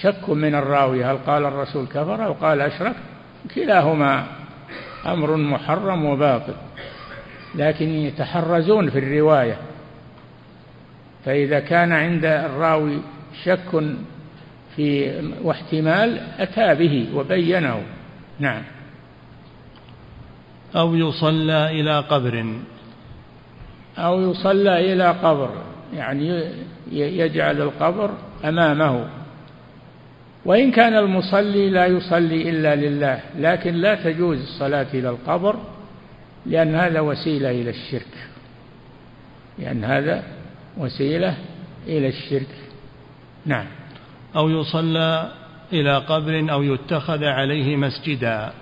شك 0.01 0.29
من 0.29 0.55
الراوي 0.55 1.05
هل 1.05 1.19
قال 1.27 1.45
الرسول 1.45 1.87
كفر 1.87 2.27
أو 2.27 2.33
قال 2.33 2.61
أشرك؟ 2.61 2.97
كلاهما 3.55 4.27
أمر 5.07 5.37
محرم 5.37 6.05
وباطل 6.05 6.55
لكن 7.55 7.89
يتحرزون 7.89 8.91
في 8.91 8.99
الرواية. 8.99 9.57
فإذا 11.25 11.61
كان 11.61 11.93
عند 11.93 12.25
الراوي 12.25 12.99
شك 13.45 13.83
في 14.77 15.13
واحتمال 15.43 16.21
أتى 16.39 16.75
به 16.75 17.07
وبينه. 17.15 17.83
نعم. 18.41 18.63
أو 20.77 20.95
يصلى 20.95 21.81
إلى 21.81 21.99
قبر. 21.99 22.55
أو 23.99 24.31
يصلى 24.31 24.93
إلى 24.93 25.11
قبر 25.11 25.51
يعني 25.95 26.51
يجعل 26.93 27.61
القبر 27.61 28.11
أمامه. 28.45 29.22
وإن 30.45 30.71
كان 30.71 30.97
المصلي 30.97 31.71
لا 31.71 31.87
يصلي 31.87 32.51
إلا 32.51 32.77
لله 32.77 33.21
لكن 33.39 33.75
لا 33.75 33.95
تجوز 33.95 34.41
الصلاة 34.41 34.87
إلى 34.95 35.09
القبر 35.09 35.57
لأن 36.47 36.75
هذا 36.75 37.01
وسيلة 37.01 37.51
إلى 37.51 37.71
الشرك. 37.71 38.29
لأن 39.59 39.85
هذا 39.85 40.23
وسيلة 40.77 41.37
إلى 41.87 42.09
الشرك. 42.09 42.49
نعم. 43.47 43.67
أو 44.37 44.49
يصلى 44.49 45.33
إلى 45.73 45.97
قبر 45.97 46.53
أو 46.53 46.63
يتخذ 46.63 47.25
عليه 47.25 47.77
مسجدا. 47.77 48.53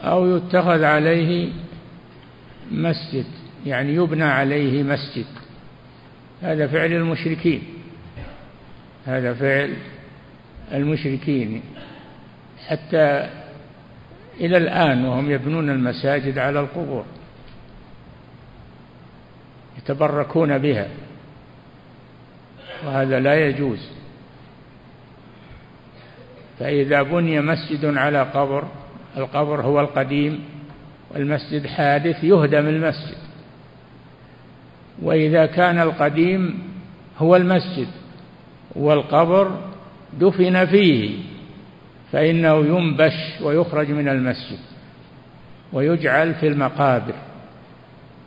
أو 0.00 0.36
يتخذ 0.36 0.84
عليه 0.84 1.48
مسجد 2.70 3.26
يعني 3.66 3.94
يبنى 3.94 4.24
عليه 4.24 4.82
مسجد. 4.82 5.26
هذا 6.42 6.66
فعل 6.66 6.92
المشركين. 6.92 7.62
هذا 9.06 9.34
فعل 9.34 9.76
المشركين. 10.72 11.62
حتى 12.68 13.28
إلى 14.40 14.56
الآن 14.56 15.04
وهم 15.04 15.30
يبنون 15.30 15.70
المساجد 15.70 16.38
على 16.38 16.60
القبور. 16.60 17.04
يتبركون 19.78 20.58
بها. 20.58 20.88
وهذا 22.86 23.20
لا 23.20 23.46
يجوز. 23.46 23.88
فإذا 26.58 27.02
بني 27.02 27.40
مسجد 27.40 27.84
على 27.84 28.22
قبر 28.22 28.64
القبر 29.16 29.62
هو 29.62 29.80
القديم 29.80 30.44
والمسجد 31.10 31.66
حادث 31.66 32.24
يهدم 32.24 32.66
المسجد. 32.68 33.18
وإذا 35.02 35.46
كان 35.46 35.80
القديم 35.80 36.62
هو 37.18 37.36
المسجد 37.36 37.88
والقبر 38.76 39.67
دفن 40.12 40.66
فيه 40.66 41.10
فإنه 42.12 42.66
ينبش 42.66 43.40
ويخرج 43.42 43.90
من 43.90 44.08
المسجد 44.08 44.58
ويجعل 45.72 46.34
في 46.34 46.48
المقابر. 46.48 47.14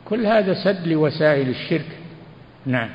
كل 0.04 0.26
هذا 0.26 0.54
سد 0.64 0.88
لوسائل 0.88 1.48
الشرك. 1.48 1.98
نعم. 2.66 2.88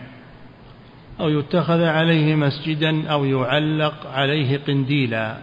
أو 1.19 1.29
يتخذ 1.29 1.83
عليه 1.83 2.35
مسجدا 2.35 3.07
أو 3.07 3.25
يعلق 3.25 4.07
عليه 4.13 4.59
قنديلا. 4.67 5.37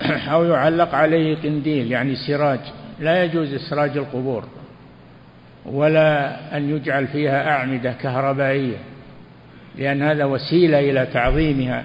أو 0.32 0.44
يعلق 0.44 0.94
عليه 0.94 1.36
قنديل 1.36 1.92
يعني 1.92 2.16
سراج. 2.16 2.60
لا 3.00 3.24
يجوز 3.24 3.54
إسراج 3.54 3.96
القبور 3.96 4.44
ولا 5.66 6.56
أن 6.56 6.70
يجعل 6.70 7.06
فيها 7.06 7.50
أعمدة 7.50 7.92
كهربائية 7.92 8.76
لأن 9.78 10.02
هذا 10.02 10.24
وسيلة 10.24 10.78
إلى 10.78 11.06
تعظيمها. 11.06 11.84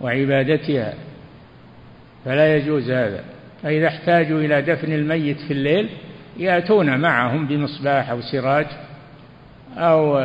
وعبادتها 0.00 0.94
فلا 2.24 2.56
يجوز 2.56 2.90
هذا. 2.90 3.24
فإذا 3.62 3.88
احتاجوا 3.88 4.40
إلى 4.40 4.62
دفن 4.62 4.92
الميت 4.92 5.40
في 5.40 5.52
الليل 5.52 5.88
يأتون 6.36 7.00
معهم 7.00 7.46
بمصباح 7.46 8.10
أو 8.10 8.20
سراج 8.20 8.66
أو 9.76 10.20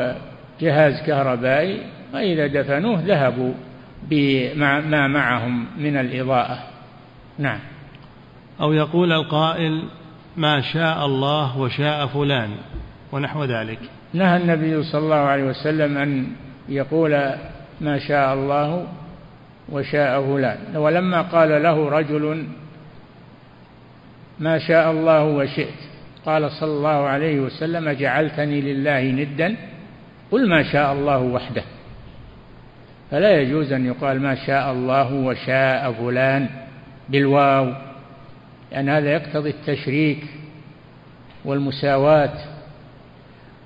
جهاز 0.62 1.02
كهربائي 1.08 1.82
وإذا 2.14 2.48
دفنوه 2.48 3.02
ذهبوا 3.06 3.54
بما 4.10 5.08
معهم 5.08 5.66
من 5.78 5.98
الإضاءة. 5.98 6.60
نعم. 7.40 7.60
أو 8.62 8.74
يقول 8.74 9.12
القائل 9.12 9.84
ما 10.38 10.62
شاء 10.62 11.06
الله 11.06 11.60
وشاء 11.60 12.08
فلان 12.08 12.50
ونحو 13.12 13.44
ذلك. 13.44 13.80
نهى 14.14 14.38
النبي 14.38 14.84
صلى 14.84 15.02
الله 15.02 15.16
عليه 15.16 15.44
وسلم 15.44 15.98
أن 15.98 16.28
يقول 16.70 17.12
ما 17.82 18.00
شاء 18.00 18.34
الله 18.34 18.88
وشاء 19.70 20.22
فلان. 20.22 20.78
ولما 20.78 21.22
قال 21.22 21.64
له 21.64 21.90
رجل 21.90 22.46
ما 24.40 24.60
شاء 24.60 24.92
الله 24.92 25.24
وشئت 25.24 25.80
قال 26.26 26.52
صلى 26.52 26.72
الله 26.72 27.08
عليه 27.08 27.40
وسلم 27.40 27.90
جعلتني 27.90 28.62
لله 28.62 29.02
ندا 29.02 29.56
قل 30.32 30.50
ما 30.50 30.64
شاء 30.64 30.94
الله 30.94 31.20
وحده. 31.20 31.64
فلا 33.12 33.42
يجوز 33.42 33.72
أن 33.72 33.86
يقال 33.86 34.22
ما 34.22 34.36
شاء 34.36 34.72
الله 34.72 35.14
وشاء 35.14 35.92
فلان 35.92 36.50
بالواو 37.10 37.74
لأن 38.72 38.90
هذا 38.90 39.12
يقتضي 39.12 39.50
التشريك 39.50 40.24
والمساواة. 41.46 42.34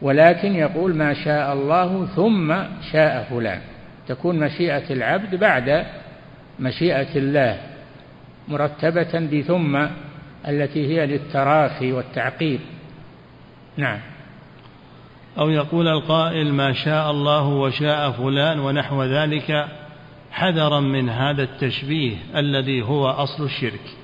ولكن 0.01 0.55
يقول 0.55 0.95
ما 0.95 1.13
شاء 1.13 1.53
الله 1.53 2.05
ثم 2.15 2.55
شاء 2.91 3.27
فلان. 3.29 3.61
تكون 4.07 4.39
مشيئة 4.39 4.93
العبد 4.93 5.35
بعد 5.35 5.85
مشيئة 6.59 7.17
الله 7.17 7.59
مرتبة 8.47 9.19
بثم 9.19 9.85
التي 10.47 10.87
هي 10.87 11.05
للتراخي 11.05 11.91
والتعقيب 11.91 12.59
نعم. 13.77 13.99
أو 15.37 15.49
يقول 15.49 15.87
القائل 15.87 16.53
ما 16.53 16.73
شاء 16.73 17.11
الله 17.11 17.47
وشاء 17.47 18.11
فلان 18.11 18.59
ونحو 18.59 19.03
ذلك 19.03 19.67
حذرا 20.31 20.79
من 20.79 21.09
هذا 21.09 21.43
التشبيه 21.43 22.17
الذي 22.35 22.81
هو 22.81 23.07
أصل 23.07 23.43
الشرك. 23.43 23.95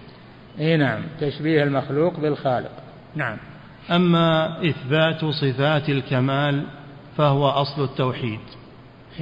إي 0.59 0.77
نعم 0.77 1.01
تشبيه 1.19 1.63
المخلوق 1.63 2.19
بالخالق. 2.19 2.71
نعم. 3.15 3.37
أما 3.91 4.57
إثبات 4.69 5.25
صفات 5.25 5.89
الكمال 5.89 6.63
فهو 7.17 7.47
أصل 7.47 7.83
التوحيد. 7.83 8.39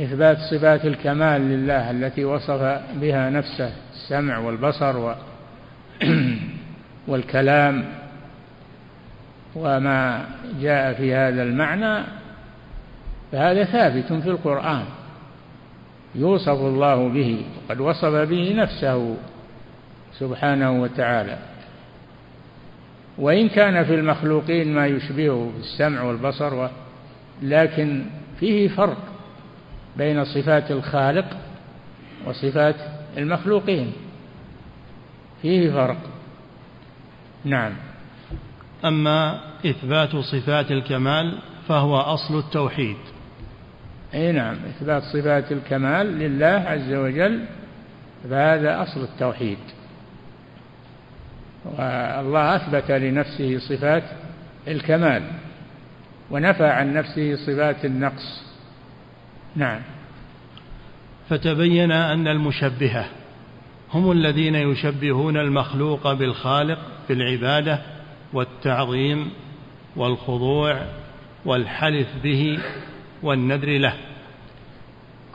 إثبات 0.04 0.38
صفات 0.38 0.86
الكمال 0.86 1.41
لله 1.41 1.91
التي 1.91 2.26
وصف 2.26 2.82
بها 2.93 3.30
نفسه 3.30 3.72
السمع 3.93 4.38
والبصر 4.38 5.16
والكلام. 7.08 7.86
وما 9.56 10.26
جاء 10.62 10.93
في 10.93 11.14
هذا 11.14 11.43
المعنى 11.43 12.04
فهذا 13.32 13.64
ثابت 13.64 14.14
في 14.14 14.30
القرآن. 14.30 14.86
يوصف 16.16 16.60
الله 16.60 17.10
به 17.10 17.45
وقد 17.70 17.80
وصف 17.80 18.16
به 18.30 18.54
نفسه 18.54 19.16
سبحانه 20.20 20.82
وتعالى. 20.82 21.38
وإن 23.18 23.50
كان 23.50 23.84
في 23.84 23.95
المخلوقين 23.95 24.74
ما 24.74 24.88
يشبهه 24.88 25.52
في 25.56 25.60
السمع 25.60 26.02
والبصر 26.02 26.68
لكن 27.41 28.06
فيه 28.39 28.68
فرق. 28.68 29.09
بين 30.00 30.26
صفات 30.26 30.72
الخالق 30.72 31.26
وصفات 32.26 32.76
المخلوقين. 33.18 33.91
فيه 35.41 35.72
فرق. 35.72 35.97
نعم. 37.45 37.74
أما 38.86 39.39
إثبات 39.66 40.16
صفات 40.16 40.72
الكمال 40.72 41.38
فهو 41.68 41.97
أصل 41.97 42.39
التوحيد. 42.39 42.97
أي 44.14 44.32
نعم. 44.32 44.56
إثبات 44.70 45.04
صفات 45.04 45.52
الكمال 45.52 46.08
لله 46.08 46.64
عز 46.68 46.93
وجل 46.93 47.45
فهذا 48.30 48.84
أصل 48.84 49.04
التوحيد. 49.04 49.58
والله 51.66 52.56
أثبت 52.56 52.91
لنفسه 52.91 53.60
صفات 53.60 54.04
الكمال 54.68 55.24
ونفى 56.32 56.66
عن 56.66 56.93
نفسه 56.93 57.36
صفات 57.36 57.86
النقص. 57.86 58.49
نعم. 59.56 59.82
فتبين 61.30 61.91
أن 61.91 62.28
المشبهة 62.28 63.06
هم 63.93 64.12
الذين 64.12 64.56
يشبهون 64.56 65.38
المخلوق 65.38 66.14
بالخالق 66.14 66.80
في 67.08 67.14
العبادة 67.14 67.80
والتعظيم 68.34 69.32
والخضوع 69.95 70.82
والحلف 71.45 72.08
به 72.24 72.60
والنذر 73.24 73.78
له. 73.78 73.93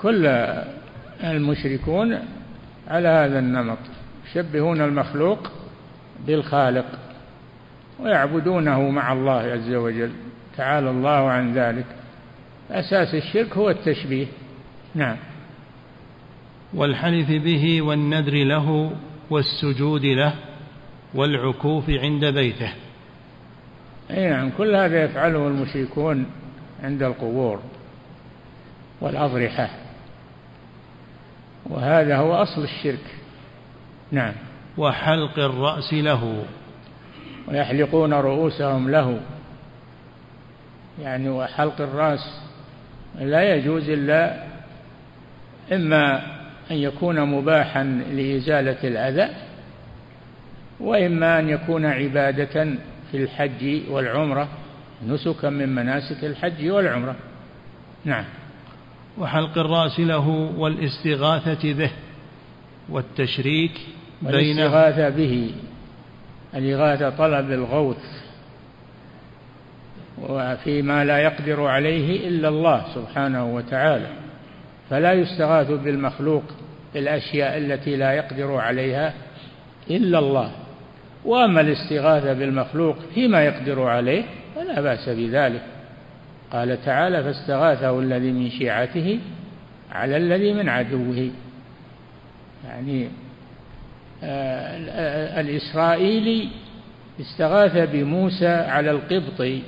كل 0.01 0.27
المشركون 1.25 2.19
على 2.89 3.09
هذا 3.09 3.39
النمط 3.39 3.79
يشبهون 4.27 4.81
المخلوق 4.81 5.51
بالخالق 6.27 6.87
ويعبدونه 8.01 8.91
مع 8.91 9.13
الله 9.13 9.41
عز 9.41 9.73
وجل. 9.73 10.13
تعالى 10.57 10.91
الله 10.91 11.31
عن 11.31 11.55
ذلك. 11.55 11.87
أساس 12.71 13.15
الشرك 13.15 13.57
هو 13.57 13.71
التشبيه. 13.71 14.27
نعم. 14.95 15.17
والحلف 16.75 17.31
به 17.31 17.83
والنذر 17.83 18.45
له 18.45 18.93
والسجود 19.31 20.05
له 20.05 20.35
والعكوف 21.15 21.91
عند 21.91 22.25
بيته. 22.25 22.73
أي 24.11 24.31
نعم 24.31 24.51
كل 24.59 24.75
هذا 24.75 25.05
يفعله 25.05 25.49
المشركون 25.49 26.27
عند 26.83 27.03
القبور 27.03 27.61
والأضرحة. 29.01 29.71
وهذا 31.67 32.17
هو 32.17 32.35
أصل 32.35 32.63
الشرك. 32.65 33.15
نعم. 34.13 34.33
وحلق 34.79 35.39
الرأس 35.39 35.93
له. 35.95 36.45
ويحلقون 37.49 38.15
رؤوسهم 38.15 38.91
له. 38.91 39.21
يعني 41.03 41.29
وحلق 41.29 41.81
الرأس 41.81 42.44
لا 43.21 43.55
يجوز 43.55 43.89
إلا 43.89 44.45
إما 45.73 46.23
أن 46.71 46.77
يكون 46.77 47.21
مباحا 47.21 47.85
لإزالة 48.13 48.79
الأذى 48.85 49.35
وإما 50.81 51.39
أن 51.39 51.49
يكون 51.49 51.87
عبادة 51.87 52.75
في 53.11 53.17
الحج 53.23 53.81
والعمرة 53.91 54.49
نسكا 55.07 55.51
من 55.51 55.75
مناسك 55.75 56.25
الحج 56.25 56.71
والعمرة. 56.71 57.17
نعم. 58.05 58.25
وحلق 59.19 59.59
الرأس 59.59 60.01
له 60.01 60.29
والاستغاثة 60.57 61.73
به 61.73 61.91
والتشريك 62.89 63.81
بين 64.23 64.59
والاستغاثة 64.59 65.09
به 65.09 65.51
الإغاثة 66.55 67.11
طلب 67.11 67.53
الغوث. 67.53 68.24
وفيما 70.23 71.05
لا 71.05 71.19
يقدر 71.19 71.67
عليه 71.67 72.29
إلا 72.29 72.49
الله 72.49 72.85
سبحانه 72.95 73.55
وتعالى. 73.55 74.07
فلا 74.91 75.13
يستغاث 75.13 75.71
بالمخلوق 75.71 76.43
الأشياء 76.97 77.59
التي 77.59 77.97
لا 77.97 78.13
يقدر 78.13 78.55
عليها 78.55 79.15
إلا 79.91 80.19
الله. 80.19 80.51
وأما 81.25 81.61
الاستغاثة 81.61 82.33
بالمخلوق 82.33 82.97
فيما 83.15 83.45
يقدر 83.45 83.83
عليه 83.83 84.25
فلا 84.57 84.81
بأس 84.81 85.09
بذلك. 85.09 85.63
قال 86.53 86.85
تعالى 86.85 87.23
فاستغاثه 87.23 88.01
الذي 88.01 88.33
من 88.33 88.51
شيعته 88.51 89.21
على 89.93 90.17
الذي 90.17 90.53
من 90.53 90.69
عدوه. 90.69 91.31
يعني 92.69 93.09
آه، 94.23 95.41
الإسرائيلي 95.41 96.49
استغاث 97.21 97.91
بموسى 97.91 98.49
على 98.49 98.91
القبطي 98.91 99.63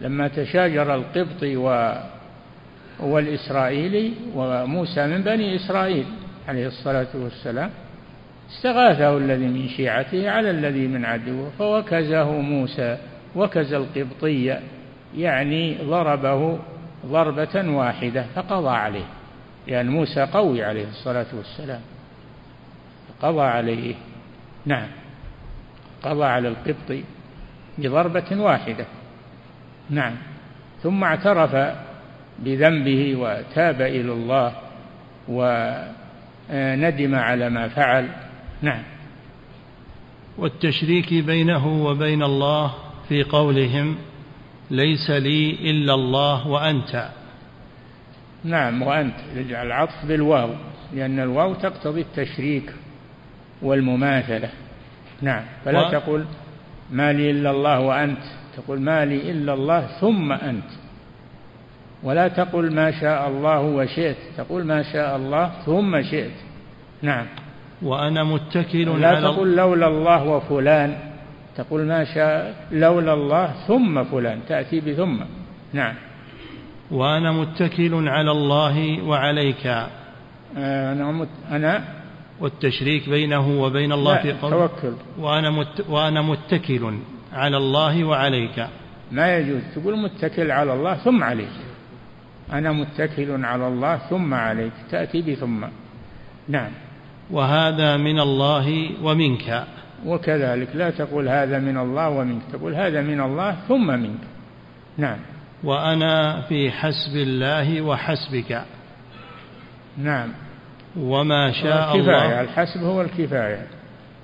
لما 0.00 0.28
تشاجر 0.28 0.94
القبطي 0.94 1.56
والإسرائيلي 3.00 4.12
وموسى 4.34 5.06
من 5.06 5.22
بني 5.22 5.56
إسرائيل 5.56 6.06
عليه 6.48 6.66
الصلاة 6.66 7.08
والسلام 7.14 7.70
استغاثه 8.50 9.16
الذي 9.16 9.46
من 9.46 9.68
شيعته 9.68 10.30
على 10.30 10.50
الذي 10.50 10.86
من 10.86 11.04
عدوه 11.04 11.50
فوكزه 11.58 12.32
موسى 12.40 12.98
وكز 13.36 13.72
القبطي 13.72 14.60
يعني 15.16 15.78
ضربه 15.82 16.58
ضربة 17.06 17.70
واحدة 17.70 18.24
فقضى 18.34 18.68
عليه 18.68 19.04
لأن 19.66 19.76
يعني 19.76 19.90
موسى 19.90 20.20
قوي 20.20 20.64
عليه 20.64 20.88
الصلاة 20.88 21.26
والسلام. 21.32 21.80
قضى 23.22 23.42
عليه 23.42 23.94
نعم 24.66 24.88
قضى 26.02 26.24
على 26.24 26.48
القبطي 26.48 27.04
بضربة 27.78 28.42
واحدة. 28.42 28.86
نعم. 29.90 30.14
ثم 30.82 31.04
اعترف 31.04 31.74
بذنبه 32.38 33.16
وتاب 33.16 33.80
إلى 33.82 34.12
الله 34.12 34.52
وندم 35.28 37.14
على 37.14 37.50
ما 37.50 37.68
فعل. 37.68 38.08
نعم. 38.62 38.82
والتشريك 40.38 41.14
بينه 41.14 41.84
وبين 41.84 42.22
الله 42.22 42.74
في 43.08 43.22
قولهم 43.22 43.96
ليس 44.70 45.10
لي 45.10 45.50
إلا 45.70 45.94
الله 45.94 46.48
وأنت. 46.48 47.08
نعم 48.44 48.82
وأنت. 48.82 49.14
يجعل 49.36 49.66
العطف 49.66 50.06
بالواو 50.06 50.50
لأن 50.94 51.20
الواو 51.20 51.54
تقتضي 51.54 52.00
التشريك 52.00 52.72
والمماثلة. 53.62 54.50
نعم. 55.22 55.42
فلا 55.64 55.86
و... 55.86 55.90
تقول 55.90 56.24
ما 56.90 57.12
لي 57.12 57.30
إلا 57.30 57.50
الله 57.50 57.80
وأنت. 57.80 58.39
تقول 58.56 58.80
ما 58.80 59.04
لي 59.04 59.30
إلا 59.30 59.54
الله 59.54 59.86
ثم 60.00 60.32
أنت. 60.32 60.70
ولا 62.02 62.28
تقل 62.28 62.74
ما 62.74 63.00
شاء 63.00 63.28
الله 63.28 63.60
وشئت 63.60 64.16
تقول 64.36 64.64
ما 64.64 64.82
شاء 64.82 65.16
الله 65.16 65.52
ثم 65.66 66.02
شئت. 66.02 66.36
نعم. 67.02 67.26
وأنا 67.82 68.24
متكل 68.24 69.00
لا 69.00 69.08
على 69.08 69.20
تقول 69.20 69.56
لولا 69.56 69.86
الله 69.86 70.24
وفلان. 70.24 70.98
تقول 71.56 71.86
ما 71.86 72.04
شاء 72.04 72.54
لولا 72.72 73.14
الله 73.14 73.54
ثم 73.68 74.04
فلان 74.04 74.40
تأتي 74.48 74.80
بثم. 74.80 75.16
نعم. 75.72 75.94
وأنا 76.90 77.32
متكل 77.32 78.08
على 78.08 78.30
الله 78.30 79.02
وعليك. 79.02 79.66
أنا 80.56 81.12
مت... 81.12 81.28
أنا؟ 81.50 81.84
والتشريك 82.40 83.08
بينه 83.08 83.62
وبين 83.62 83.92
الله 83.92 84.22
في 84.22 84.32
قول. 84.32 84.50
توكل. 84.50 84.92
وأنا 85.18 85.50
مت... 85.50 85.84
وأنا 85.88 86.22
متكل. 86.22 86.94
على 87.32 87.56
الله 87.56 88.04
وعليك. 88.04 88.66
ما 89.12 89.36
يجوز. 89.36 89.62
تقول 89.74 89.98
متكل 89.98 90.50
على 90.50 90.72
الله 90.72 90.94
ثم 90.94 91.22
عليك. 91.22 91.56
أنا 92.52 92.72
متكل 92.72 93.44
على 93.44 93.68
الله 93.68 93.96
ثم 93.96 94.34
عليك. 94.34 94.72
تأتي 94.90 95.22
بثم 95.22 95.64
نعم. 96.48 96.70
وهذا 97.30 97.96
من 97.96 98.20
الله 98.20 98.90
ومنك. 99.02 99.64
وكذلك 100.06 100.68
لا 100.74 100.90
تقول 100.90 101.28
هذا 101.28 101.58
من 101.58 101.78
الله 101.78 102.08
ومنك. 102.08 102.42
تقول 102.52 102.74
هذا 102.74 103.02
من 103.02 103.20
الله 103.20 103.56
ثم 103.68 103.86
منك. 103.86 104.20
نعم. 104.98 105.18
وأنا 105.64 106.40
في 106.40 106.70
حسب 106.70 107.16
الله 107.16 107.82
وحسبك. 107.82 108.64
نعم. 109.98 110.28
وما 110.96 111.52
شاء 111.52 111.96
الكفاية 111.96 112.16
الله 112.16 112.40
الحسب 112.40 112.82
هو 112.82 113.02
الكفاية. 113.02 113.79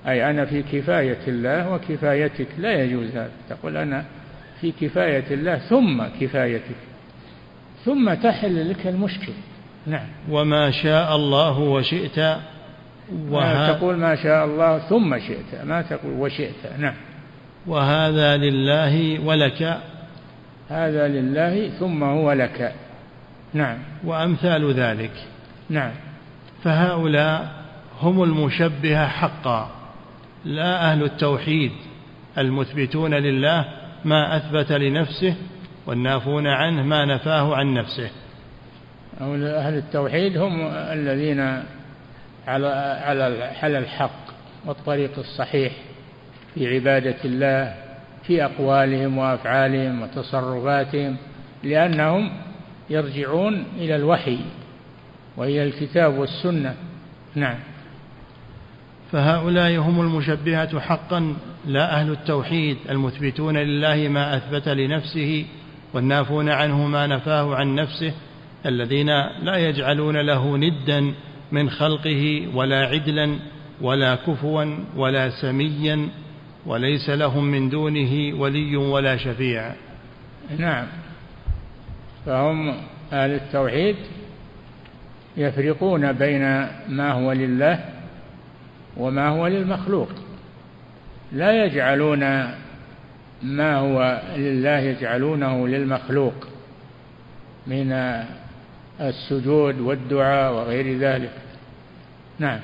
أي 0.08 0.30
أنا 0.30 0.44
في 0.44 0.62
كفاية 0.62 1.18
الله 1.28 1.72
وكفايتك. 1.72 2.48
لا 2.58 2.82
يجوز 2.82 3.10
هذا. 3.10 3.30
تقول 3.48 3.76
أنا 3.76 4.04
في 4.60 4.72
كفاية 4.72 5.24
الله 5.30 5.58
ثم 5.58 6.02
كفايتك. 6.20 6.76
ثم 7.84 8.14
تحل 8.14 8.70
لك 8.70 8.86
المشكل 8.86 9.32
نعم. 9.86 10.06
وما 10.30 10.70
شاء 10.70 11.16
الله 11.16 11.58
وشئت 11.58 12.18
وها 13.30 13.72
تقول 13.72 13.96
ما 13.96 14.16
شاء 14.16 14.44
الله 14.44 14.78
ثم 14.78 15.18
شئت. 15.18 15.64
ما 15.64 15.82
تقول 15.82 16.12
وشئت. 16.12 16.78
نعم. 16.78 16.94
وهذا 17.66 18.36
لله 18.36 19.20
ولك. 19.24 19.78
هذا 20.68 21.08
لله 21.08 21.68
ثم 21.68 22.02
هو 22.02 22.32
لك. 22.32 22.72
نعم. 23.54 23.78
وأمثال 24.04 24.72
ذلك. 24.72 25.12
نعم. 25.70 25.92
فهؤلاء 26.64 27.50
هم 28.00 28.22
المشبهة 28.22 29.06
حقا. 29.06 29.75
لا 30.46 30.92
أهل 30.92 31.02
التوحيد 31.02 31.72
المثبتون 32.38 33.14
لله 33.14 33.64
ما 34.04 34.36
أثبت 34.36 34.72
لنفسه 34.72 35.34
والنافون 35.86 36.46
عنه 36.46 36.82
ما 36.82 37.04
نفاه 37.04 37.56
عن 37.56 37.74
نفسه. 37.74 38.10
أهل 39.20 39.74
التوحيد 39.78 40.36
هم 40.36 40.66
الذين 40.70 41.40
على 42.46 42.66
على 43.04 43.52
على 43.62 43.78
الحق 43.78 44.26
والطريق 44.66 45.18
الصحيح 45.18 45.72
في 46.54 46.74
عبادة 46.74 47.16
الله 47.24 47.74
في 48.22 48.44
أقوالهم 48.44 49.18
وأفعالهم 49.18 50.02
وتصرفاتهم 50.02 51.16
لأنهم 51.64 52.32
يرجعون 52.90 53.64
إلى 53.76 53.96
الوحي 53.96 54.38
وإلى 55.36 55.62
الكتاب 55.62 56.18
والسنة. 56.18 56.74
نعم. 57.34 57.56
فهؤلاء 59.12 59.78
هم 59.78 60.00
المشبهة 60.00 60.80
حقا 60.80 61.36
لا 61.66 62.00
أهل 62.00 62.10
التوحيد 62.10 62.76
المثبتون 62.90 63.56
لله 63.56 64.08
ما 64.08 64.36
أثبت 64.36 64.68
لنفسه 64.68 65.44
والنافون 65.94 66.48
عنه 66.48 66.86
ما 66.86 67.06
نفاه 67.06 67.54
عن 67.54 67.74
نفسه 67.74 68.12
الذين 68.66 69.06
لا 69.42 69.56
يجعلون 69.56 70.16
له 70.16 70.56
ندا 70.56 71.14
من 71.52 71.70
خلقه 71.70 72.48
ولا 72.54 72.86
عدلا 72.86 73.38
ولا 73.80 74.14
كفوا 74.14 74.64
ولا 74.96 75.30
سميا 75.30 76.08
وليس 76.66 77.10
لهم 77.10 77.44
من 77.44 77.68
دونه 77.68 78.40
ولي 78.40 78.76
ولا 78.76 79.16
شفيع. 79.16 79.72
نعم. 80.58 80.86
فهم 82.26 82.74
أهل 83.12 83.30
التوحيد 83.30 83.96
يفرقون 85.36 86.12
بين 86.12 86.42
ما 86.88 87.12
هو 87.12 87.32
لله 87.32 87.95
وما 88.96 89.28
هو 89.28 89.46
للمخلوق. 89.46 90.08
لا 91.32 91.64
يجعلون 91.64 92.20
ما 93.42 93.76
هو 93.76 94.22
لله 94.36 94.78
يجعلونه 94.78 95.68
للمخلوق 95.68 96.34
من 97.66 97.92
السجود 99.00 99.80
والدعاء 99.80 100.52
وغير 100.54 100.98
ذلك. 100.98 101.32
نعم. 102.38 102.60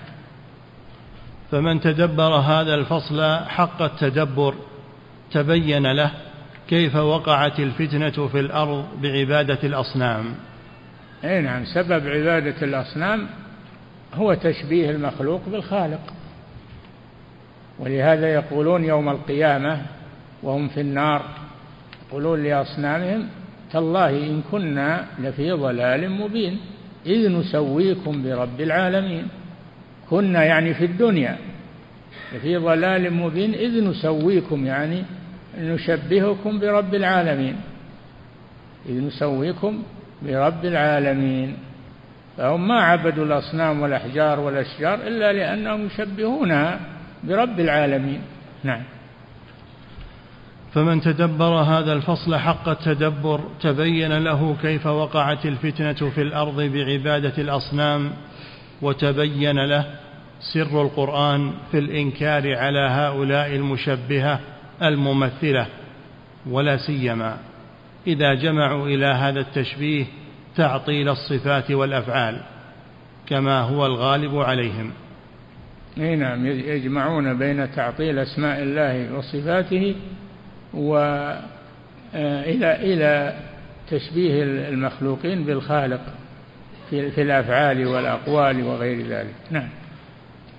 فمن 1.51 1.80
تدبر 1.80 2.35
هذا 2.35 2.74
الفصل 2.74 3.37
حق 3.47 3.83
التدبر 3.83 4.55
تبين 5.33 5.93
له 5.93 6.11
كيف 6.68 6.97
وقعت 6.97 7.61
الفتنة 7.61 8.28
في 8.28 8.41
الأرض 8.41 8.87
بعبادة 9.03 9.59
الأصنام. 9.64 10.35
أي 11.24 11.41
نعم 11.41 11.64
سبب 11.64 12.09
عبادة 12.09 12.62
الأصنام 12.62 13.26
هو 14.14 14.35
تشبيه 14.35 14.91
المخلوق 14.91 15.41
بالخالق. 15.49 16.01
ولهذا 17.79 18.35
يقولون 18.35 18.85
يوم 18.85 19.09
القيامة 19.09 19.83
وهم 20.43 20.68
في 20.68 20.81
النار 20.81 21.23
يقولون 22.09 22.43
لأصنامهم 22.43 23.29
تالله 23.73 24.11
إن 24.11 24.43
كنا 24.51 25.05
لفي 25.18 25.53
ضلال 25.53 26.11
مبين 26.11 26.61
إذ 27.07 27.33
نسويكم 27.33 28.23
برب 28.23 28.61
العالمين. 28.61 29.27
كنا 30.11 30.45
يعني 30.45 30.75
في 30.75 30.85
الدنيا 30.85 31.37
لفي 32.35 32.57
ضلال 32.57 33.12
مبين 33.12 33.55
إذ 33.55 33.85
نسويكم 33.85 34.66
يعني 34.66 35.03
نشبهكم 35.59 36.59
برب 36.59 36.95
العالمين. 36.95 37.57
إذ 38.89 39.07
نسويكم 39.07 39.83
برب 40.23 40.64
العالمين. 40.64 41.57
فهم 42.37 42.68
ما 42.68 42.81
عبدوا 42.81 43.25
الأصنام 43.25 43.81
والأحجار 43.81 44.41
والأشجار 44.41 44.95
إلا 44.95 45.33
لأنهم 45.33 45.87
يشبهونها. 45.87 46.81
برب 47.25 47.61
العالمين. 47.61 48.20
نعم. 48.64 48.83
فمن 50.75 51.01
تدبر 51.01 51.55
هذا 51.55 51.93
الفصل 51.93 52.37
حق 52.37 52.68
التدبر 52.68 53.41
تبين 53.61 54.12
له 54.18 54.57
كيف 54.62 54.87
وقعت 54.87 55.47
الفتنة 55.47 56.11
في 56.11 56.23
الأرض 56.23 56.61
بعبادة 56.61 57.33
الأصنام 57.39 58.12
وتبين 58.83 59.64
له 59.64 59.85
سر 60.41 60.83
القرآن 60.83 61.53
في 61.70 61.79
الإنكار 61.79 62.57
على 62.57 62.89
هؤلاء 62.91 63.57
المشبهة 63.57 64.41
الممثلة 64.83 65.66
ولا 66.51 66.77
سيما 66.77 67.37
إذا 68.07 68.35
جمعوا 68.35 68.87
إلى 68.87 69.07
هذا 69.07 69.41
التشبيه 69.41 70.05
تعطيل 70.57 71.09
الصفات 71.09 71.70
والأفعال 71.70 72.41
كما 73.27 73.61
هو 73.61 73.87
الغالب 73.87 74.37
عليهم. 74.37 74.91
إي 75.99 76.16
نعم 76.16 76.47
يجمعون 76.47 77.38
بين 77.38 77.72
تعطيل 77.72 78.18
أسماء 78.18 78.62
الله 78.62 79.14
وصفاته 79.18 79.95
وإلى 80.74 81.47
آه، 82.14 82.76
إلى 82.76 83.34
تشبيه 83.90 84.43
المخلوقين 84.43 85.45
بالخالق 85.45 86.01
في, 86.90 87.11
في 87.11 87.22
الأفعال 87.22 87.86
والأقوال 87.86 88.62
وغير 88.62 89.07
ذلك. 89.07 89.34
نعم. 89.51 89.68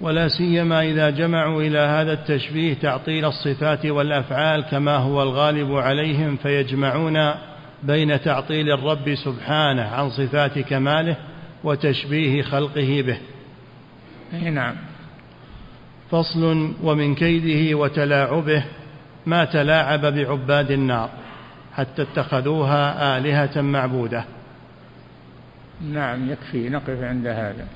ولا 0.02 0.28
سيما 0.28 0.82
إذا 0.82 1.10
جمعوا 1.10 1.62
إلى 1.62 1.80
هذا 1.80 2.14
التشبيه 2.14 2.74
تعطيل 2.74 3.26
الصفات 3.26 3.86
والأفعال 3.86 4.64
كما 4.64 4.96
هو 4.96 5.24
الغالب 5.24 5.76
عليهم 5.76 6.36
فيجمعون 6.36 7.34
بين 7.84 8.22
تعطيل 8.22 8.72
الرب 8.72 9.16
سبحانه 9.16 9.82
عن 9.82 10.10
صفات 10.10 10.60
كماله 10.60 11.16
وتشبيه 11.64 12.42
خلقه 12.42 13.02
به. 13.02 13.18
نعم. 14.50 14.76
فصل 16.14 16.74
ومن 16.84 17.16
كيده 17.16 17.78
وتلاعبه 17.78 18.64
ما 19.26 19.46
تلاعب 19.46 20.02
بعباد 20.02 20.72
النار 20.72 21.10
حتى 21.76 22.02
اتخذوها 22.02 23.18
آلهة 23.18 23.62
معبودة. 23.62 24.26
نعم 25.82 26.32
يكفي 26.32 26.70
نقف 26.70 27.04
عند 27.04 27.28
هذا. 27.28 27.68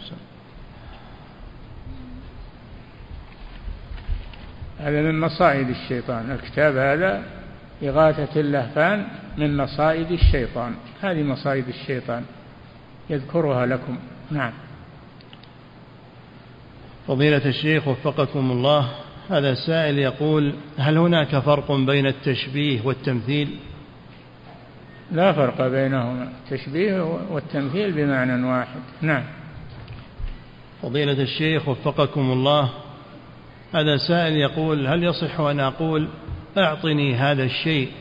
هذا 4.79 5.01
من 5.01 5.19
مصائد 5.19 5.69
الشيطان. 5.69 6.31
الكتاب 6.31 6.77
هذا 6.77 7.23
إغاثة 7.83 8.39
اللهفان 8.39 9.07
من 9.37 9.57
مصائد 9.57 10.11
الشيطان. 10.11 10.75
هذه 11.01 11.23
مصائد 11.23 11.67
الشيطان. 11.67 12.25
يذكرها 13.09 13.65
لكم. 13.65 13.97
نعم. 14.31 14.51
فضيلة 17.07 17.45
الشيخ 17.45 17.87
وفقكم 17.87 18.51
الله 18.51 18.89
هذا 19.29 19.53
سائل 19.53 19.99
يقول 19.99 20.53
هل 20.77 20.97
هناك 20.97 21.39
فرق 21.39 21.71
بين 21.71 22.07
التشبيه 22.07 22.81
والتمثيل؟ 22.83 23.49
لا 25.11 25.33
فرق 25.33 25.67
بينهما 25.67 26.29
التشبيه 26.43 27.01
والتمثيل 27.31 27.91
بمعنى 27.91 28.47
واحد. 28.47 28.79
نعم. 29.01 29.23
فضيلة 30.81 31.21
الشيخ 31.21 31.67
وفقكم 31.67 32.31
الله 32.31 32.69
هذا 33.73 33.97
سائل 33.97 34.33
يقول 34.37 34.87
هل 34.87 35.03
يصح 35.03 35.39
أن 35.39 35.59
أقول 35.59 36.07
أعطني 36.57 37.15
هذا 37.15 37.43
الشيء 37.43 37.91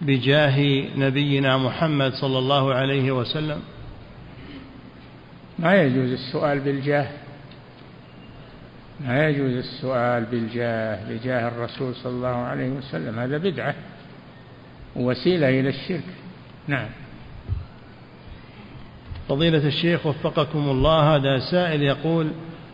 بجاه 0.00 0.84
نبينا 0.96 1.56
محمد 1.56 2.12
صلى 2.12 2.38
الله 2.38 2.74
عليه 2.74 3.10
وسلم؟ 3.12 3.60
ما 5.58 5.82
يجوز 5.82 6.12
السؤال 6.12 6.60
بالجاه. 6.60 7.08
ما 9.00 9.28
يجوز 9.28 9.52
السؤال 9.52 10.24
بالجاه 10.24 10.98
بجاه 11.08 11.48
الرسول 11.48 11.94
صلى 11.94 12.12
الله 12.12 12.36
عليه 12.36 12.68
وسلم. 12.68 13.18
هذا 13.18 13.38
بدعة 13.38 13.74
وسيلة 14.96 15.48
إلى 15.60 15.68
الشرك. 15.68 16.04
نعم. 16.68 16.88
فضيلة 19.28 19.66
الشيخ 19.66 20.06
وفقكم 20.06 20.58
الله 20.58 21.16
هذا 21.16 21.38
سائل 21.50 21.82
يقول 21.82 22.30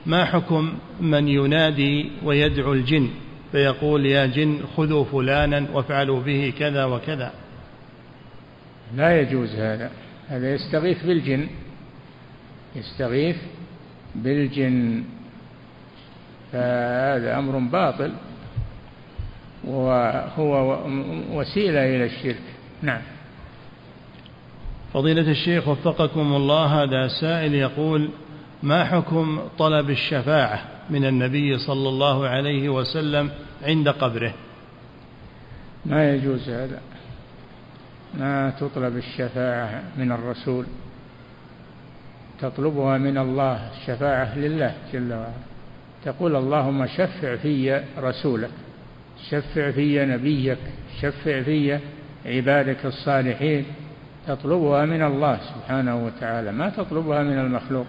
ما 0.06 0.24
حكم 0.24 0.72
من 1.00 1.28
ينادي 1.28 2.10
ويدعو 2.24 2.72
الجن؟ 2.72 3.08
فيقول 3.52 4.06
يا 4.06 4.26
جن 4.26 4.60
خذوا 4.76 5.04
فلانا 5.04 5.66
وافعلوا 5.72 6.20
به 6.20 6.52
كذا 6.58 6.84
وكذا. 6.84 7.32
لا 8.96 9.20
يجوز 9.20 9.54
هذا. 9.54 9.90
هذا 10.28 10.54
يستغيث 10.54 11.06
بالجن. 11.06 11.46
يستغيث 12.76 13.36
بالجن. 14.14 15.04
فهذا 16.52 17.38
أمر 17.38 17.58
باطل. 17.58 18.12
وهو 19.64 20.78
وسيلة 21.32 21.96
إلى 21.96 22.04
الشرك. 22.04 22.42
نعم. 22.82 23.02
فضيلة 24.92 25.30
الشيخ 25.30 25.68
وفقكم 25.68 26.20
الله 26.20 26.82
هذا 26.82 27.08
سائل 27.08 27.54
يقول 27.54 28.10
ما 28.62 28.84
حكم 28.84 29.40
طلب 29.58 29.90
الشفاعة 29.90 30.64
من 30.90 31.04
النبي 31.04 31.58
صلى 31.58 31.88
الله 31.88 32.28
عليه 32.28 32.68
وسلم 32.68 33.30
عند 33.62 33.88
قبره؟ 33.88 34.34
ما 35.86 36.14
يجوز 36.14 36.48
هذا. 36.48 36.80
ما 38.14 38.50
تطلب 38.50 38.96
الشفاعة 38.96 39.82
من 39.96 40.12
الرسول. 40.12 40.66
تطلبها 42.40 42.98
من 42.98 43.18
الله 43.18 43.70
الشفاعة 43.70 44.38
لله 44.38 44.74
جل 44.92 45.12
وعلا. 45.12 45.51
تقول 46.04 46.36
اللهم 46.36 46.86
شفع 46.86 47.36
في 47.36 47.82
رسولك 47.98 48.50
شفع 49.30 49.70
في 49.70 50.04
نبيك 50.04 50.58
شفع 51.02 51.42
في 51.42 51.78
عبادك 52.26 52.86
الصالحين 52.86 53.64
تطلبها 54.26 54.84
من 54.84 55.02
الله 55.02 55.40
سبحانه 55.54 56.04
وتعالى. 56.04 56.52
ما 56.52 56.68
تطلبها 56.68 57.22
من 57.22 57.38
المخلوق؟ 57.38 57.86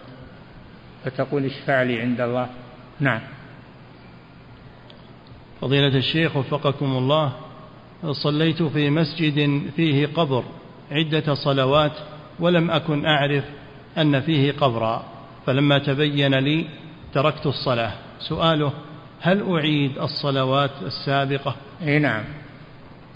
فتقول 1.05 1.45
اشفع 1.45 1.81
لي 1.83 2.01
عند 2.01 2.21
الله. 2.21 2.49
نعم. 2.99 3.21
فضيلة 5.61 5.97
الشيخ 5.97 6.37
وفقكم 6.37 6.85
الله 6.85 7.33
صليت 8.11 8.63
في 8.63 8.89
مسجد 8.89 9.61
فيه 9.75 10.07
قبر 10.07 10.43
عدة 10.91 11.33
صلوات 11.33 11.91
ولم 12.39 12.71
أكن 12.71 13.05
أعرف 13.05 13.43
أن 13.97 14.21
فيه 14.21 14.51
قبرا 14.51 15.05
فلما 15.45 15.79
تبين 15.79 16.35
لي 16.35 16.65
تركت 17.13 17.45
الصلاة. 17.45 17.91
سؤاله 18.19 18.73
هل 19.21 19.51
أعيد 19.51 19.97
الصلوات 19.97 20.71
السابقة؟ 20.81 21.55
أي 21.81 21.99
نعم. 21.99 22.23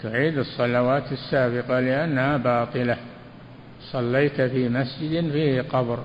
تعيد 0.02 0.38
الصلوات 0.38 1.12
السابقة 1.12 1.80
لأنها 1.80 2.36
باطلة. 2.36 2.96
صليت 3.80 4.40
في 4.40 4.68
مسجد 4.68 5.30
فيه 5.30 5.62
قبر. 5.62 5.98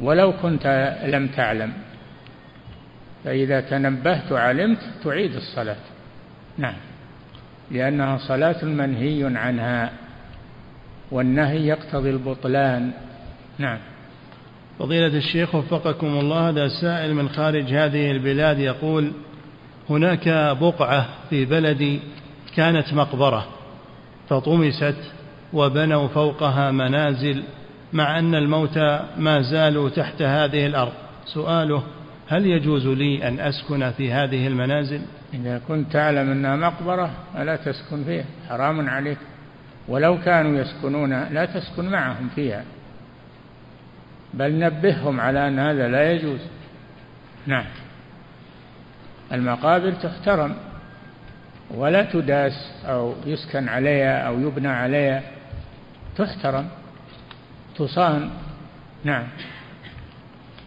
ولو 0.00 0.32
كنت 0.42 0.96
لم 1.04 1.28
تعلم. 1.28 1.72
فإذا 3.24 3.60
تنبهت 3.60 4.32
وعلمت 4.32 4.78
تعيد 5.04 5.34
الصلاة. 5.34 5.76
نعم. 6.58 6.76
لأنها 7.70 8.18
صلاة 8.18 8.64
منهي 8.64 9.38
عنها. 9.38 9.92
والنهي 11.10 11.66
يقتضي 11.66 12.10
البطلان. 12.10 12.90
نعم. 13.58 13.78
فضيلة 14.82 15.06
الشيخ 15.06 15.54
وفقكم 15.54 16.06
الله 16.06 16.48
هذا 16.48 16.68
سائل 16.68 17.14
من 17.14 17.28
خارج 17.28 17.72
هذه 17.72 18.10
البلاد 18.10 18.58
يقول 18.58 19.12
هناك 19.90 20.56
بقعة 20.60 21.08
في 21.30 21.44
بلدي 21.44 22.00
كانت 22.56 22.94
مقبرة 22.94 23.46
فطمست 24.28 24.96
وبنوا 25.52 26.08
فوقها 26.08 26.70
منازل 26.70 27.42
مع 27.92 28.18
أن 28.18 28.34
الموتى 28.34 29.00
ما 29.18 29.42
زالوا 29.42 29.88
تحت 29.88 30.22
هذه 30.22 30.66
الأرض. 30.66 30.92
سؤاله 31.26 31.82
هل 32.28 32.46
يجوز 32.46 32.86
لي 32.86 33.28
أن 33.28 33.40
أسكن 33.40 33.90
في 33.90 34.12
هذه 34.12 34.46
المنازل؟ 34.46 35.00
إذا 35.34 35.60
كنت 35.68 35.92
تعلم 35.92 36.30
أنها 36.30 36.56
مقبرة 36.56 37.10
فلا 37.34 37.56
تسكن 37.56 38.04
فيها 38.04 38.24
حرام 38.48 38.88
عليك. 38.88 39.18
ولو 39.88 40.20
كانوا 40.20 40.60
يسكنون 40.60 41.10
لا 41.10 41.44
تسكن 41.44 41.84
معهم 41.84 42.28
فيها. 42.34 42.64
بل 44.34 44.58
نبههم 44.58 45.20
على 45.20 45.48
أن 45.48 45.58
هذا 45.58 45.88
لا 45.88 46.12
يجوز. 46.12 46.40
نعم. 47.46 47.64
المقابر 49.32 49.92
تحترم 49.92 50.54
ولا 51.74 52.02
تداس 52.02 52.72
أو 52.84 53.14
يسكن 53.26 53.68
عليها 53.68 54.26
أو 54.26 54.40
يبنى 54.40 54.68
عليها 54.68 55.22
تحترم 56.16 56.68
تصان. 57.76 58.30
نعم. 59.04 59.26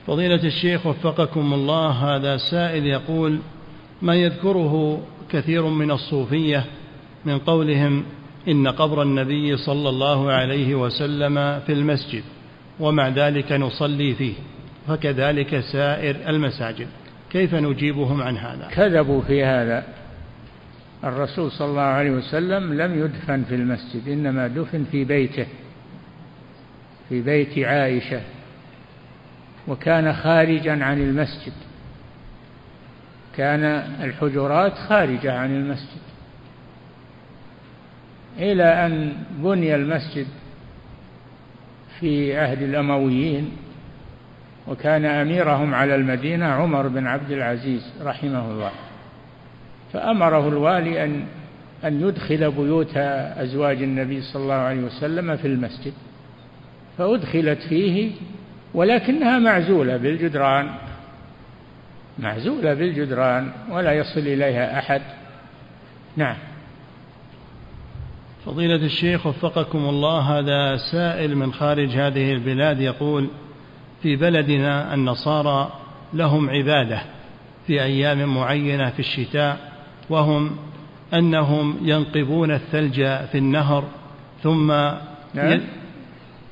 فضيلة 0.07 0.43
الشيخ 0.43 0.85
وفقكم 0.85 1.53
الله 1.53 1.89
هذا 1.89 2.37
سائل 2.37 2.85
يقول 2.85 3.39
ما 4.01 4.15
يذكره 4.15 5.01
كثير 5.29 5.65
من 5.65 5.91
الصوفية 5.91 6.65
من 7.25 7.39
قولهم 7.39 8.05
إن 8.47 8.67
قبر 8.67 9.01
النبي 9.01 9.57
صلى 9.57 9.89
الله 9.89 10.31
عليه 10.31 10.75
وسلم 10.75 11.59
في 11.59 11.73
المسجد 11.73 12.23
ومع 12.79 13.07
ذلك 13.09 13.51
نصلي 13.51 14.13
فيه. 14.15 14.33
فكذلك 14.87 15.59
سائر 15.59 16.29
المساجد. 16.29 16.87
كيف 17.31 17.55
نجيبهم 17.55 18.21
عن 18.21 18.37
هذا؟ 18.37 18.67
كذبوا 18.71 19.21
في 19.21 19.45
هذا. 19.45 19.83
الرسول 21.03 21.51
صلى 21.51 21.67
الله 21.67 21.81
عليه 21.81 22.11
وسلم 22.11 22.81
لم 22.81 22.99
يدفن 22.99 23.43
في 23.43 23.55
المسجد 23.55 24.07
إنما 24.07 24.47
دفن 24.47 24.85
في 24.91 25.03
بيته 25.03 25.47
في 27.09 27.21
بيت 27.21 27.59
عائشة. 27.59 28.21
وكان 29.67 30.13
خارجا 30.13 30.83
عن 30.83 31.01
المسجد. 31.01 31.53
كان 33.37 33.63
الحجرات 34.03 34.73
خارجة 34.73 35.39
عن 35.39 35.55
المسجد. 35.55 36.05
إلى 38.39 38.85
أن 38.85 39.13
بني 39.43 39.75
المسجد 39.75 40.27
في 41.99 42.37
عهد 42.37 42.61
الأمويين 42.61 43.51
وكان 44.67 45.05
أميرهم 45.05 45.73
على 45.73 45.95
المدينة 45.95 46.45
عمر 46.45 46.87
بن 46.87 47.07
عبد 47.07 47.31
العزيز 47.31 47.93
رحمه 48.01 48.51
الله. 48.51 48.71
فأمره 49.93 50.47
الوالي 50.47 51.03
أن 51.03 51.25
أن 51.83 52.01
يدخل 52.07 52.51
بيوت 52.51 52.97
أزواج 53.37 53.81
النبي 53.81 54.21
صلى 54.21 54.43
الله 54.43 54.53
عليه 54.53 54.81
وسلم 54.81 55.37
في 55.37 55.47
المسجد. 55.47 55.93
فأدخلت 56.97 57.59
فيه 57.69 58.11
ولكنها 58.73 59.39
معزولة 59.39 59.97
بالجدران. 59.97 60.69
معزولة 62.19 62.73
بالجدران 62.73 63.51
ولا 63.69 63.93
يصل 63.93 64.19
إليها 64.19 64.79
أحد. 64.79 65.01
نعم. 66.17 66.35
فضيلة 68.45 68.75
الشيخ 68.75 69.25
وفقكم 69.25 69.89
الله 69.89 70.19
هذا 70.19 70.77
سائل 70.77 71.35
من 71.35 71.53
خارج 71.53 71.89
هذه 71.89 72.31
البلاد 72.31 72.81
يقول 72.81 73.27
في 74.03 74.15
بلدنا 74.15 74.93
النصارى 74.93 75.71
لهم 76.13 76.49
عبادة 76.49 77.01
في 77.67 77.83
أيام 77.83 78.35
معينة 78.35 78.89
في 78.89 78.99
الشتاء 78.99 79.71
وهم 80.09 80.57
أنهم 81.13 81.77
ينقبون 81.81 82.51
الثلج 82.51 82.95
في 83.31 83.37
النهر 83.37 83.83
ثم 84.43 84.67
نعم. 85.33 85.61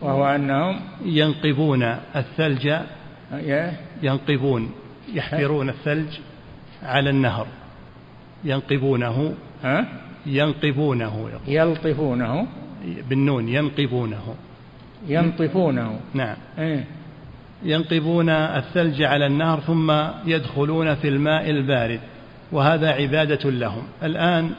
وهو 0.02 0.26
أنهم 0.26 0.80
ينقبون 1.06 1.84
الثلج 2.16 2.76
ينقبون 4.04 4.72
يحفرون 5.14 5.70
الثلج 5.70 6.18
على 6.84 7.10
النهر 7.10 7.48
ينقبونه 8.44 9.34
يقول. 10.26 11.39
يلطفونه 11.47 12.47
بالنون 13.09 13.49
ينقبونه 13.49 14.36
ينطفونه 15.07 15.99
نعم. 16.13 16.36
إيه. 16.59 16.84
ينقبون 17.63 18.30
الثلج 18.30 19.01
على 19.01 19.28
النهر 19.28 19.59
ثم 19.59 19.91
يدخلون 20.26 20.95
في 20.95 21.07
الماء 21.07 21.49
البارد 21.49 21.99
وهذا 22.51 22.89
عبادة 22.89 23.49
لهم. 23.49 23.84
الآن 24.03 24.51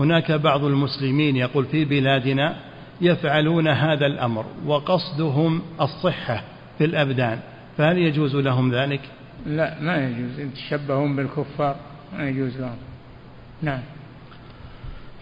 هناك 0.00 0.32
بعض 0.32 0.64
المسلمين 0.64 1.36
يقول 1.36 1.64
في 1.64 1.84
بلادنا 1.84 2.56
يفعلون 3.00 3.68
هذا 3.68 4.06
الأمر 4.06 4.44
وقصدهم 4.66 5.62
الصحة 5.80 6.42
في 6.78 6.84
الأبدان 6.84 7.38
فهل 7.78 7.98
يجوز 7.98 8.36
لهم 8.36 8.74
ذلك؟ 8.74 9.00
لا 9.46 9.80
ما 9.80 9.96
يجوز. 9.96 10.38
يتشبهون 10.38 11.16
بالكفار 11.16 11.76
ما 12.18 12.28
يجوز 12.28 12.60
لهم. 12.60 12.76
نعم. 13.62 13.80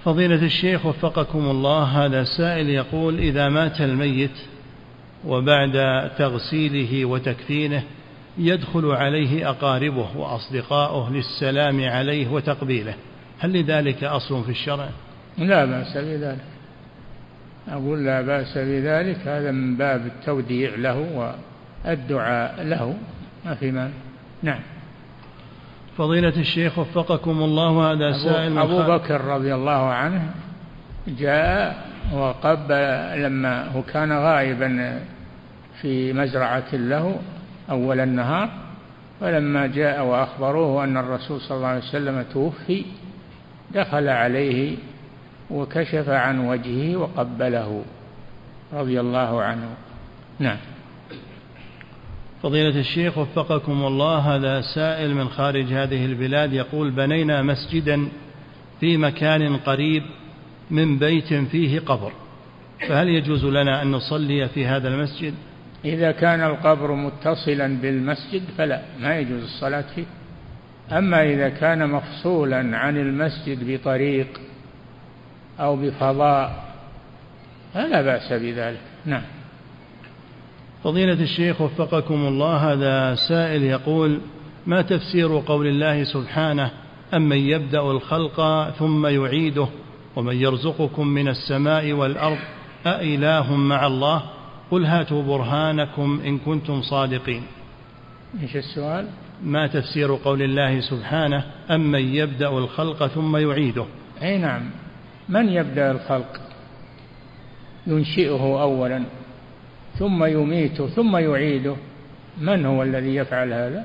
فضيلة 0.04 0.42
الشيخ 0.42 0.86
وفقكم 0.86 1.38
الله 1.38 1.82
هذا 1.82 2.24
سائل 2.24 2.68
يقول 2.68 3.18
إذا 3.18 3.48
مات 3.48 3.80
الميت 3.80 4.38
وبعد 5.26 5.72
تغسيله 6.18 7.04
وتكفينه 7.04 7.82
يدخل 8.38 8.86
عليه 8.86 9.50
أقاربه 9.50 10.16
وأصدقاؤه 10.16 11.12
للسلام 11.12 11.84
عليه 11.84 12.28
وتقبيله 12.28 12.94
هل 13.38 13.52
لذلك 13.60 14.04
أصل 14.04 14.44
في 14.44 14.50
الشرع؟ 14.50 14.88
لا 15.38 15.64
بأس 15.64 15.96
بذلك. 15.96 16.44
أقول 17.68 18.04
لا 18.04 18.20
بأس 18.20 18.58
بذلك 18.58 19.18
هذا 19.28 19.50
من 19.50 19.76
باب 19.76 20.06
التوديع 20.06 20.74
له 20.74 21.32
والدعاء 21.84 22.62
له 22.62 22.96
ما 23.44 23.54
في 23.54 23.70
مانع. 23.70 23.92
نعم. 24.42 24.60
فضيلة 25.98 26.40
الشيخ 26.40 26.78
وفقكم 26.78 27.42
الله 27.42 27.92
هذا 27.92 28.12
سائل 28.12 28.58
أبو 28.58 28.82
بكر 28.82 29.20
رضي 29.20 29.54
الله 29.54 29.90
عنه 29.90 30.30
جاء 31.08 31.86
وقبل 32.12 33.22
لما 33.22 33.68
هو 33.68 33.82
كان 33.82 34.12
غائبا 34.12 35.00
في 35.80 36.12
مزرعة 36.12 36.74
له 36.74 37.18
أول 37.70 38.00
النهار 38.00 38.48
فلما 39.20 39.66
جاء 39.66 40.04
وأخبروه 40.04 40.84
أن 40.84 40.96
الرسول 40.96 41.40
صلى 41.40 41.56
الله 41.56 41.68
عليه 41.68 41.78
وسلم 41.78 42.24
توفي 42.32 42.84
دخل 43.74 44.08
عليه 44.08 44.76
وكشف 45.50 46.08
عن 46.08 46.48
وجهه 46.48 46.96
وقبله 46.96 47.82
رضي 48.72 49.00
الله 49.00 49.42
عنه. 49.42 49.68
نعم. 50.38 50.56
فضيلة 52.44 52.80
الشيخ 52.80 53.18
وفقكم 53.18 53.86
الله 53.86 54.18
هذا 54.18 54.60
سائل 54.60 55.14
من 55.14 55.28
خارج 55.28 55.72
هذه 55.72 56.04
البلاد 56.04 56.52
يقول 56.52 56.90
بنينا 56.90 57.42
مسجدا 57.42 58.08
في 58.80 58.96
مكان 58.96 59.56
قريب 59.56 60.02
من 60.70 60.98
بيت 60.98 61.34
فيه 61.34 61.80
قبر 61.80 62.12
فهل 62.88 63.08
يجوز 63.08 63.44
لنا 63.44 63.82
أن 63.82 63.92
نصلي 63.92 64.48
في 64.48 64.66
هذا 64.66 64.88
المسجد؟ 64.88 65.34
إذا 65.84 66.12
كان 66.12 66.42
القبر 66.42 66.94
متصلا 66.94 67.80
بالمسجد 67.80 68.42
فلا 68.58 68.82
ما 69.00 69.18
يجوز 69.18 69.42
الصلاة 69.42 69.84
فيه. 69.94 70.04
أما 70.92 71.22
إذا 71.22 71.48
كان 71.48 71.90
مفصولا 71.90 72.78
عن 72.78 72.96
المسجد 72.96 73.70
بطريق 73.70 74.40
أو 75.60 75.76
بفضاء 75.76 76.64
فلا 77.74 78.02
بأس 78.02 78.32
بذلك. 78.32 78.80
نعم. 79.06 79.22
فضيلة 80.84 81.22
الشيخ 81.22 81.60
وفقكم 81.60 82.14
الله 82.14 82.72
هذا 82.72 83.14
سائل 83.14 83.62
يقول 83.62 84.20
ما 84.66 84.82
تفسير 84.82 85.38
قول 85.38 85.66
الله 85.66 86.04
سبحانه 86.04 86.70
أمن 87.14 87.36
يبدأ 87.36 87.80
الخلق 87.80 88.70
ثم 88.70 89.06
يعيده 89.06 89.68
ومن 90.16 90.36
يرزقكم 90.36 91.06
من 91.06 91.28
السماء 91.28 91.92
والأرض 91.92 92.38
أإله 92.86 93.56
مع 93.56 93.86
الله؟ 93.86 94.22
قل 94.70 94.84
هاتوا 94.84 95.22
برهانكم 95.22 96.20
إن 96.26 96.38
كنتم 96.38 96.82
صادقين. 96.82 97.42
إيش 98.42 98.56
السؤال؟ 98.56 99.08
ما 99.42 99.66
تفسير 99.66 100.14
قول 100.14 100.42
الله 100.42 100.80
سبحانه 100.80 101.44
أمن 101.70 102.14
يبدأ 102.14 102.48
الخلق 102.48 103.06
ثم 103.06 103.36
يعيده؟ 103.36 103.84
أي 104.22 104.38
نعم. 104.38 104.70
من 105.28 105.48
يبدأ 105.48 105.90
الخلق؟ 105.90 106.40
ينشئه 107.86 108.62
أولا. 108.62 109.04
ثم 109.98 110.24
يميته 110.24 110.86
ثم 110.86 111.16
يعيده 111.16 111.76
من 112.38 112.66
هو 112.66 112.82
الذي 112.82 113.14
يفعل 113.14 113.52
هذا؟ 113.52 113.84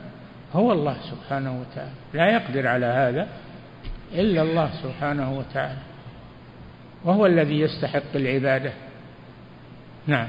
هو 0.53 0.71
الله 0.71 0.97
سبحانه 1.11 1.61
وتعالى. 1.61 1.91
لا 2.13 2.31
يقدر 2.31 2.67
على 2.67 2.85
هذا 2.85 3.27
إلا 4.13 4.41
الله 4.41 4.69
سبحانه 4.83 5.37
وتعالى. 5.37 5.79
وهو 7.05 7.25
الذي 7.25 7.59
يستحق 7.59 8.15
العبادة. 8.15 8.71
نعم. 10.07 10.27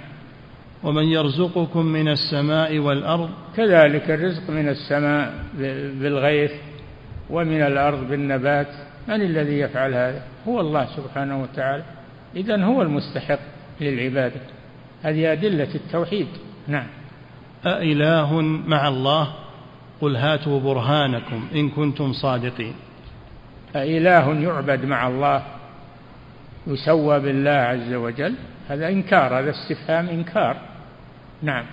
ومن 0.83 1.05
يرزقكم 1.05 1.87
من 1.87 2.09
السماء 2.09 2.79
والأرض 2.79 3.31
كذلك 3.57 4.11
الرزق 4.11 4.51
من 4.51 4.69
السماء 4.69 5.33
بالغيث 6.01 6.53
ومن 7.31 7.63
الأرض 7.63 8.09
بالنبات. 8.09 8.69
من 9.09 9.23
الذي 9.23 9.59
يفعل 9.59 9.95
هذا؟ 9.95 10.23
هو 10.49 10.61
الله 10.61 10.87
سبحانه 10.97 11.43
وتعالى. 11.43 11.85
إذا 12.37 12.65
هو 12.65 12.83
المستحق 12.83 13.41
للعبادة. 13.81 14.41
هذه 15.03 15.33
أدلة 15.33 15.75
التوحيد. 15.75 16.27
نعم. 16.69 16.87
أإله 17.67 18.41
مع 18.43 18.89
الله؟ 18.89 19.33
قل 20.01 20.17
هاتوا 20.17 20.61
برهانكم 20.61 21.49
إن 21.55 21.69
كنتم 21.69 22.13
صادقين. 22.13 22.75
أإله 23.77 24.41
يعبد 24.41 24.85
مع 24.85 25.09
الله 25.09 25.43
يسوى 26.67 27.21
بالله 27.21 27.51
عز 27.51 27.93
وجل 27.93 28.35
هذا 28.69 28.89
إنكار 28.89 29.39
هذا 29.39 29.51
استفهام 29.51 30.09
إنكار. 30.09 30.57
نعم. 31.43 31.65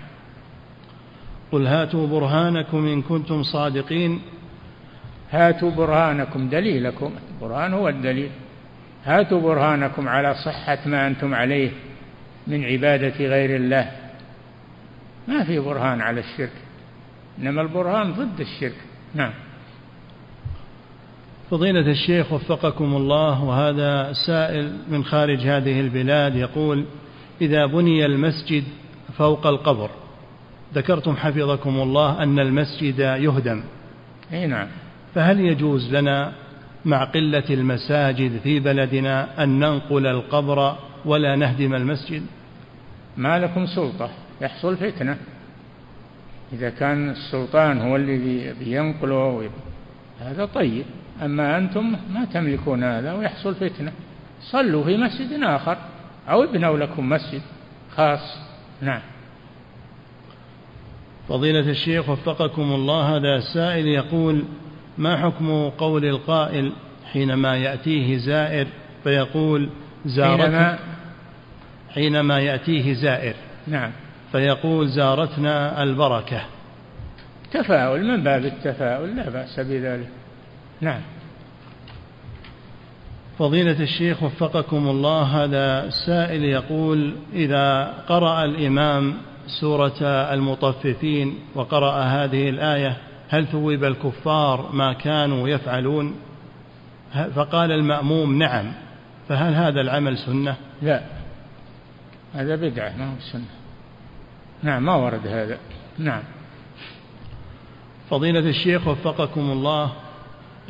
قل 1.51 1.67
هاتوا 1.67 2.07
برهانكم 2.07 2.87
إن 2.87 3.01
كنتم 3.01 3.43
صادقين. 3.43 4.21
هاتوا 5.31 5.71
برهانكم 5.71 6.49
دليلكم. 6.49 7.11
البرهان 7.31 7.73
هو 7.73 7.89
الدليل. 7.89 8.29
هاتوا 9.05 9.41
برهانكم 9.41 10.09
على 10.09 10.35
صحة 10.45 10.77
ما 10.85 11.07
أنتم 11.07 11.33
عليه. 11.33 11.71
من 12.47 12.63
عبادة 12.63 13.25
غير 13.27 13.55
الله. 13.55 13.91
ما 15.27 15.43
في 15.43 15.59
برهان 15.59 16.01
على 16.01 16.19
الشرك. 16.19 16.51
إنما 17.39 17.61
البرهان 17.61 18.11
ضد 18.11 18.39
الشرك. 18.39 18.75
نعم. 19.15 19.31
فضيلة 21.51 21.91
الشيخ 21.91 22.33
وفقكم 22.33 22.95
الله 22.95 23.43
وهذا 23.43 24.13
سائل 24.13 24.77
من 24.89 25.03
خارج 25.03 25.39
هذه 25.39 25.79
البلاد 25.79 26.35
يقول 26.35 26.85
إذا 27.41 27.65
بني 27.65 28.05
المسجد 28.05 28.63
فوق 29.17 29.47
القبر. 29.47 29.89
ذكرتم 30.73 31.15
حفظكم 31.15 31.81
الله 31.81 32.23
أن 32.23 32.39
المسجد 32.39 32.99
يهدم. 32.99 33.63
أي 34.33 34.47
نعم. 34.47 34.67
فهل 35.15 35.39
يجوز 35.39 35.95
لنا 35.95 36.33
مع 36.85 37.03
قلة 37.03 37.43
المساجد 37.49 38.39
في 38.43 38.59
بلدنا 38.59 39.43
أن 39.43 39.59
ننقل 39.59 40.07
القبر 40.07 40.75
ولا 41.05 41.35
نهدم 41.35 41.73
المسجد؟ 41.73 42.23
ما 43.17 43.39
لكم 43.39 43.65
سلطة 43.65 44.09
يحصل 44.41 44.77
فتنة. 44.77 45.17
إذا 46.53 46.69
كان 46.69 47.09
السلطان 47.09 47.81
هو 47.81 47.95
الذي 47.95 48.53
بينقله 48.59 49.49
هذا 50.19 50.45
طيب. 50.45 50.85
أما 51.21 51.57
أنتم 51.57 51.95
ما 52.13 52.25
تملكون 52.25 52.83
هذا 52.83 53.13
ويحصل 53.13 53.55
فتنة. 53.55 53.91
صلوا 54.41 54.83
في 54.83 54.97
مسجد 54.97 55.43
آخر 55.43 55.77
أو 56.29 56.43
ابنوا 56.43 56.77
لكم 56.77 57.09
مسجد 57.09 57.41
خاص. 57.95 58.37
نعم. 58.81 59.01
فضيلة 61.29 61.69
الشيخ 61.69 62.09
وفقكم 62.09 62.61
الله 62.61 63.15
هذا 63.15 63.39
سائل 63.39 63.87
يقول 63.87 64.43
ما 64.97 65.17
حكم 65.17 65.69
قول 65.69 66.05
القائل 66.05 66.71
حينما 67.11 67.57
يأتيه 67.57 68.17
زائر 68.17 68.67
فيقول 69.03 69.69
زارتنا 70.05 70.79
حينما 71.97 72.39
يأتيه 72.39 72.93
زائر. 72.93 73.35
نعم. 73.67 73.91
فيقول 74.31 74.87
زارتنا 74.87 75.83
البركة. 75.83 76.41
تفاؤل 77.51 78.03
من 78.03 78.23
باب 78.23 78.45
التفاؤل 78.45 79.15
لا 79.15 79.29
بأس 79.29 79.59
بذلك. 79.59 80.07
نعم. 80.81 81.01
فضيلة 83.39 83.83
الشيخ 83.83 84.23
وفقكم 84.23 84.87
الله 84.87 85.21
هذا 85.21 85.89
سائل 86.05 86.43
يقول 86.43 87.15
إذا 87.33 87.93
قرأ 88.07 88.45
الإمام 88.45 89.13
سورة 89.61 90.03
المطففين 90.03 91.35
وقرأ 91.55 92.01
هذه 92.01 92.49
الآية 92.49 92.97
هل 93.29 93.47
ثوب 93.47 93.83
الكفار 93.83 94.69
ما 94.73 94.93
كانوا 94.93 95.49
يفعلون؟ 95.49 96.15
فقال 97.35 97.71
المأموم 97.71 98.37
نعم. 98.37 98.71
فهل 99.29 99.53
هذا 99.53 99.81
العمل 99.81 100.17
سنة؟ 100.17 100.55
لا. 100.81 101.16
هذا 102.33 102.55
بدعة 102.55 102.97
ما 102.97 103.05
هو 103.05 103.19
سنة 103.31 103.45
نعم 104.63 104.85
ما 104.85 104.95
ورد 104.95 105.27
هذا. 105.27 105.57
نعم. 105.97 106.21
فضيلة 108.09 108.39
الشيخ 108.39 108.87
وفقكم 108.87 109.41
الله 109.51 109.91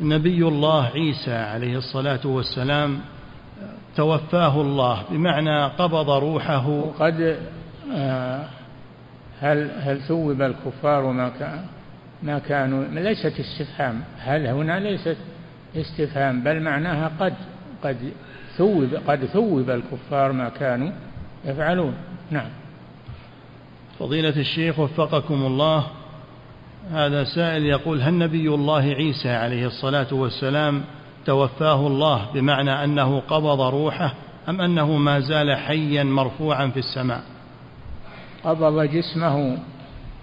نبي 0.00 0.48
الله 0.48 0.86
عيسى 0.86 1.34
عليه 1.34 1.78
الصلاة 1.78 2.20
والسلام 2.24 3.00
توفاه 3.96 4.60
الله 4.60 5.02
بمعنى 5.10 5.64
قبض 5.64 6.10
روحه. 6.10 6.68
وقد 6.68 7.38
آه 7.94 8.44
هل 9.40 9.70
هل 9.80 10.00
ثوب 10.00 10.42
الكفار 10.42 11.12
ما 11.12 11.28
كان 11.28 11.64
ما 12.22 12.38
كانوا 12.38 12.84
ليست 12.84 13.40
استفهام. 13.40 14.02
هل 14.18 14.46
هنا 14.46 14.80
ليست 14.80 15.16
استفهام 15.76 16.42
بل 16.42 16.60
معناها 16.62 17.12
قد 17.20 17.34
قد 17.84 18.12
ثوب 18.56 18.94
قد 19.06 19.24
ثوب 19.24 19.70
الكفار 19.70 20.32
ما 20.32 20.48
كانوا 20.48 20.90
يفعلون. 21.44 21.94
نعم. 22.30 22.48
فضيلة 23.98 24.36
الشيخ 24.40 24.78
وفقكم 24.78 25.34
الله 25.34 25.86
هذا 26.92 27.24
سائل 27.24 27.64
يقول 27.64 28.02
هل 28.02 28.18
نبي 28.18 28.48
الله 28.48 28.82
عيسى 28.82 29.30
عليه 29.30 29.66
الصلاة 29.66 30.06
والسلام 30.12 30.84
توفاه 31.26 31.86
الله 31.86 32.26
بمعنى 32.34 32.84
أنه 32.84 33.20
قبض 33.20 33.60
روحه 33.60 34.14
أم 34.48 34.60
أنه 34.60 34.96
ما 34.96 35.20
زال 35.20 35.56
حيا 35.56 36.04
مرفوعا 36.04 36.66
في 36.66 36.78
السماء؟ 36.78 37.22
قبض 38.44 38.82
جسمه 38.82 39.58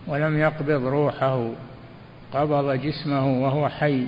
ولم 0.08 0.38
يقبض 0.38 0.86
روحه. 0.86 1.50
قبض 2.34 2.72
جسمه 2.72 3.42
وهو 3.44 3.70
حي. 3.70 4.08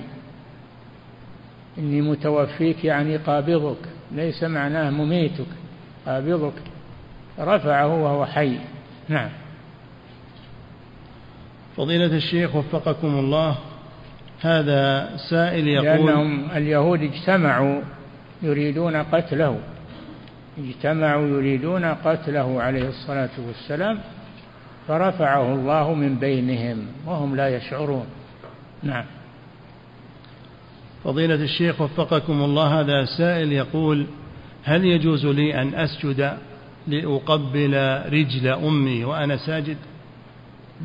إني 1.78 2.00
متوفيك 2.00 2.84
يعني 2.84 3.16
قابضك 3.16 3.78
ليس 4.12 4.42
معناه 4.42 4.90
مميتك 4.90 5.46
قابضك. 6.06 6.52
رفعه 7.40 8.02
وهو 8.02 8.26
حي. 8.26 8.58
نعم. 9.08 9.28
فضيلة 11.76 12.16
الشيخ 12.16 12.54
وفقكم 12.54 13.18
الله 13.18 13.56
هذا 14.40 15.10
سائل 15.30 15.68
يقول 15.68 16.06
لأنهم 16.06 16.50
اليهود 16.50 17.02
اجتمعوا 17.02 17.80
يريدون 18.42 18.96
قتله. 18.96 19.58
اجتمعوا 20.58 21.28
يريدون 21.28 21.84
قتله 21.84 22.62
عليه 22.62 22.88
الصلاة 22.88 23.30
والسلام 23.46 23.98
فرفعه 24.88 25.54
الله 25.54 25.94
من 25.94 26.14
بينهم 26.14 26.86
وهم 27.06 27.36
لا 27.36 27.56
يشعرون. 27.56 28.06
نعم. 28.82 29.04
فضيلة 31.04 31.34
الشيخ 31.34 31.80
وفقكم 31.80 32.42
الله 32.42 32.80
هذا 32.80 33.04
سائل 33.04 33.52
يقول 33.52 34.06
هل 34.64 34.84
يجوز 34.84 35.26
لي 35.26 35.62
أن 35.62 35.74
أسجد 35.74 36.38
لأقبل 36.88 37.74
رجل 38.12 38.48
أمي 38.48 39.04
وأنا 39.04 39.36
ساجد؟ 39.36 39.76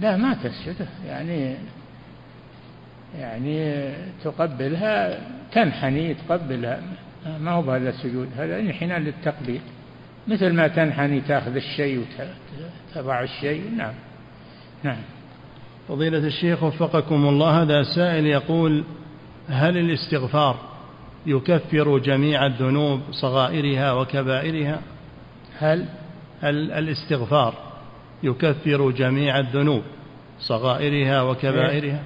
لا 0.01 0.17
ما 0.17 0.33
تسجد 0.33 0.87
يعني 1.07 1.55
يعني 3.19 3.89
تقبلها 4.23 5.19
تنحني 5.51 6.13
تقبلها. 6.13 6.81
ما 7.39 7.51
هو 7.51 7.61
بهذا 7.61 7.89
السجود؟ 7.89 8.29
هذا 8.37 8.59
انحناء 8.59 8.99
للتقبيل. 8.99 9.61
مثل 10.27 10.53
ما 10.53 10.67
تنحني 10.67 11.21
تأخذ 11.21 11.55
الشيء 11.55 12.05
وتضع 12.95 13.23
الشيء. 13.23 13.71
نعم. 13.77 13.93
نعم. 14.83 15.01
فضيلة 15.87 16.17
الشيخ 16.17 16.63
وفقكم 16.63 17.27
الله 17.27 17.61
هذا 17.61 17.83
سائل 17.83 18.25
يقول 18.25 18.83
هل 19.49 19.77
الاستغفار 19.77 20.59
يكفر 21.25 21.97
جميع 21.97 22.45
الذنوب 22.45 23.01
صغائرها 23.11 23.93
وكبائرها؟ 23.93 24.81
هل 25.59 25.85
الاستغفار 26.43 27.53
يكفر 28.23 28.91
جميع 28.91 29.39
الذنوب 29.39 29.83
صغائرها 30.39 31.21
وكبائرها؟ 31.21 32.03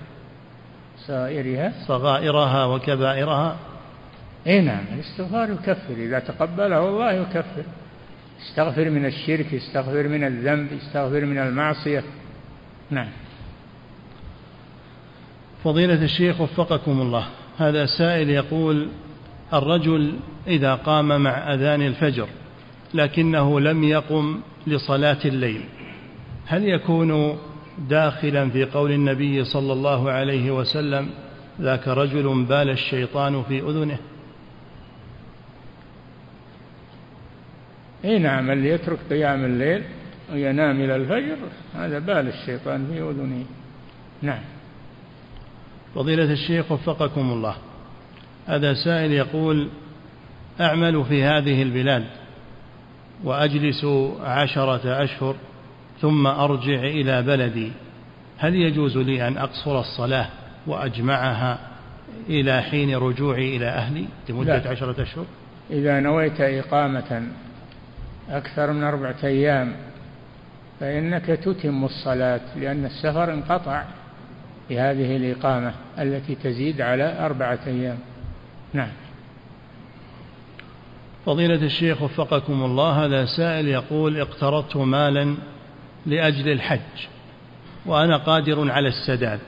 صغائرها؟ 0.98 1.74
صغائرها 1.88 2.66
وكبائرها؟ 2.66 3.58
اي 4.48 4.62
نعم 4.62 4.86
الاستغفار 4.94 5.50
يكفر 5.50 5.94
إذا 5.94 6.20
تقبله 6.20 6.90
الله 6.90 7.12
يكفر. 7.12 7.64
استغفر 8.42 8.90
من 8.90 9.06
الشرك 9.06 9.54
استغفر 9.54 10.08
من 10.08 10.24
الذنب 10.24 10.74
استغفر 10.74 11.26
من 11.26 11.38
المعصية. 11.38 12.04
نعم. 12.92 13.10
فضيلة 15.64 16.04
الشيخ 16.04 16.42
وفقكم 16.42 17.02
الله 17.02 17.28
هذا 17.58 17.86
سائل 17.86 18.30
يقول 18.30 18.88
الرجل 19.54 20.20
إذا 20.48 20.76
قام 20.76 21.22
مع 21.22 21.54
أذان 21.54 21.82
الفجر 21.82 22.28
لكنه 22.94 23.60
لم 23.60 23.84
يقم 23.84 24.40
لصلاة 24.68 25.18
الليل. 25.26 25.62
هل 26.46 26.70
يكون 26.70 27.38
داخلا 27.90 28.50
في 28.50 28.66
قول 28.66 28.92
النبي 28.92 29.44
صلى 29.44 29.74
الله 29.74 30.12
عليه 30.12 30.52
وسلم 30.52 31.10
ذاك 31.62 31.88
رجل 31.88 32.46
بال 32.46 32.70
الشيطان 32.70 33.44
في 33.44 33.60
أذنه؟ 33.60 33.98
اي 38.06 38.20
نعم 38.20 38.52
اللي 38.52 38.70
يترك 38.70 39.00
قيام 39.10 39.46
الليل 39.46 39.84
وينام 40.34 40.82
إلى 40.82 40.96
الفجر 40.96 41.38
هذا 41.76 42.00
بال 42.00 42.28
الشيطان 42.28 42.88
في 42.88 43.02
أذنه. 43.02 43.46
نعم. 44.22 44.42
فضيلة 45.96 46.32
الشيخ 46.32 46.72
وفقكم 46.72 47.32
الله. 47.32 47.56
هذا 48.48 48.74
سائل 48.74 49.12
يقول 49.12 49.70
أعمل 50.62 51.06
في 51.06 51.24
هذه 51.24 51.62
البلاد 51.62 52.06
وأجلس 53.24 53.86
عشرة 54.24 55.04
أشهر 55.04 55.36
ثم 56.02 56.28
أرجع 56.28 56.80
إلى 56.80 57.22
بلدي. 57.22 57.72
هل 58.38 58.56
يجوز 58.56 58.98
لي 58.98 59.28
أن 59.28 59.38
أقصر 59.38 59.80
الصلاة 59.80 60.28
وأجمعها 60.68 61.60
إلى 62.30 62.62
حين 62.62 62.96
رجوعي 62.96 63.58
إلى 63.58 63.66
أهلي 63.66 64.06
لمدة 64.30 64.58
لا. 64.58 64.70
عشرة 64.70 65.02
أشهر؟ 65.02 65.26
إذا 65.70 66.00
نويت 66.00 66.42
إقامة 66.42 67.28
أكثر 68.30 68.72
من 68.72 68.84
أربعة 68.84 69.16
أيام 69.24 69.74
فإنك 70.80 71.26
تتم 71.26 71.86
الصلاة 71.86 72.42
لأن 72.56 72.86
السفر 72.86 73.34
انقطع 73.34 73.84
بهذه 74.70 75.16
الإقامة 75.16 75.74
التي 76.00 76.36
تزيد 76.36 76.82
على 76.82 77.26
أربعة 77.26 77.60
أيام. 77.68 77.98
نعم. 78.74 78.90
فضيلة 81.28 81.56
الشيخ 81.56 82.02
وفقكم 82.02 82.64
الله 82.64 83.06
هذا 83.06 83.26
سائل 83.26 83.68
يقول 83.68 84.20
اقترضت 84.20 84.78
مالا 84.78 85.36
لأجل 86.06 86.52
الحج 86.52 87.08
وأنا 87.86 88.18
قادر 88.18 88.72
على 88.72 88.88
السداد 88.88 89.40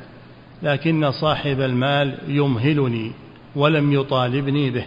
لكن 0.64 1.12
صاحب 1.12 1.62
المال 1.62 2.18
يمهلني 2.28 3.12
ولم 3.56 3.94
يطالبني 3.94 4.70
به. 4.70 4.86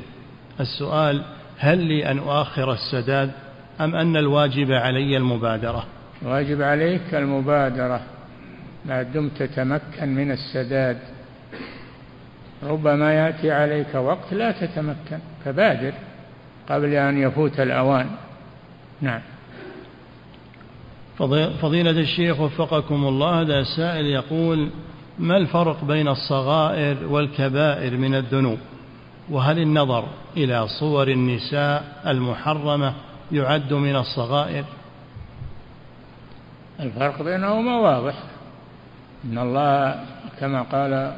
السؤال 0.60 1.22
هل 1.58 1.78
لي 1.78 2.10
أن 2.10 2.18
أؤخر 2.18 2.72
السداد 2.72 3.30
أم 3.80 3.94
أن 3.94 4.16
الواجب 4.16 4.72
علي 4.72 5.16
المبادرة؟ 5.16 5.84
واجب 6.22 6.62
عليك 6.62 7.14
المبادرة 7.14 8.00
ما 8.84 9.02
دمت 9.02 9.42
تتمكن 9.42 10.14
من 10.14 10.30
السداد. 10.30 10.98
ربما 12.62 13.14
يأتي 13.14 13.50
عليك 13.50 13.94
وقت 13.94 14.32
لا 14.32 14.50
تتمكن 14.50 15.18
فبادر. 15.44 15.92
قبل 16.68 16.94
أن 16.94 17.18
يفوت 17.18 17.60
الأوان. 17.60 18.10
نعم. 19.00 19.20
فضيلة 21.62 21.90
الشيخ 21.90 22.40
وفقكم 22.40 23.04
الله 23.04 23.40
هذا 23.40 23.62
سائل 23.76 24.06
يقول 24.06 24.70
ما 25.18 25.36
الفرق 25.36 25.84
بين 25.84 26.08
الصغائر 26.08 26.96
والكبائر 27.06 27.96
من 27.96 28.14
الذنوب؟ 28.14 28.58
وهل 29.30 29.58
النظر 29.58 30.04
إلى 30.36 30.68
صور 30.80 31.08
النساء 31.08 32.02
المحرمة 32.06 32.94
يعد 33.32 33.72
من 33.72 33.96
الصغائر؟ 33.96 34.64
الفرق 36.80 37.22
بينهما 37.22 37.76
واضح. 37.78 38.14
إن 39.24 39.38
الله 39.38 40.04
كما 40.40 40.62
قال 40.62 41.16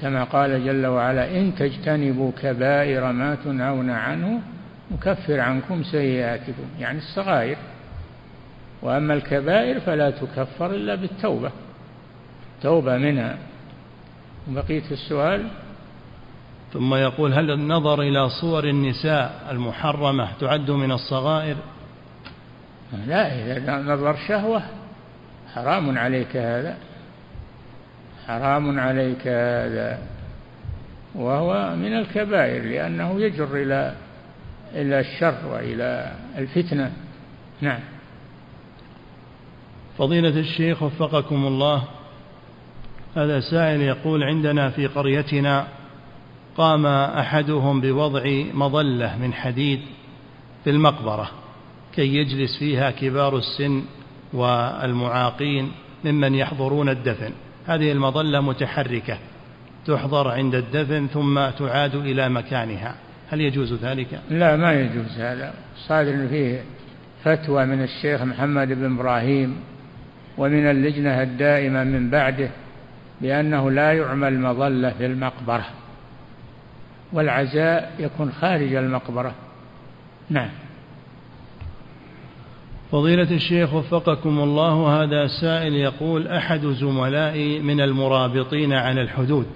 كما 0.00 0.24
قال 0.24 0.64
جل 0.64 0.86
وعلا 0.86 1.38
إن 1.38 1.54
تجتنبوا 1.54 2.32
كبائر 2.42 3.12
ما 3.12 3.34
تنهون 3.34 3.90
عنه 3.90 4.40
نكفر 4.92 5.40
عنكم 5.40 5.82
سيئاتكم 5.82 6.64
يعني 6.80 6.98
الصغائر. 6.98 7.56
وأما 8.82 9.14
الكبائر 9.14 9.80
فلا 9.80 10.10
تكفر 10.10 10.70
إلا 10.70 10.94
بالتوبة. 10.94 11.50
توبة 12.62 12.96
منها 12.96 13.36
بقية 14.48 14.90
السؤال. 14.90 15.48
ثم 16.72 16.94
يقول 16.94 17.34
هل 17.34 17.50
النظر 17.50 18.02
إلى 18.02 18.28
صور 18.28 18.64
النساء 18.64 19.46
المحرمة 19.50 20.28
تعد 20.40 20.70
من 20.70 20.92
الصغائر؟ 20.92 21.56
لا 23.06 23.56
إذا 23.56 23.78
نظر 23.78 24.16
شهوة 24.28 24.62
حرام 25.54 25.98
عليك 25.98 26.36
هذا. 26.36 26.76
حرام 28.26 28.78
عليك 28.80 29.26
هذا. 29.26 29.98
وهو 31.14 31.76
من 31.76 31.98
الكبائر 31.98 32.62
لأنه 32.64 33.20
يجر 33.20 33.56
إلى 33.56 33.94
إلى 34.74 35.00
الشر 35.00 35.46
وإلى 35.46 36.12
الفتنة. 36.38 36.92
نعم. 37.60 37.80
فضيلة 39.98 40.40
الشيخ 40.40 40.82
وفقكم 40.82 41.46
الله 41.46 41.84
هذا 43.16 43.40
سائل 43.40 43.80
يقول 43.80 44.22
عندنا 44.22 44.70
في 44.70 44.86
قريتنا 44.86 45.66
قام 46.56 46.86
أحدهم 46.86 47.80
بوضع 47.80 48.22
مظلة 48.54 49.18
من 49.18 49.32
حديد 49.32 49.80
في 50.64 50.70
المقبرة 50.70 51.30
كي 51.94 52.14
يجلس 52.14 52.58
فيها 52.58 52.90
كبار 52.90 53.36
السن 53.36 53.82
والمعاقين 54.32 55.72
ممن 56.04 56.34
يحضرون 56.34 56.88
الدفن. 56.88 57.32
هذه 57.66 57.92
المظلة 57.92 58.40
متحركة 58.40 59.18
تحضر 59.86 60.28
عند 60.28 60.54
الدفن 60.54 61.06
ثم 61.06 61.50
تعاد 61.50 61.94
إلى 61.94 62.28
مكانها. 62.28 62.94
هل 63.30 63.40
يجوز 63.40 63.72
ذلك؟ 63.72 64.20
لا 64.30 64.56
ما 64.56 64.72
يجوز 64.72 65.18
هذا. 65.18 65.54
صادر 65.76 66.28
فيه 66.28 66.60
فتوى 67.24 67.66
من 67.66 67.82
الشيخ 67.82 68.22
محمد 68.22 68.68
بن 68.68 68.94
إبراهيم 68.94 69.56
ومن 70.38 70.70
اللجنة 70.70 71.22
الدائمة 71.22 71.84
من 71.84 72.10
بعده 72.10 72.50
بأنه 73.20 73.70
لا 73.70 73.92
يعمل 73.92 74.40
مظلة 74.40 74.90
في 74.90 75.06
المقبرة 75.06 75.66
والعزاء 77.12 77.92
يكون 77.98 78.32
خارج 78.32 78.74
المقبرة. 78.74 79.34
نعم. 80.30 80.50
فضيلة 82.94 83.30
الشيخ 83.30 83.74
وفقكم 83.74 84.38
الله 84.38 85.02
هذا 85.02 85.26
سائل 85.26 85.74
يقول 85.74 86.28
أحد 86.28 86.66
زملائي 86.66 87.60
من 87.60 87.80
المرابطين 87.80 88.72
على 88.72 89.02
الحدود 89.02 89.46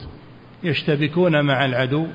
يشتبكون 0.63 1.45
مع 1.45 1.65
العدو 1.65 2.07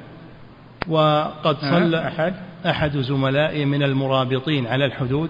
وقد 0.87 1.57
صلى 1.57 2.07
أحد؟ 2.07 2.33
أحد 2.65 2.97
زملائي 2.97 3.65
من 3.65 3.83
المرابطين 3.83 4.67
على 4.67 4.85
الحدود 4.85 5.29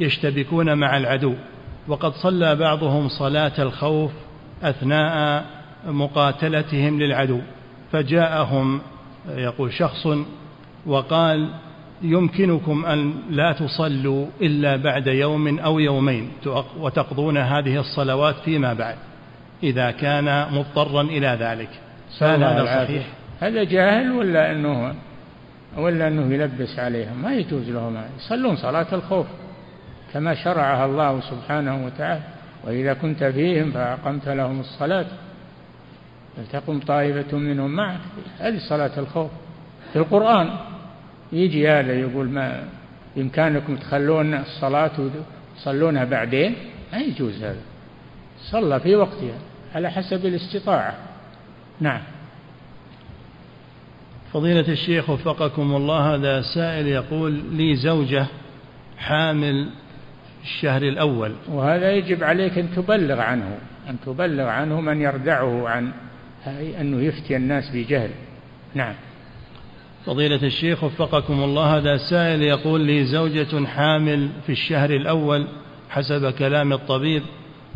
يشتبكون 0.00 0.78
مع 0.78 0.96
العدو 0.96 1.34
وقد 1.88 2.12
صلى 2.12 2.56
بعضهم 2.56 3.08
صلاة 3.08 3.62
الخوف 3.62 4.10
أثناء 4.62 5.44
مقاتلتهم 5.86 7.00
للعدو 7.00 7.40
فجاءهم 7.92 8.80
يقول 9.28 9.72
شخص 9.72 10.08
وقال 10.86 11.48
يمكنكم 12.02 12.84
أن 12.84 13.14
لا 13.30 13.52
تصلوا 13.52 14.26
إلا 14.40 14.76
بعد 14.76 15.06
يوم 15.06 15.58
أو 15.58 15.78
يومين 15.78 16.30
وتقضون 16.78 17.38
هذه 17.38 17.80
الصلوات 17.80 18.34
فيما 18.44 18.74
بعد 18.74 18.96
إذا 19.62 19.90
كان 19.90 20.46
مضطرا 20.52 21.02
إلى 21.02 21.36
ذلك. 21.40 21.68
هل 22.20 22.44
هذا 22.44 22.84
صحيح؟ 22.84 23.06
هذا 23.40 23.64
جاهل 23.64 24.12
ولا 24.12 24.52
أنه 24.52 24.94
ولا 25.76 26.08
أنه 26.08 26.34
يلبس 26.34 26.78
عليهم؟ 26.78 27.22
ما 27.22 27.34
يجوز 27.34 27.70
لهم. 27.70 28.02
يصلون 28.18 28.56
صلاة 28.56 28.86
الخوف 28.92 29.26
كما 30.12 30.34
شرعها 30.34 30.86
الله 30.86 31.20
سبحانه 31.20 31.86
وتعالى. 31.86 32.22
وإذا 32.66 32.94
كنت 32.94 33.24
فيهم 33.24 33.70
فأقمت 33.70 34.28
لهم 34.28 34.60
الصلاة. 34.60 35.06
فلتقم 36.36 36.80
طائفة 36.80 37.36
منهم 37.36 37.70
معك. 37.70 38.00
هذه 38.38 38.58
صلاة 38.68 38.98
الخوف 38.98 39.30
في 39.92 39.98
القرآن. 39.98 40.50
يجي 41.32 41.68
هذا 41.68 41.92
يقول 41.92 42.28
ما 42.28 42.64
بإمكانكم 43.16 43.76
تخلون 43.76 44.34
الصلاة 44.34 44.90
وتصلونها 45.56 46.04
بعدين؟ 46.04 46.54
ما 46.92 46.98
يجوز 46.98 47.42
هذا. 47.42 47.60
صلى 48.50 48.80
في 48.80 48.96
وقتها 48.96 49.38
على 49.74 49.90
حسب 49.90 50.26
الاستطاعة. 50.26 50.94
نعم. 51.80 52.00
فضيلة 54.32 54.68
الشيخ 54.68 55.10
وفقكم 55.10 55.76
الله 55.76 56.14
هذا 56.14 56.42
سائل 56.54 56.86
يقول 56.86 57.32
لي 57.32 57.76
زوجة 57.76 58.26
حامل 58.98 59.70
الشهر 60.42 60.82
الأول. 60.82 61.32
وهذا 61.48 61.92
يجب 61.92 62.24
عليك 62.24 62.58
أن 62.58 62.74
تبلغ 62.76 63.20
عنه 63.20 63.58
أن 63.88 63.96
تبلغ 64.06 64.44
عنه 64.44 64.80
من 64.80 65.00
يردعه 65.00 65.68
عن 65.68 65.92
أنه 66.80 67.02
يفتي 67.02 67.36
الناس 67.36 67.70
بجهل. 67.70 68.10
نعم. 68.74 68.94
فضيلة 70.06 70.42
الشيخ 70.42 70.84
وفقكم 70.84 71.44
الله 71.44 71.76
هذا 71.76 71.96
سائل 71.96 72.42
يقول 72.42 72.80
لي 72.80 73.04
زوجة 73.04 73.66
حامل 73.66 74.28
في 74.46 74.52
الشهر 74.52 74.90
الأول 74.90 75.46
حسب 75.90 76.30
كلام 76.30 76.72
الطبيب 76.72 77.22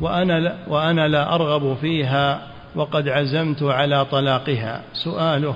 وأنا 0.01 0.41
لا, 0.41 0.57
وأنا 0.69 1.09
لا 1.09 1.35
أرغب 1.35 1.77
فيها 1.77 2.43
وقد 2.75 3.09
عزمت 3.09 3.63
على 3.63 4.05
طلاقها. 4.05 4.83
سؤاله 4.93 5.55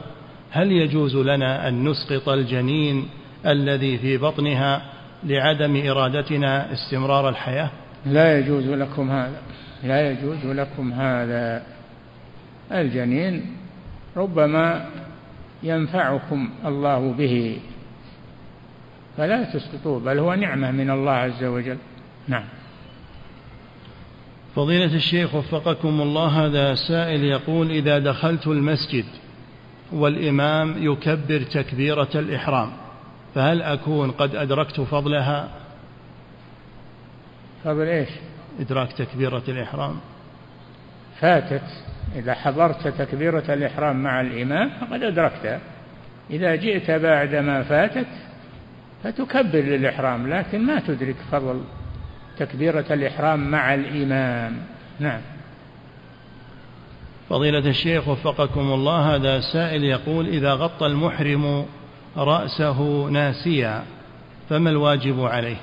هل 0.51 0.73
يجوز 0.73 1.17
لنا 1.17 1.69
أن 1.69 1.89
نسقط 1.89 2.29
الجنين 2.29 3.09
الذي 3.47 3.99
في 3.99 4.17
بطنها 4.17 4.83
لعدم 5.25 5.89
إرادتنا 5.91 6.73
استمرار 6.73 7.29
الحياة؟ 7.29 7.71
لا 8.07 8.39
يجوز 8.39 8.67
لكم 8.67 9.11
هذا 9.11 9.43
لا 9.85 10.11
يجوز 10.11 10.47
لكم 10.47 10.93
هذا. 10.93 11.63
الجنين 12.73 13.57
ربما 14.17 14.87
ينفعكم 15.63 16.51
الله 16.65 17.13
به. 17.13 17.59
فلا 19.17 19.45
تسقطوه 19.45 20.01
بل 20.01 20.19
هو 20.19 20.35
نعمة 20.35 20.71
من 20.71 20.91
الله 20.91 21.13
عز 21.13 21.45
وجل. 21.45 21.79
نعم. 22.29 22.45
فضيلة 24.57 24.95
الشيخ 24.95 25.35
وفقكم 25.35 26.01
الله 26.01 26.47
هذا 26.47 26.75
سائل 26.75 27.25
يقول 27.25 27.71
إذا 27.71 27.99
دخلت 27.99 28.47
المسجد 28.47 29.05
والإمام 29.93 30.75
يكبر 30.93 31.43
تكبيرة 31.43 32.09
الإحرام 32.15 32.73
فهل 33.35 33.63
أكون 33.63 34.11
قد 34.11 34.35
أدركت 34.37 34.81
فضلها؟ 34.81 35.49
فضل 37.65 37.87
إيش؟ 37.87 38.09
إدراك 38.61 38.93
تكبيرة 38.93 39.43
الإحرام. 39.49 39.97
فاتت. 41.21 41.90
إذا 42.17 42.35
حضرت 42.35 42.89
تكبيرة 42.89 43.45
الإحرام 43.49 44.03
مع 44.03 44.21
الإمام 44.21 44.71
فقد 44.81 45.03
أدركتها 45.03 45.61
إذا 46.31 46.55
جئت 46.55 46.91
بعد 46.91 47.35
ما 47.35 47.63
فاتت 47.63 48.07
فتكبر 49.05 49.61
للإحرام 49.61 50.35
لكن 50.35 50.67
ما 50.67 50.81
تدرك 50.81 51.17
فضل 51.33 51.61
تكبيرة 52.39 52.85
الإحرام 52.91 53.51
مع 53.51 53.75
الإمام. 53.75 54.57
نعم. 55.01 55.21
فضيلة 57.29 57.59
الشيخ 57.59 58.09
وفقكم 58.09 58.61
الله 58.61 59.15
هذا 59.15 59.41
سائل 59.41 59.85
يقول 59.85 60.29
إذا 60.29 60.53
غطى 60.53 60.87
المحرم 60.87 61.67
رأسه 62.17 63.09
ناسيا 63.11 63.83
فما 64.49 64.71
الواجب 64.71 65.21
عليه؟ 65.21 65.57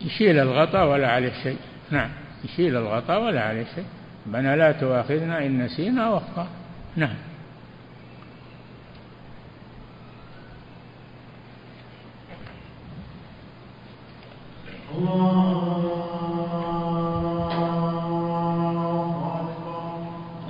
يشيل 0.00 0.38
الغطاء 0.38 0.88
ولا 0.88 1.08
عليه 1.08 1.32
شيء. 1.42 1.58
نعم 1.90 2.10
يشيل 2.44 2.76
الغطاء 2.76 3.22
ولا 3.22 3.40
عليه 3.40 3.64
شيء. 3.74 3.84
ربنا 4.26 4.56
لا 4.56 4.72
تؤاخذنا 4.72 5.46
إن 5.46 5.64
نسينا 5.64 6.08
وأخطأنا 6.08 6.48
نعم. 6.96 7.16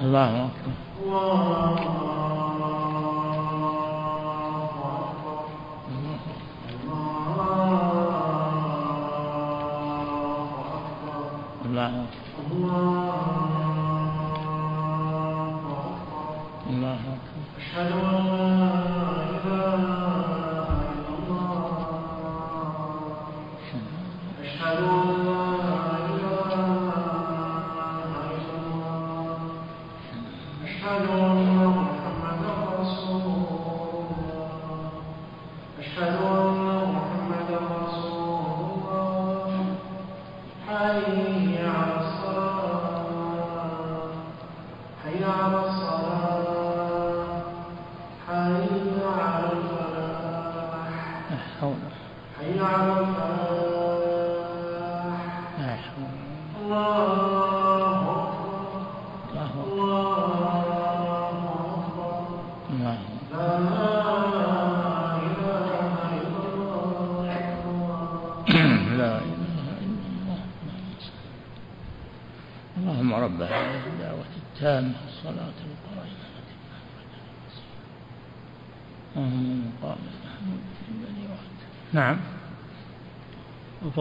الله 0.02 0.46
أكبر 0.46 0.72
الله 1.04 1.72
أكبر 1.72 2.14
الله 5.90 6.14
أكبر. 10.84 11.24
الله 11.66 11.86
أكبر. 11.86 12.23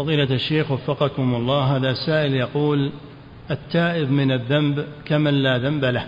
فضيلة 0.04 0.36
الشيخ 0.36 0.72
وفقكم 0.72 1.36
الله 1.36 1.78
هذا 1.78 1.94
سائل 1.94 2.34
يقول 2.34 2.92
التائب 3.52 4.12
من 4.12 4.32
الذنب 4.32 4.86
كمن 5.06 5.34
لا 5.34 5.58
ذنب 5.58 5.86
له. 5.86 6.08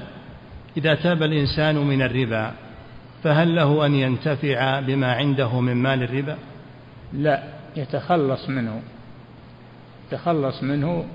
إذا 0.78 0.96
تاب 0.96 1.24
الإنسان 1.24 1.76
من 1.76 2.02
الربا 2.02 2.52
فهل 3.24 3.56
له 3.56 3.86
أن 3.86 3.94
ينتفع 3.94 4.80
بما 4.80 5.14
عنده 5.14 5.60
من 5.60 5.76
مال 5.76 6.04
الربا؟ 6.04 6.38
لا 7.14 7.44
يتخلص 7.76 8.50
منه. 8.50 8.82
يتخلص 10.08 10.64
منه 10.64 11.06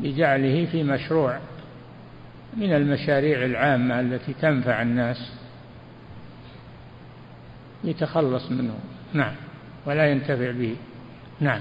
بجعله 0.00 0.66
في 0.66 0.82
مشروع 0.82 1.38
من 2.56 2.72
المشاريع 2.72 3.44
العامة 3.44 4.00
التي 4.00 4.32
تنفع 4.32 4.82
الناس. 4.82 5.32
يتخلص 7.84 8.50
منه 8.50 8.74
نعم 9.12 9.34
ولا 9.86 10.10
ينتفع 10.10 10.50
به. 10.50 10.76
نعم. 11.40 11.60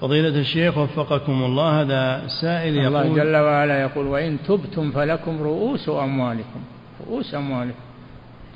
فضيلة 0.00 0.40
الشيخ 0.40 0.78
وفقكم 0.78 1.44
الله 1.44 1.80
هذا 1.80 2.26
سائل 2.40 2.76
يقول 2.76 2.86
الله 2.86 3.14
جل 3.14 3.36
وعلا 3.36 3.82
يقول 3.82 4.06
وإن 4.06 4.38
تبتم 4.48 4.90
فلكم 4.90 5.42
رؤوس 5.42 5.88
أموالكم. 5.88 6.60
رؤوس 7.06 7.34
أموالكم. 7.34 7.78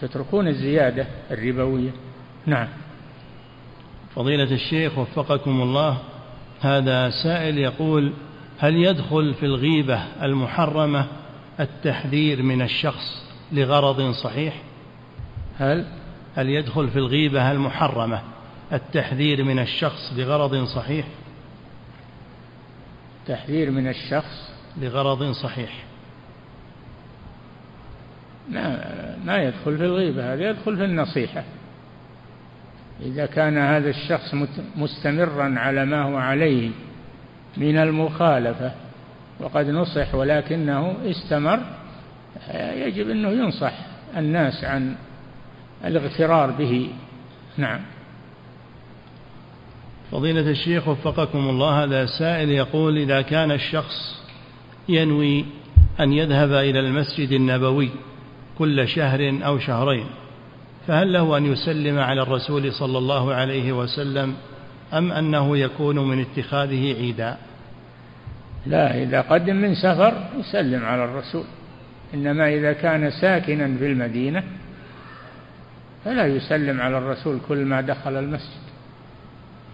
تتركون 0.00 0.48
الزيادة 0.48 1.06
الربوية. 1.30 1.90
نعم. 2.46 2.68
فضيلة 4.14 4.54
الشيخ 4.54 4.98
وفقكم 4.98 5.62
الله 5.62 5.98
هذا 6.60 7.10
سائل 7.10 7.58
يقول 7.58 8.12
هل 8.58 8.76
يدخل 8.76 9.34
في 9.34 9.46
الغيبة 9.46 10.02
المحرمة 10.22 11.06
التحذير 11.60 12.42
من 12.42 12.62
الشخص 12.62 13.22
لغرض 13.52 14.10
صحيح؟ 14.10 14.54
هل؟ 15.58 15.84
هل 16.36 16.48
يدخل 16.48 16.88
في 16.88 16.96
الغيبة 16.96 17.50
المحرمة 17.50 18.20
التحذير 18.72 19.44
من 19.44 19.58
الشخص 19.58 20.12
لغرض 20.16 20.64
صحيح؟ 20.64 21.06
تحذير 23.26 23.70
من 23.70 23.88
الشخص 23.88 24.52
لغرض 24.80 25.32
صحيح. 25.32 25.84
ما 28.50 28.84
ما 29.24 29.36
يدخل 29.36 29.78
في 29.78 29.84
الغيبة 29.84 30.34
هذا 30.34 30.50
يدخل 30.50 30.76
في 30.76 30.84
النصيحة. 30.84 31.44
إذا 33.00 33.26
كان 33.26 33.58
هذا 33.58 33.90
الشخص 33.90 34.34
مستمرا 34.76 35.54
على 35.58 35.84
ما 35.84 36.02
هو 36.02 36.16
عليه 36.16 36.70
من 37.56 37.76
المخالفة 37.76 38.72
وقد 39.40 39.68
نصح 39.68 40.14
ولكنه 40.14 40.96
استمر 41.04 41.60
يجب 42.54 43.10
أنه 43.10 43.28
ينصح 43.28 43.72
الناس 44.16 44.64
عن 44.64 44.94
الاغترار 45.84 46.50
به. 46.50 46.90
نعم. 47.56 47.80
فضيلة 50.12 50.50
الشيخ 50.50 50.88
وفقكم 50.88 51.38
الله 51.38 51.84
هذا 51.84 52.06
سائل 52.06 52.50
يقول 52.50 52.98
إذا 52.98 53.22
كان 53.22 53.50
الشخص 53.50 54.22
ينوي 54.88 55.44
أن 56.00 56.12
يذهب 56.12 56.52
إلى 56.52 56.80
المسجد 56.80 57.32
النبوي 57.32 57.90
كل 58.58 58.88
شهر 58.88 59.38
أو 59.46 59.58
شهرين 59.58 60.06
فهل 60.86 61.12
له 61.12 61.36
أن 61.36 61.46
يسلم 61.46 61.98
على 61.98 62.22
الرسول 62.22 62.72
صلى 62.72 62.98
الله 62.98 63.34
عليه 63.34 63.72
وسلم 63.72 64.34
أم 64.92 65.12
أنه 65.12 65.58
يكون 65.58 65.98
من 66.08 66.20
اتخاذه 66.20 66.94
عيدا؟ 66.94 67.36
لا 68.66 69.02
إذا 69.02 69.20
قدم 69.20 69.56
من 69.56 69.74
سفر 69.74 70.28
يسلم 70.38 70.84
على 70.84 71.04
الرسول 71.04 71.44
إنما 72.14 72.54
إذا 72.54 72.72
كان 72.72 73.10
ساكنا 73.10 73.76
في 73.78 73.86
المدينة 73.86 74.42
فلا 76.04 76.26
يسلم 76.26 76.80
على 76.80 76.98
الرسول 76.98 77.38
كل 77.48 77.64
ما 77.64 77.80
دخل 77.80 78.16
المسجد. 78.16 78.71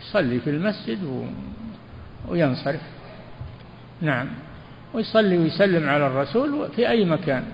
يصلي 0.01 0.41
في 0.41 0.51
المسجد 0.51 1.05
و... 1.05 1.25
وينصرف. 2.29 2.81
نعم. 4.01 4.29
ويصلي 4.95 5.39
ويسلم 5.39 5.89
على 5.89 6.07
الرسول 6.07 6.69
في 6.77 6.89
أي 6.89 7.05
مكان. 7.05 7.45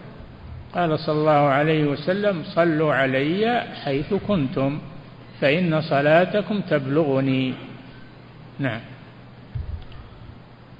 قال 0.74 0.99
صلى 0.99 1.18
الله 1.18 1.32
عليه 1.32 1.84
وسلم 1.84 2.42
صلوا 2.45 2.95
علي 2.95 3.64
حيث 3.84 4.14
كنتم 4.14 4.78
فإن 5.40 5.80
صلاتكم 5.80 6.61
تبلغني. 6.61 7.55
نعم. 8.59 8.80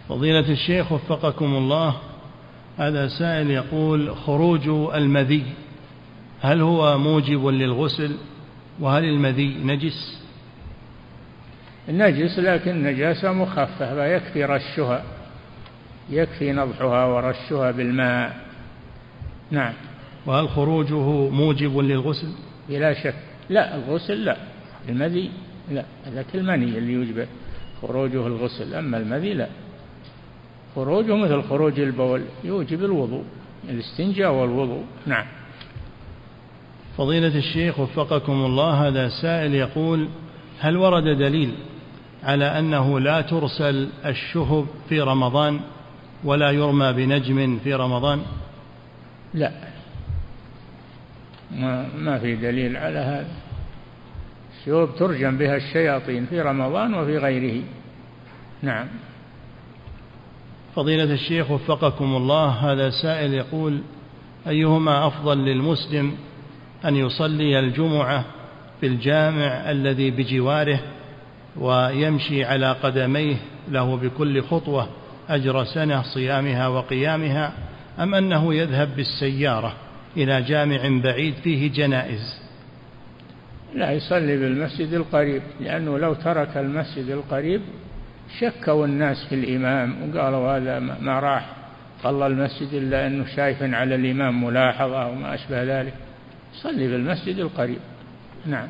فضيلة 0.09 0.53
الشيخ 0.53 0.93
وفقكم 0.93 1.55
الله 1.57 1.97
هذا 2.79 3.09
سائل 3.09 3.51
يقول 3.51 4.17
خروج 4.17 4.69
المذي 4.95 5.45
هل 6.41 6.61
هو 6.61 6.99
موجب 6.99 7.47
للغسل؟ 7.47 8.17
وهل 8.81 9.05
المذي 9.05 9.57
نجس؟ 9.65 10.24
نجس 11.89 12.39
لكن 12.39 12.83
نجاسة 12.83 13.33
مخففة 13.33 14.07
يكفي 14.07 14.45
رشها 14.45 15.05
يكفي 16.11 16.53
نضحها 16.53 17.05
ورشها 17.05 17.71
بالماء. 17.71 18.37
نعم. 19.51 19.73
وهل 20.27 20.49
خروجه 20.49 21.31
موجب 21.31 21.79
للغسل؟ 21.79 22.29
بلا 22.69 22.95
شك. 22.95 23.15
لا 23.51 23.77
الغسل 23.77 24.25
لا. 24.25 24.37
المذي 24.89 25.31
لا. 25.71 25.85
هذاك 26.07 26.27
المني 26.35 26.79
اللي 26.79 26.93
يوجب 26.93 27.27
خروجه 27.83 28.27
الغسل 28.27 28.75
أما 28.75 28.97
المذي 28.97 29.35
لا. 29.35 29.49
خروجه 30.75 31.17
مثل 31.17 31.43
خروج 31.43 31.81
البول 31.81 32.23
يوجب 32.45 32.85
الوضوء 32.85 33.25
الاستنجاء 33.69 34.33
والوضوء. 34.33 34.85
نعم. 35.07 35.27
فضيلة 36.99 37.39
الشيخ 37.39 37.81
وفقكم 37.81 38.33
الله 38.33 38.89
هذا 38.89 39.09
سائل 39.09 39.55
يقول 39.55 40.09
هل 40.61 40.77
ورد 40.77 41.05
دليل 41.05 41.55
على 42.25 42.59
أنه 42.59 43.01
لا 43.01 43.21
ترسل 43.21 43.89
الشهب 44.07 44.67
في 44.89 45.01
رمضان 45.01 45.61
ولا 46.25 46.51
يرمى 46.51 46.93
بنجم 46.93 47.59
في 47.65 47.75
رمضان؟ 47.75 48.23
لا. 49.35 49.53
ما, 51.57 51.89
ما 51.97 52.19
في 52.19 52.37
دليل 52.37 52.77
على 52.77 52.99
هذا. 52.99 53.35
الشهب 54.61 54.89
ترجم 54.99 55.39
بها 55.39 55.57
الشياطين 55.57 56.27
في 56.27 56.41
رمضان 56.41 56.95
وفي 56.95 57.19
غيره. 57.19 57.63
نعم. 58.63 58.87
فضيلة 60.75 61.13
الشيخ 61.15 61.51
وفقكم 61.51 62.17
الله 62.17 62.49
هذا 62.49 62.91
سائل 62.91 63.35
يقول 63.35 63.81
أيهما 64.47 65.07
أفضل 65.07 65.39
للمسلم 65.39 66.17
أن 66.85 66.97
يصلي 66.97 67.59
الجمعة 67.59 68.25
في 68.81 68.87
الجامع 68.87 69.71
الذي 69.71 70.11
بجواره 70.11 70.81
ويمشي 71.57 72.45
على 72.45 72.73
قدميه 72.73 73.37
له 73.69 73.97
بكل 73.97 74.43
خطوة 74.43 74.89
أجر 75.29 75.65
سنة 75.65 76.03
صيامها 76.03 76.69
وقيامها 76.69 77.53
أم 77.99 78.15
أنه 78.15 78.55
يذهب 78.55 78.97
بالسيارة 78.97 79.75
إلى 80.17 80.43
جامع 80.43 81.01
بعيد 81.03 81.35
فيه 81.35 81.73
جنائز؟ 81.73 82.45
لا 83.75 83.93
يصلي 83.93 84.37
بالمسجد 84.37 84.93
القريب 84.93 85.43
لأنه 85.61 85.99
لو 85.99 86.15
ترك 86.15 86.57
المسجد 86.57 87.11
القريب 87.11 87.61
شكوا 88.41 88.87
الناس 88.87 89.25
في 89.29 89.35
الإمام 89.35 89.97
وقالوا 90.03 90.57
هذا 90.57 90.79
ما 90.79 91.21
راح 91.21 91.47
صلى 92.03 92.27
المسجد 92.27 92.75
إلا 92.75 93.07
أنه 93.07 93.25
شايف 93.37 93.63
على 93.63 93.95
الإمام 93.95 94.45
ملاحظة 94.45 95.09
وما 95.09 95.35
أشبه 95.35 95.63
ذلك. 95.63 95.95
صلي 96.53 96.89
في 96.89 96.97
المسجد 96.97 97.39
القريب. 97.39 97.79
نعم. 98.47 98.69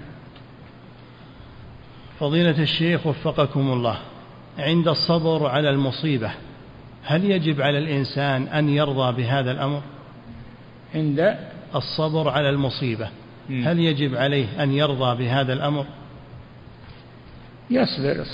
فضيلة 2.21 2.63
الشيخ 2.63 3.07
وفقكم 3.07 3.73
الله 3.73 3.99
عند 4.59 4.89
الصبر 4.89 5.47
على 5.47 5.71
المصيبة 5.71 6.31
هل 7.05 7.31
يجب 7.31 7.61
على 7.61 7.79
الإنسان 7.79 8.43
أن 8.43 8.69
يرضى 8.69 9.23
بهذا 9.23 9.51
الأمر؟ 9.51 9.83
عند 10.95 11.37
الصبر 11.75 12.29
على 12.29 12.51
المصيبة 12.51 13.09
هل 13.51 13.79
يجب 13.79 14.15
عليه 14.15 14.63
أن 14.63 14.73
يرضى 14.73 15.25
بهذا 15.25 15.53
الأمر؟ 15.53 15.87
يصبر 17.71 18.25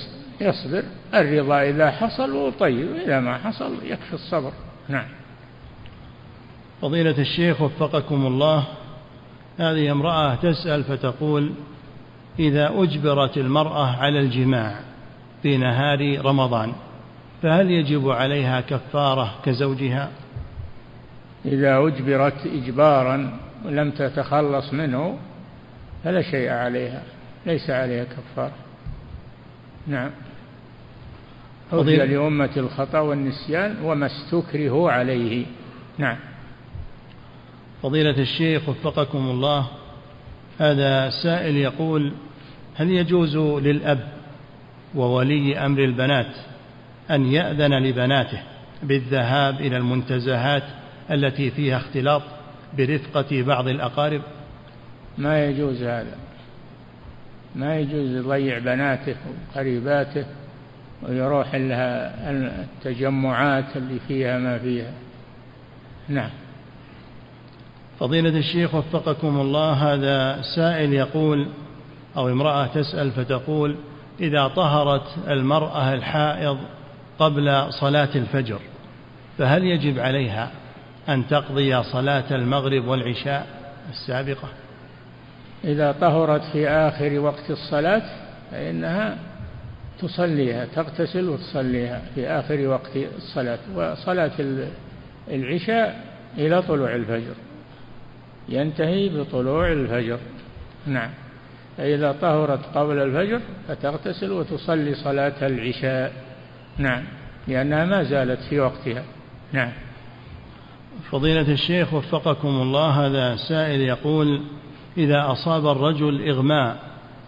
يصبر 0.41 0.83
الرضا 1.15 1.63
إذا 1.63 1.91
حصل 1.91 2.33
وطيب 2.33 2.97
إذا 3.05 3.21
ما 3.21 3.39
حصل 3.39 3.75
يكفي 3.85 4.13
الصبر. 4.13 4.53
نعم. 4.89 5.07
فضيلة 6.83 7.19
الشيخ 7.19 7.61
وفقكم 7.61 8.27
الله 8.27 8.65
هذه 9.59 9.93
امرأة 9.93 10.35
تسأل 10.35 10.85
فتقول 10.85 11.53
إذا 12.41 12.73
أجبرت 12.75 13.37
المرأة 13.37 13.97
على 13.97 14.21
الجماع 14.21 14.81
في 15.43 15.57
نهار 15.57 16.25
رمضان 16.25 16.73
فهل 17.43 17.71
يجب 17.71 18.09
عليها 18.11 18.61
كفارة 18.61 19.35
كزوجها؟ 19.45 20.11
إذا 21.45 21.79
أجبرت 21.79 22.47
إجبارا 22.47 23.39
ولم 23.65 23.91
تتخلص 23.91 24.73
منه 24.73 25.19
فلا 26.05 26.23
شيء 26.23 26.49
عليها 26.51 27.03
ليس 27.47 27.71
عليها 27.71 28.05
كفارة. 28.05 28.53
نعم. 29.87 30.11
عفي 31.73 31.97
لأمة 31.97 32.51
الخطأ 32.57 32.99
والنسيان 32.99 33.77
وما 33.83 34.07
استكرهوا 34.07 34.91
عليه. 34.91 35.47
نعم. 35.99 36.17
فضيلة 37.83 38.19
الشيخ 38.19 38.69
وفقكم 38.69 39.19
الله 39.19 39.67
هذا 40.59 41.11
سائل 41.11 41.57
يقول 41.57 42.13
هل 42.81 42.91
يجوز 42.91 43.37
للأب 43.37 44.09
وولي 44.95 45.59
أمر 45.59 45.85
البنات 45.85 46.37
أن 47.11 47.27
يأذن 47.27 47.75
لبناته 47.75 48.43
بالذهاب 48.83 49.61
إلى 49.61 49.77
المنتزهات 49.77 50.63
التي 51.11 51.51
فيها 51.51 51.77
اختلاط 51.77 52.23
برفقة 52.79 53.43
بعض 53.43 53.69
الأقارب؟ 53.69 54.23
ما 55.19 55.45
يجوز 55.45 55.83
هذا. 55.83 56.17
ما 57.55 57.77
يجوز 57.77 58.17
يضيع 58.17 58.59
بناته 58.59 59.15
وقريباته 59.55 60.25
ويروح 61.03 61.55
لها 61.55 62.31
التجمعات 62.31 63.77
اللي 63.77 64.01
فيها 64.09 64.39
ما 64.39 64.59
فيها. 64.59 64.93
نعم. 66.09 66.31
فضيلة 67.99 68.39
الشيخ 68.39 68.75
وفقكم 68.75 69.41
الله 69.41 69.73
هذا 69.73 70.43
سائل 70.57 70.93
يقول 70.93 71.49
أو 72.17 72.29
امرأة 72.29 72.67
تسأل 72.67 73.11
فتقول 73.11 73.77
إذا 74.21 74.49
طهرت 74.49 75.29
المرأة 75.29 75.95
الحائض 75.95 76.59
قبل 77.19 77.73
صلاة 77.73 78.09
الفجر 78.15 78.59
فهل 79.39 79.65
يجب 79.65 79.99
عليها 79.99 80.51
أن 81.09 81.29
تقضي 81.29 81.83
صلاة 81.83 82.35
المغرب 82.35 82.87
والعشاء 82.87 83.47
السابقة؟ 83.91 84.49
إذا 85.65 85.93
طهرت 85.93 86.43
في 86.53 86.69
آخر 86.69 87.19
وقت 87.19 87.51
الصلاة 87.51 88.03
فإنها 88.51 89.19
تصليها 90.01 90.65
تغتسل 90.65 91.29
وتصليها 91.29 92.03
في 92.15 92.27
آخر 92.27 92.67
وقت 92.67 92.97
الصلاة 93.17 93.59
وصلاة 93.75 94.31
العشاء 95.29 96.05
إلى 96.39 96.63
طلوع 96.63 96.95
الفجر 96.95 97.35
ينتهي 98.49 99.09
بطلوع 99.09 99.73
الفجر. 99.73 100.19
نعم. 100.87 101.11
فإذا 101.81 102.13
طهرت 102.13 102.61
قبل 102.75 102.99
الفجر 102.99 103.41
فتغتسل 103.69 104.33
وتصلي 104.33 104.95
صلاة 104.95 105.47
العشاء. 105.47 106.13
نعم. 106.79 107.05
لأنها 107.49 107.85
ما 107.85 108.03
زالت 108.03 108.41
في 108.51 108.61
وقتها. 108.61 109.05
نعم. 109.53 109.73
فضيلة 111.11 111.53
الشيخ 111.53 111.95
وفقكم 111.95 112.49
الله 112.49 113.07
هذا 113.07 113.37
سائل 113.37 113.81
يقول 113.81 114.43
إذا 114.99 115.33
أصاب 115.33 115.67
الرجل 115.67 116.29
إغماء 116.29 116.77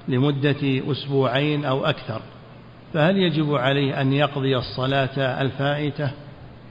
لمدة 0.08 0.92
أسبوعين 0.92 1.64
أو 1.64 1.86
أكثر 1.86 2.20
فهل 2.94 3.16
يجب 3.16 3.54
عليه 3.54 4.00
أن 4.00 4.12
يقضي 4.12 4.56
الصلاة 4.56 5.42
الفائتة؟ 5.42 6.10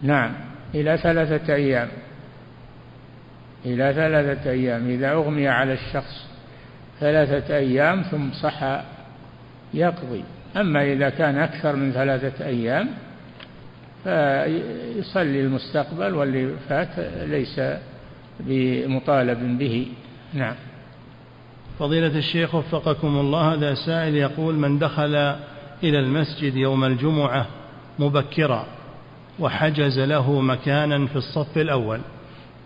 نعم. 0.01 0.31
إلى 0.75 0.97
ثلاثة 0.97 1.53
أيام. 1.53 1.87
إلى 3.65 3.93
ثلاثة 3.93 4.49
أيام 4.49 4.89
إذا 4.89 5.11
أغمي 5.11 5.47
على 5.47 5.73
الشخص 5.73 6.30
ثلاثة 7.01 7.55
أيام 7.57 8.01
ثم 8.01 8.31
صحى 8.31 8.83
يقضي. 9.73 10.23
أما 10.57 10.83
إذا 10.83 11.09
كان 11.09 11.37
أكثر 11.37 11.75
من 11.75 11.91
ثلاثة 11.91 12.45
أيام 12.45 12.89
فيصلي 14.03 15.41
المستقبل 15.41 16.13
واللي 16.13 16.53
فات 16.69 16.99
ليس 17.27 17.61
بمطالب 18.39 19.57
به. 19.57 19.87
نعم. 20.33 20.55
فضيلة 21.79 22.17
الشيخ 22.17 22.55
وفقكم 22.55 23.07
الله 23.07 23.53
هذا 23.53 23.73
سائل 23.73 24.15
يقول 24.15 24.55
من 24.55 24.79
دخل 24.79 25.15
إلى 25.83 25.99
المسجد 25.99 26.55
يوم 26.55 26.83
الجمعة 26.83 27.45
مبكرا 27.99 28.65
وحجز 29.39 29.99
له 29.99 30.41
مكانا 30.41 31.07
في 31.07 31.15
الصف 31.15 31.57
الأول 31.57 31.99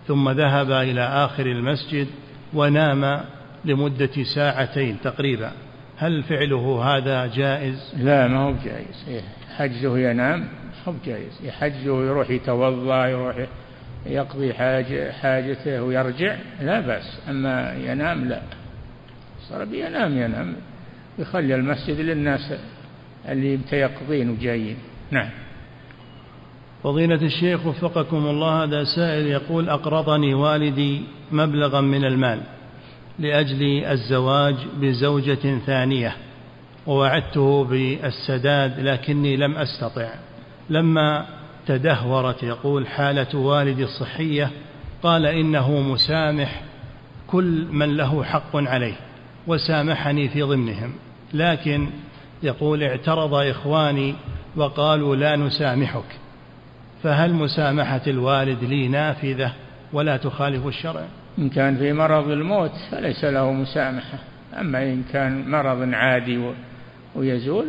ثم 0.08 0.30
ذهب 0.30 0.72
إلى 0.72 1.02
آخر 1.02 1.46
المسجد 1.46 2.08
ونام 2.54 3.22
لمدة 3.66 4.24
ساعتين 4.36 4.98
تقريبا. 5.04 5.52
هل 5.98 6.24
فعله 6.24 6.84
هذا 6.84 7.28
جائز؟ 7.28 7.94
لا 7.98 8.28
ما 8.28 8.38
هو 8.38 8.54
جائز. 8.66 9.24
حجزه 9.58 10.00
ينام 10.00 10.48
هو 10.88 10.94
جائز. 11.06 11.40
يحجزه 11.44 12.06
يروح 12.06 12.30
يتوضأ 12.30 13.08
يروح 13.08 13.36
يقضي 14.06 14.54
حاجة 14.54 15.12
حاجته 15.12 15.84
ويرجع 15.84 16.36
لا 16.62 16.80
بأس. 16.80 17.20
أما 17.30 17.74
ينام 17.74 18.26
لا. 18.26 18.42
صار 19.50 19.68
ينام 19.74 20.18
ينام. 20.18 20.56
يخلي 21.20 21.56
المسجد 21.56 22.00
للناس 22.00 22.54
اللي 23.30 23.58
متيقظين 23.58 24.30
وجايين. 24.30 24.78
نعم. 25.12 25.30
فضيلة 26.84 27.22
الشيخ 27.22 27.66
وفقكم 27.66 28.18
الله 28.18 28.64
هذا 28.64 28.84
سائل 28.84 29.28
يقول 29.28 29.70
أقرضني 29.70 30.34
والدي 30.34 31.02
مبلغا 31.32 31.82
من 31.82 32.06
المال. 32.06 32.40
لأجل 33.20 33.86
الزواج 33.86 34.56
بزوجة 34.78 35.60
ثانية 35.66 36.16
ووعدته 36.88 37.64
بالسداد 37.64 38.80
لكني 38.80 39.38
لم 39.38 39.56
أستطع. 39.58 40.10
لما 40.70 41.26
تدهورت 41.68 42.44
يقول 42.44 42.88
حالة 42.88 43.38
والدي 43.40 43.84
الصحية 43.84 44.52
قال 45.04 45.26
إنه 45.26 45.82
مسامح 45.82 46.62
كل 47.28 47.66
من 47.72 47.98
له 47.98 48.24
حق 48.24 48.56
عليه 48.56 48.96
وسامحني 49.48 50.30
في 50.30 50.42
ضمنهم. 50.42 50.94
لكن 51.34 51.90
يقول 52.44 52.84
اعترض 52.84 53.34
إخواني 53.34 54.16
وقالوا 54.56 55.16
لا 55.16 55.36
نسامحك 55.36 56.20
فهل 57.04 57.34
مسامحة 57.34 58.02
الوالد 58.08 58.64
لي 58.64 58.88
نافذة 58.88 59.54
ولا 59.94 60.18
تخالف 60.18 60.68
الشرع؟ 60.68 61.06
إن 61.40 61.50
كان 61.50 61.78
في 61.78 61.94
مرض 61.94 62.30
الموت 62.30 62.72
فليس 62.92 63.24
له 63.24 63.52
مسامحة. 63.52 64.18
أما 64.60 64.84
إن 64.84 65.04
كان 65.14 65.52
مرض 65.52 65.94
عادي 65.94 66.54
ويزول 67.16 67.66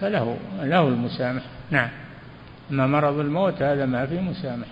فله 0.00 0.36
له 0.62 0.88
المسامحة. 0.88 1.46
نعم. 1.70 1.88
أما 2.70 2.86
مرض 2.86 3.18
الموت 3.18 3.62
هذا 3.62 3.86
ما 3.86 4.06
فيه 4.06 4.20
مسامحة. 4.20 4.70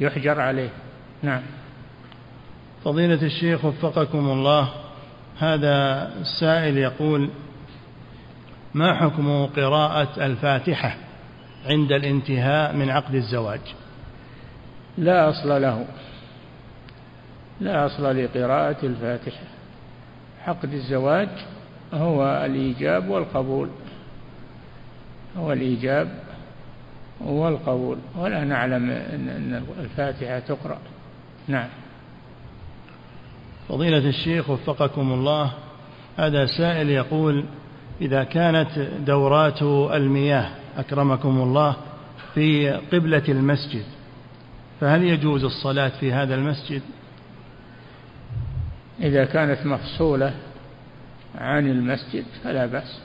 يحجر 0.00 0.40
عليه. 0.40 0.70
نعم. 1.22 1.42
فضيلة 2.84 3.22
الشيخ 3.22 3.64
وفقكم 3.64 4.18
الله 4.18 4.68
هذا 5.38 6.08
السائل 6.20 6.78
يقول 6.78 7.30
ما 8.74 8.94
حكم 8.94 9.46
قراءة 9.46 10.26
الفاتحة 10.26 10.96
عند 11.66 11.92
الانتهاء 11.92 12.76
من 12.76 12.90
عقد 12.90 13.14
الزواج؟ 13.14 13.60
لا 14.98 15.30
أصل 15.30 15.62
له. 15.62 15.86
لا 17.60 17.86
أصل 17.86 18.24
لقراءة 18.24 18.86
الفاتحة. 18.86 19.46
عقد 20.46 20.72
الزواج 20.72 21.28
هو 21.92 22.44
الإيجاب 22.46 23.08
والقبول. 23.08 23.68
هو 25.36 25.52
الإيجاب 25.52 26.18
والقبول. 27.20 27.98
ولا 28.18 28.44
نعلم 28.44 28.90
أن 28.90 29.62
الفاتحة 29.80 30.38
تقرأ. 30.38 30.78
نعم. 31.48 31.68
فضيلة 33.68 34.08
الشيخ 34.08 34.50
وفقكم 34.50 35.12
الله 35.12 35.52
هذا 36.16 36.46
سائل 36.46 36.90
يقول 36.90 37.44
إذا 38.00 38.24
كانت 38.24 38.78
دورات 39.06 39.62
المياه 39.92 40.50
أكرمكم 40.76 41.42
الله 41.42 41.76
في 42.34 42.70
قبلة 42.70 43.22
المسجد 43.28 43.84
فهل 44.80 45.02
يجوز 45.04 45.44
الصلاة 45.44 45.88
في 46.00 46.12
هذا 46.12 46.34
المسجد؟ 46.34 46.82
إذا 49.00 49.24
كانت 49.24 49.66
مفصولة 49.66 50.34
عن 51.34 51.70
المسجد 51.70 52.24
فلا 52.44 52.66
بأس. 52.66 53.00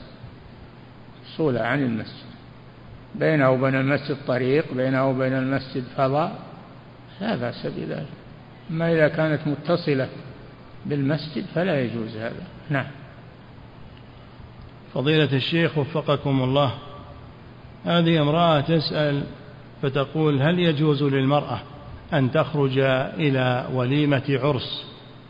مفصولة 1.22 1.61
عن 1.61 1.84
المسجد. 1.84 2.30
بينه 3.16 3.49
وبين 3.49 3.76
المسجد 3.76 4.18
طريق 4.28 4.74
بينه 4.74 5.10
وبين 5.10 5.34
المسجد 5.34 5.84
فضاء 5.98 6.40
لا 7.22 7.36
بأس 7.36 7.68
بذلك. 7.68 8.07
أما 8.70 8.94
إذا 8.94 9.07
كانت 9.07 9.48
متصلة 9.48 10.10
بالمسجد 10.86 11.45
فلا 11.56 11.82
يجوز 11.82 12.18
هذا. 12.18 12.44
نعم. 12.70 12.88
فضيلة 14.94 15.34
الشيخ 15.34 15.78
وفقكم 15.78 16.44
الله. 16.44 16.74
هذه 17.86 18.22
امرأة 18.22 18.61
تسأل 18.61 19.24
فتقول 19.82 20.41
هل 20.41 20.60
يجوز 20.60 21.03
للمرأة 21.03 21.60
أن 22.14 22.32
تخرج 22.32 22.80
إلى 22.80 23.68
وليمة 23.74 24.24
عرس؟ 24.30 24.89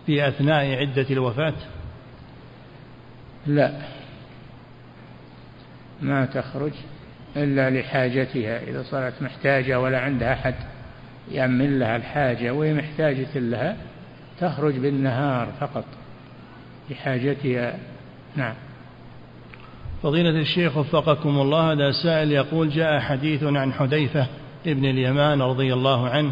في 0.10 0.28
أثناء 0.28 0.76
عدة 0.76 1.06
الوفاة؟ 1.12 1.54
لا. 3.48 3.72
ما 6.02 6.26
تخرج 6.26 6.72
إلا 7.38 7.70
لحاجتها 7.70 8.64
إذا 8.64 8.84
صارت 8.84 9.22
محتاجة 9.22 9.80
ولا 9.80 10.00
عندها 10.00 10.34
أحد 10.34 10.56
يأمن 11.32 11.80
لها 11.80 11.96
الحاجة 11.96 12.54
وهي 12.54 12.74
محتاجة 12.74 13.28
لها 13.36 13.78
تخرج 14.40 14.74
بالنهار 14.74 15.48
فقط 15.60 15.86
لحاجتها. 16.90 17.80
نعم. 18.36 18.56
فضيلة 20.04 20.30
الشيخ 20.30 20.78
وفقكم 20.78 21.42
الله 21.42 21.72
هذا 21.72 21.92
سائل 21.92 22.32
يقول 22.32 22.70
جاء 22.70 23.00
حديث 23.00 23.44
عن 23.44 23.74
حذيفة 23.74 24.28
ابن 24.68 24.86
اليمان 24.86 25.42
رضي 25.42 25.74
الله 25.74 26.10
عنه 26.10 26.32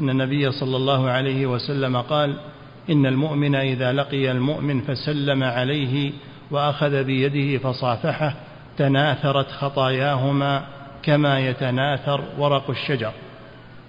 أن 0.00 0.10
النبي 0.10 0.52
صلى 0.52 0.76
الله 0.76 1.10
عليه 1.10 1.46
وسلم 1.46 1.96
قال 1.96 2.51
إن 2.90 3.06
المؤمن 3.06 3.54
إذا 3.54 3.92
لقي 3.92 4.30
المؤمن 4.30 4.80
فسلم 4.80 5.44
عليه 5.44 6.12
وأخذ 6.50 7.04
بيده 7.04 7.58
فصافحه 7.58 8.34
تناثرت 8.78 9.50
خطاياهما 9.50 10.62
كما 11.02 11.40
يتناثر 11.40 12.24
ورق 12.38 12.70
الشجر. 12.70 13.12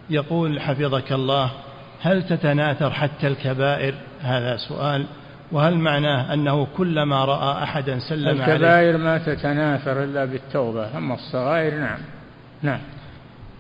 يقول 0.10 0.62
حفظك 0.62 1.12
الله 1.12 1.52
هل 2.02 2.24
تتناثر 2.24 2.92
حتى 2.92 3.28
الكبائر؟ 3.28 3.94
هذا 4.22 4.58
سؤال. 4.58 5.06
وهل 5.52 5.78
معناه 5.78 6.34
أنه 6.34 6.68
كلما 6.78 7.26
رأى 7.26 7.64
أحدا 7.64 8.00
سلم 8.00 8.42
عليه؟ 8.42 8.54
الكبائر 8.54 8.98
ما 8.98 9.18
تتناثر 9.18 10.04
إلا 10.04 10.26
بالتوبة 10.26 10.98
أما 10.98 11.14
الصغائر 11.14 11.80
نعم. 11.80 12.00
نعم. 12.62 12.80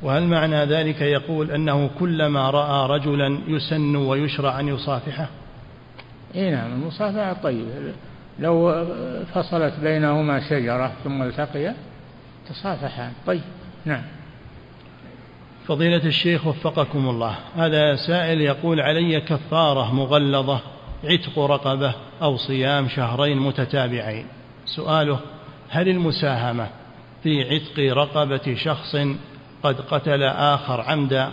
وهل 0.03 0.23
معنى 0.23 0.65
ذلك 0.65 1.01
يقول 1.01 1.51
أنه 1.51 1.89
كلما 1.99 2.49
رأى 2.49 2.89
رجلا 2.89 3.39
يسن 3.47 3.95
ويشرع 3.95 4.59
أن 4.59 4.67
يصافحه؟ 4.67 5.27
اي 6.35 6.51
نعم 6.51 6.73
المصافحة 6.73 7.33
طيبة 7.33 7.93
لو 8.39 8.85
فصلت 9.33 9.73
بينهما 9.83 10.49
شجرة 10.49 10.91
ثم 11.03 11.21
التقيا 11.21 11.75
تصافحان. 12.49 13.11
طيب 13.27 13.41
نعم. 13.85 14.01
فضيلة 15.67 16.05
الشيخ 16.05 16.47
وفقكم 16.47 17.09
الله 17.09 17.35
هذا 17.55 17.95
سائل 17.95 18.41
يقول 18.41 18.81
علي 18.81 19.21
كفارة 19.21 19.93
مغلظة 19.93 20.59
عتق 21.03 21.39
رقبة 21.39 21.93
أو 22.21 22.37
صيام 22.37 22.87
شهرين 22.87 23.37
متتابعين. 23.37 24.25
سؤاله 24.65 25.19
هل 25.69 25.89
المساهمة 25.89 26.67
في 27.23 27.43
عتق 27.43 27.93
رقبة 27.93 28.55
شخص 28.55 28.95
قد 29.63 29.81
قتل 29.81 30.23
آخر 30.23 30.81
عمدا 30.81 31.31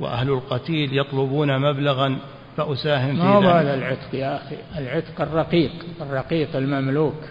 وأهل 0.00 0.28
القتيل 0.28 0.98
يطلبون 0.98 1.58
مبلغا 1.58 2.18
فأساهم 2.56 3.16
في 3.16 3.22
ما 3.22 3.34
هو 3.34 3.48
هذا 3.48 3.74
العتق 3.74 4.14
يا 4.14 4.36
أخي؟ 4.36 4.56
العتق 4.78 5.20
الرقيق 5.20 5.72
الرقيق 6.00 6.56
المملوك 6.56 7.24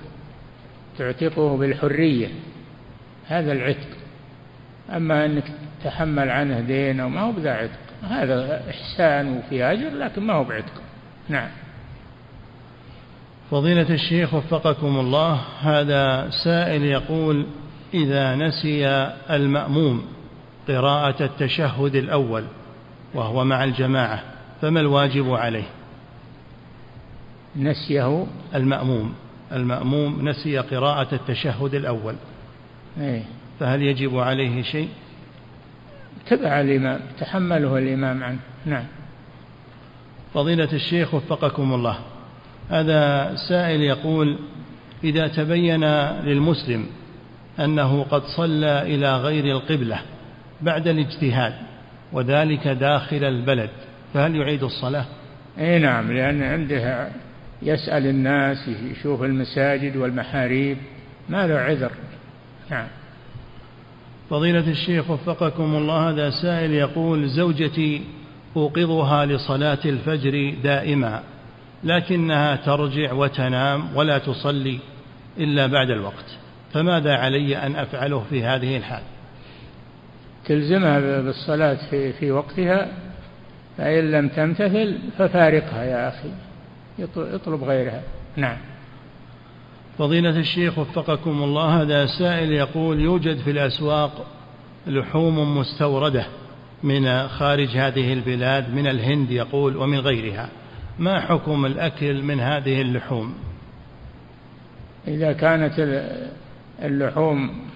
تعتقه 0.98 1.58
بالحرية. 1.58 2.28
هذا 3.28 3.52
العتق. 3.52 3.88
أما 4.96 5.26
أنك 5.26 5.44
تحمل 5.84 6.30
عنه 6.30 6.60
دين 6.60 7.00
أو 7.00 7.10
ما 7.10 7.22
هو 7.22 7.32
بذا 7.32 7.52
عتق. 7.52 7.80
هذا 8.10 8.64
إحسان 8.70 9.38
وفي 9.38 9.64
أجر 9.64 9.90
لكن 9.90 10.22
ما 10.22 10.34
هو 10.34 10.44
بعتق. 10.44 10.82
نعم. 11.30 11.50
فضيلة 13.52 13.90
الشيخ 13.90 14.34
وفقكم 14.34 15.00
الله 15.00 15.42
هذا 15.62 16.30
سائل 16.30 16.84
يقول 16.86 17.46
إذا 17.94 18.36
نسي 18.36 18.88
المأموم 19.30 20.06
قراءة 20.70 21.24
التشهد 21.24 21.96
الأول 21.96 22.44
وهو 23.14 23.44
مع 23.44 23.64
الجماعة 23.64 24.24
فما 24.62 24.80
الواجب 24.80 25.34
عليه؟ 25.34 25.68
نسيه. 27.56 28.26
المأموم 28.56 29.14
المأموم 29.52 30.30
نسي 30.30 30.58
قراءة 30.58 31.16
التشهد 31.16 31.76
الأول. 31.76 32.16
إيه؟ 33.00 33.24
فهل 33.60 33.82
يجب 33.82 34.18
عليه 34.18 34.62
شيء؟ 34.62 34.90
تبع 36.28 36.62
الإمام 36.62 37.00
تحمله 37.20 37.78
الإمام 37.78 38.24
عنه. 38.24 38.40
نعم. 38.66 38.86
فضيلة 40.34 40.74
الشيخ 40.74 41.14
وفقكم 41.14 41.74
الله 41.74 42.00
هذا 42.70 43.36
سائل 43.36 43.82
يقول 43.82 44.38
إذا 45.04 45.28
تبين 45.28 45.84
للمسلم 46.24 46.86
أنه 47.60 48.04
قد 48.04 48.24
صلى 48.24 48.82
إلى 48.82 49.18
غير 49.18 49.46
القبلة 49.46 50.02
بعد 50.62 50.88
الاجتهاد 50.88 51.54
وذلك 52.12 52.68
داخل 52.68 53.24
البلد 53.24 53.70
فهل 54.14 54.36
يعيد 54.36 54.64
الصلاة؟ 54.64 55.06
إي 55.60 55.80
نعم 55.80 56.12
لأن 56.12 56.44
عنده 56.44 57.10
يسأل 57.62 58.08
الناس 58.08 58.68
يشوف 58.68 59.24
المساجد 59.24 59.98
والمحاريب 59.98 60.78
ما 61.30 61.48
له 61.48 61.56
عذر. 61.56 61.92
نعم. 62.72 62.88
فضيلة 64.30 64.72
الشيخ 64.72 65.10
وفقكم 65.10 65.76
الله 65.76 66.10
هذا 66.10 66.30
سائل 66.30 66.74
يقول 66.74 67.30
زوجتي 67.30 68.02
أوقظها 68.56 69.26
لصلاة 69.26 69.80
الفجر 69.86 70.54
دائما 70.64 71.24
لكنها 71.84 72.56
ترجع 72.56 73.14
وتنام 73.14 73.96
ولا 73.96 74.18
تصلي 74.18 74.80
إلا 75.38 75.68
بعد 75.68 75.90
الوقت 75.90 76.38
فماذا 76.74 77.16
علي 77.16 77.58
أن 77.58 77.76
أفعله 77.76 78.26
في 78.30 78.44
هذه 78.44 78.78
الحال؟ 78.78 79.04
تلزمها 80.46 81.22
بالصلاة 81.22 81.78
في, 81.90 82.14
في 82.14 82.32
وقتها 82.32 82.88
فإن 83.78 84.12
لم 84.12 84.28
تمتثل 84.28 84.98
ففارقها 85.18 85.84
يا 85.84 86.10
أخي. 86.10 86.30
اطلب 87.18 87.64
غيرها. 87.64 88.02
نعم. 88.36 88.58
فضيلة 89.98 90.40
الشيخ 90.40 90.78
وفقكم 90.78 91.44
الله 91.44 91.82
هذا 91.82 92.06
سائل 92.06 92.52
يقول 92.52 93.00
يوجد 93.00 93.38
في 93.38 93.52
الأسواق 93.52 94.26
لحوم 94.88 95.58
مستوردة 95.58 96.26
من 96.84 97.28
خارج 97.28 97.78
هذه 97.78 98.14
البلاد 98.14 98.74
من 98.74 98.88
الهند 98.88 99.32
يقول 99.32 99.78
ومن 99.78 100.00
غيرها. 100.00 100.50
ما 101.00 101.20
حكم 101.20 101.66
الأكل 101.66 102.24
من 102.24 102.40
هذه 102.40 102.82
اللحوم؟ 102.82 103.34
إذا 105.08 105.32
كانت 105.34 106.04
اللحوم 106.84 107.70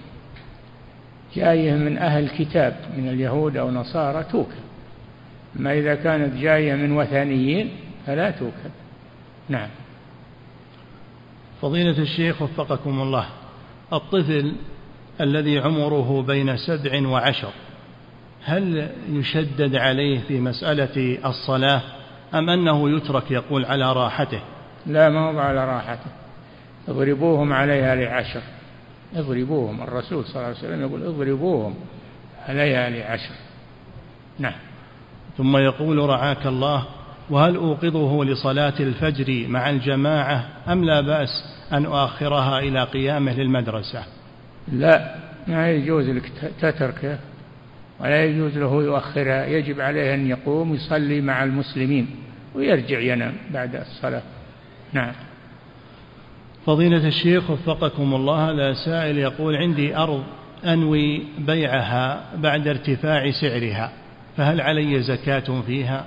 جاية 1.36 1.72
من 1.72 1.98
أهل 1.98 2.24
الكتاب 2.24 2.76
من 2.96 3.08
اليهود 3.08 3.56
أو 3.56 3.70
نصارى 3.70 4.24
توكل. 4.24 4.64
ما 5.54 5.72
إذا 5.72 5.94
كانت 5.94 6.36
جاية 6.36 6.74
من 6.74 6.92
وثنيين 6.92 7.70
فلا 8.06 8.30
توكل. 8.30 8.70
نعم. 9.48 9.68
فضيلة 11.62 11.98
الشيخ 11.98 12.42
وفقكم 12.42 13.02
الله 13.02 13.26
الطفل 13.92 14.52
الذي 15.20 15.58
عمره 15.58 16.22
بين 16.22 16.56
سبع 16.56 17.08
وعشر 17.08 17.52
هل 18.44 18.90
يشدد 19.08 19.76
عليه 19.76 20.20
في 20.20 20.40
مسألة 20.40 21.18
الصلاة 21.24 21.80
أم 22.34 22.50
أنه 22.50 22.96
يترك 22.96 23.30
يقول 23.30 23.64
على 23.64 23.92
راحته؟ 23.92 24.40
لا 24.86 25.08
ما 25.08 25.30
هو 25.30 25.38
على 25.38 25.64
راحته. 25.64 26.10
اضربوهم 26.88 27.52
عليها 27.52 27.94
لعشر. 27.94 28.42
اضربوهم 29.16 29.82
الرسول 29.82 30.24
صلى 30.24 30.36
الله 30.36 30.46
عليه 30.46 30.58
وسلم 30.58 30.80
يقول 30.80 31.02
اضربوهم 31.02 31.74
عليها 32.48 32.90
لعشر 32.90 33.34
نعم. 34.38 34.54
ثم 35.38 35.56
يقول 35.56 35.98
رعاك 35.98 36.46
الله 36.46 36.86
وهل 37.30 37.56
أوقظه 37.56 38.24
لصلاة 38.24 38.74
الفجر 38.80 39.48
مع 39.48 39.70
الجماعة 39.70 40.46
أم 40.68 40.84
لا 40.84 41.00
بأس 41.00 41.28
أن 41.72 41.84
أؤخرها 41.86 42.58
إلى 42.58 42.84
قيامه 42.84 43.32
للمدرسة؟ 43.32 44.04
لا 44.72 45.14
ما 45.46 45.70
يجوز 45.70 46.08
لك 46.08 46.32
تتركه 46.60 47.18
ولا 48.00 48.24
يجوز 48.24 48.58
له 48.58 48.82
يؤخرها 48.82 49.46
يجب 49.46 49.80
عليه 49.80 50.14
أن 50.14 50.26
يقوم 50.26 50.74
يصلي 50.74 51.20
مع 51.20 51.44
المسلمين 51.44 52.10
ويرجع 52.54 52.98
ينام 52.98 53.34
بعد 53.50 53.76
الصلاة. 53.76 54.22
نعم. 54.92 55.12
فضيلة 56.66 57.08
الشيخ 57.08 57.50
وفقكم 57.50 58.14
الله 58.14 58.50
هذا 58.50 58.72
سائل 58.72 59.18
يقول 59.18 59.56
عندي 59.56 59.96
أرض 59.96 60.24
أنوي 60.64 61.22
بيعها 61.38 62.24
بعد 62.36 62.68
ارتفاع 62.68 63.30
سعرها 63.30 63.92
فهل 64.36 64.60
علي 64.60 65.02
زكاة 65.02 65.62
فيها؟ 65.66 66.06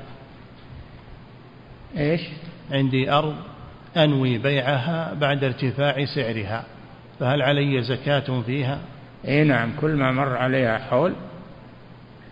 إيش؟ 1.98 2.22
عندي 2.72 3.12
أرض 3.12 3.36
أنوي 3.98 4.38
بيعها 4.38 5.14
بعد 5.14 5.44
ارتفاع 5.44 6.06
سعرها 6.06 6.64
فهل 7.20 7.42
علي 7.42 7.82
زكاة 7.82 8.42
فيها؟ 8.42 8.80
اي 9.28 9.44
نعم 9.44 9.72
كل 9.82 9.96
ما 9.96 10.12
مر 10.12 10.38
عليها 10.38 10.78
حول 10.78 11.14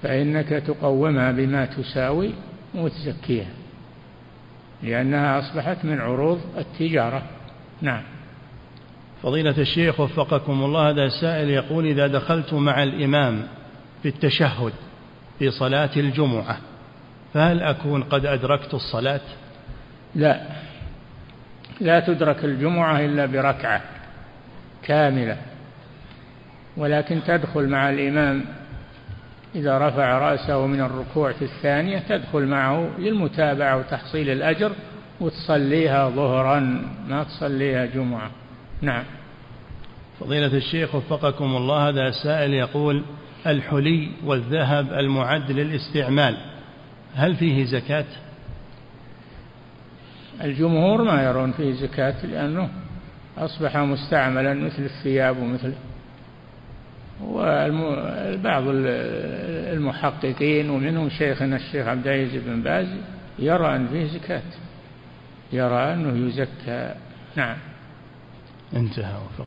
فإنك 0.01 0.49
تقومها 0.49 1.31
بما 1.31 1.65
تساوي 1.65 2.33
وتزكيها 2.75 3.49
لأنها 4.83 5.39
أصبحت 5.39 5.85
من 5.85 5.99
عروض 5.99 6.41
التجارة. 6.57 7.23
نعم. 7.81 8.14
فضيلة 9.25 9.57
الشيخ 9.57 9.99
وفقكم 9.99 10.63
الله 10.63 10.89
هذا 10.89 11.09
سائل 11.09 11.49
يقول 11.49 11.85
إذا 11.85 12.07
دخلت 12.07 12.53
مع 12.53 12.83
الإمام 12.83 13.43
في 14.03 14.07
التشهد 14.07 14.73
في 15.39 15.51
صلاة 15.51 15.89
الجمعة 15.97 16.57
فهل 17.33 17.61
أكون 17.63 18.03
قد 18.03 18.25
أدركت 18.25 18.73
الصلاة؟ 18.73 19.21
لا. 20.15 20.41
لا 21.81 21.99
تدرك 21.99 22.45
الجمعة 22.45 22.99
إلا 22.99 23.25
بركعة 23.25 23.81
كاملة 24.83 25.37
ولكن 26.77 27.19
تدخل 27.27 27.67
مع 27.67 27.89
الإمام 27.89 28.45
إذا 29.55 29.77
رفع 29.77 30.17
رأسه 30.17 30.67
من 30.67 30.81
الركوع 30.81 31.31
في 31.31 31.45
الثانية 31.45 31.99
تدخل 31.99 32.45
معه 32.45 32.89
للمتابعة 32.99 33.77
وتحصيل 33.77 34.29
الأجر 34.29 34.71
وتصليها 35.19 36.09
ظهرا 36.09 36.59
ما 37.07 37.23
تصليها 37.23 37.85
جمعة. 37.85 38.31
نعم. 38.81 39.03
فضيلة 40.19 40.57
الشيخ 40.57 40.95
وفقكم 40.95 41.55
الله 41.55 41.89
هذا 41.89 42.11
سائل 42.11 42.53
يقول 42.53 43.03
الحلي 43.47 44.09
والذهب 44.25 44.93
المعد 44.93 45.51
للاستعمال 45.51 46.37
هل 47.15 47.35
فيه 47.35 47.65
زكاة؟ 47.65 48.05
الجمهور 50.41 51.03
ما 51.03 51.23
يرون 51.23 51.51
فيه 51.51 51.73
زكاة 51.73 52.25
لأنه 52.25 52.69
أصبح 53.37 53.77
مستعملا 53.77 54.53
مثل 54.53 54.83
الثياب 54.83 55.37
ومثل 55.37 55.73
وبعض 57.23 58.63
المحققين 59.73 60.69
ومنهم 60.69 61.09
شيخنا 61.09 61.55
الشيخ 61.55 61.87
عبد 61.87 62.07
العزيز 62.07 62.43
بن 62.43 62.61
باز 62.61 62.87
يرى 63.39 63.75
أن 63.75 63.87
فيه 63.87 64.05
زكاة 64.07 64.41
يرى 65.53 65.93
أنه 65.93 66.27
يزكى. 66.27 66.95
نعم. 67.35 67.57
انتهى 68.76 69.18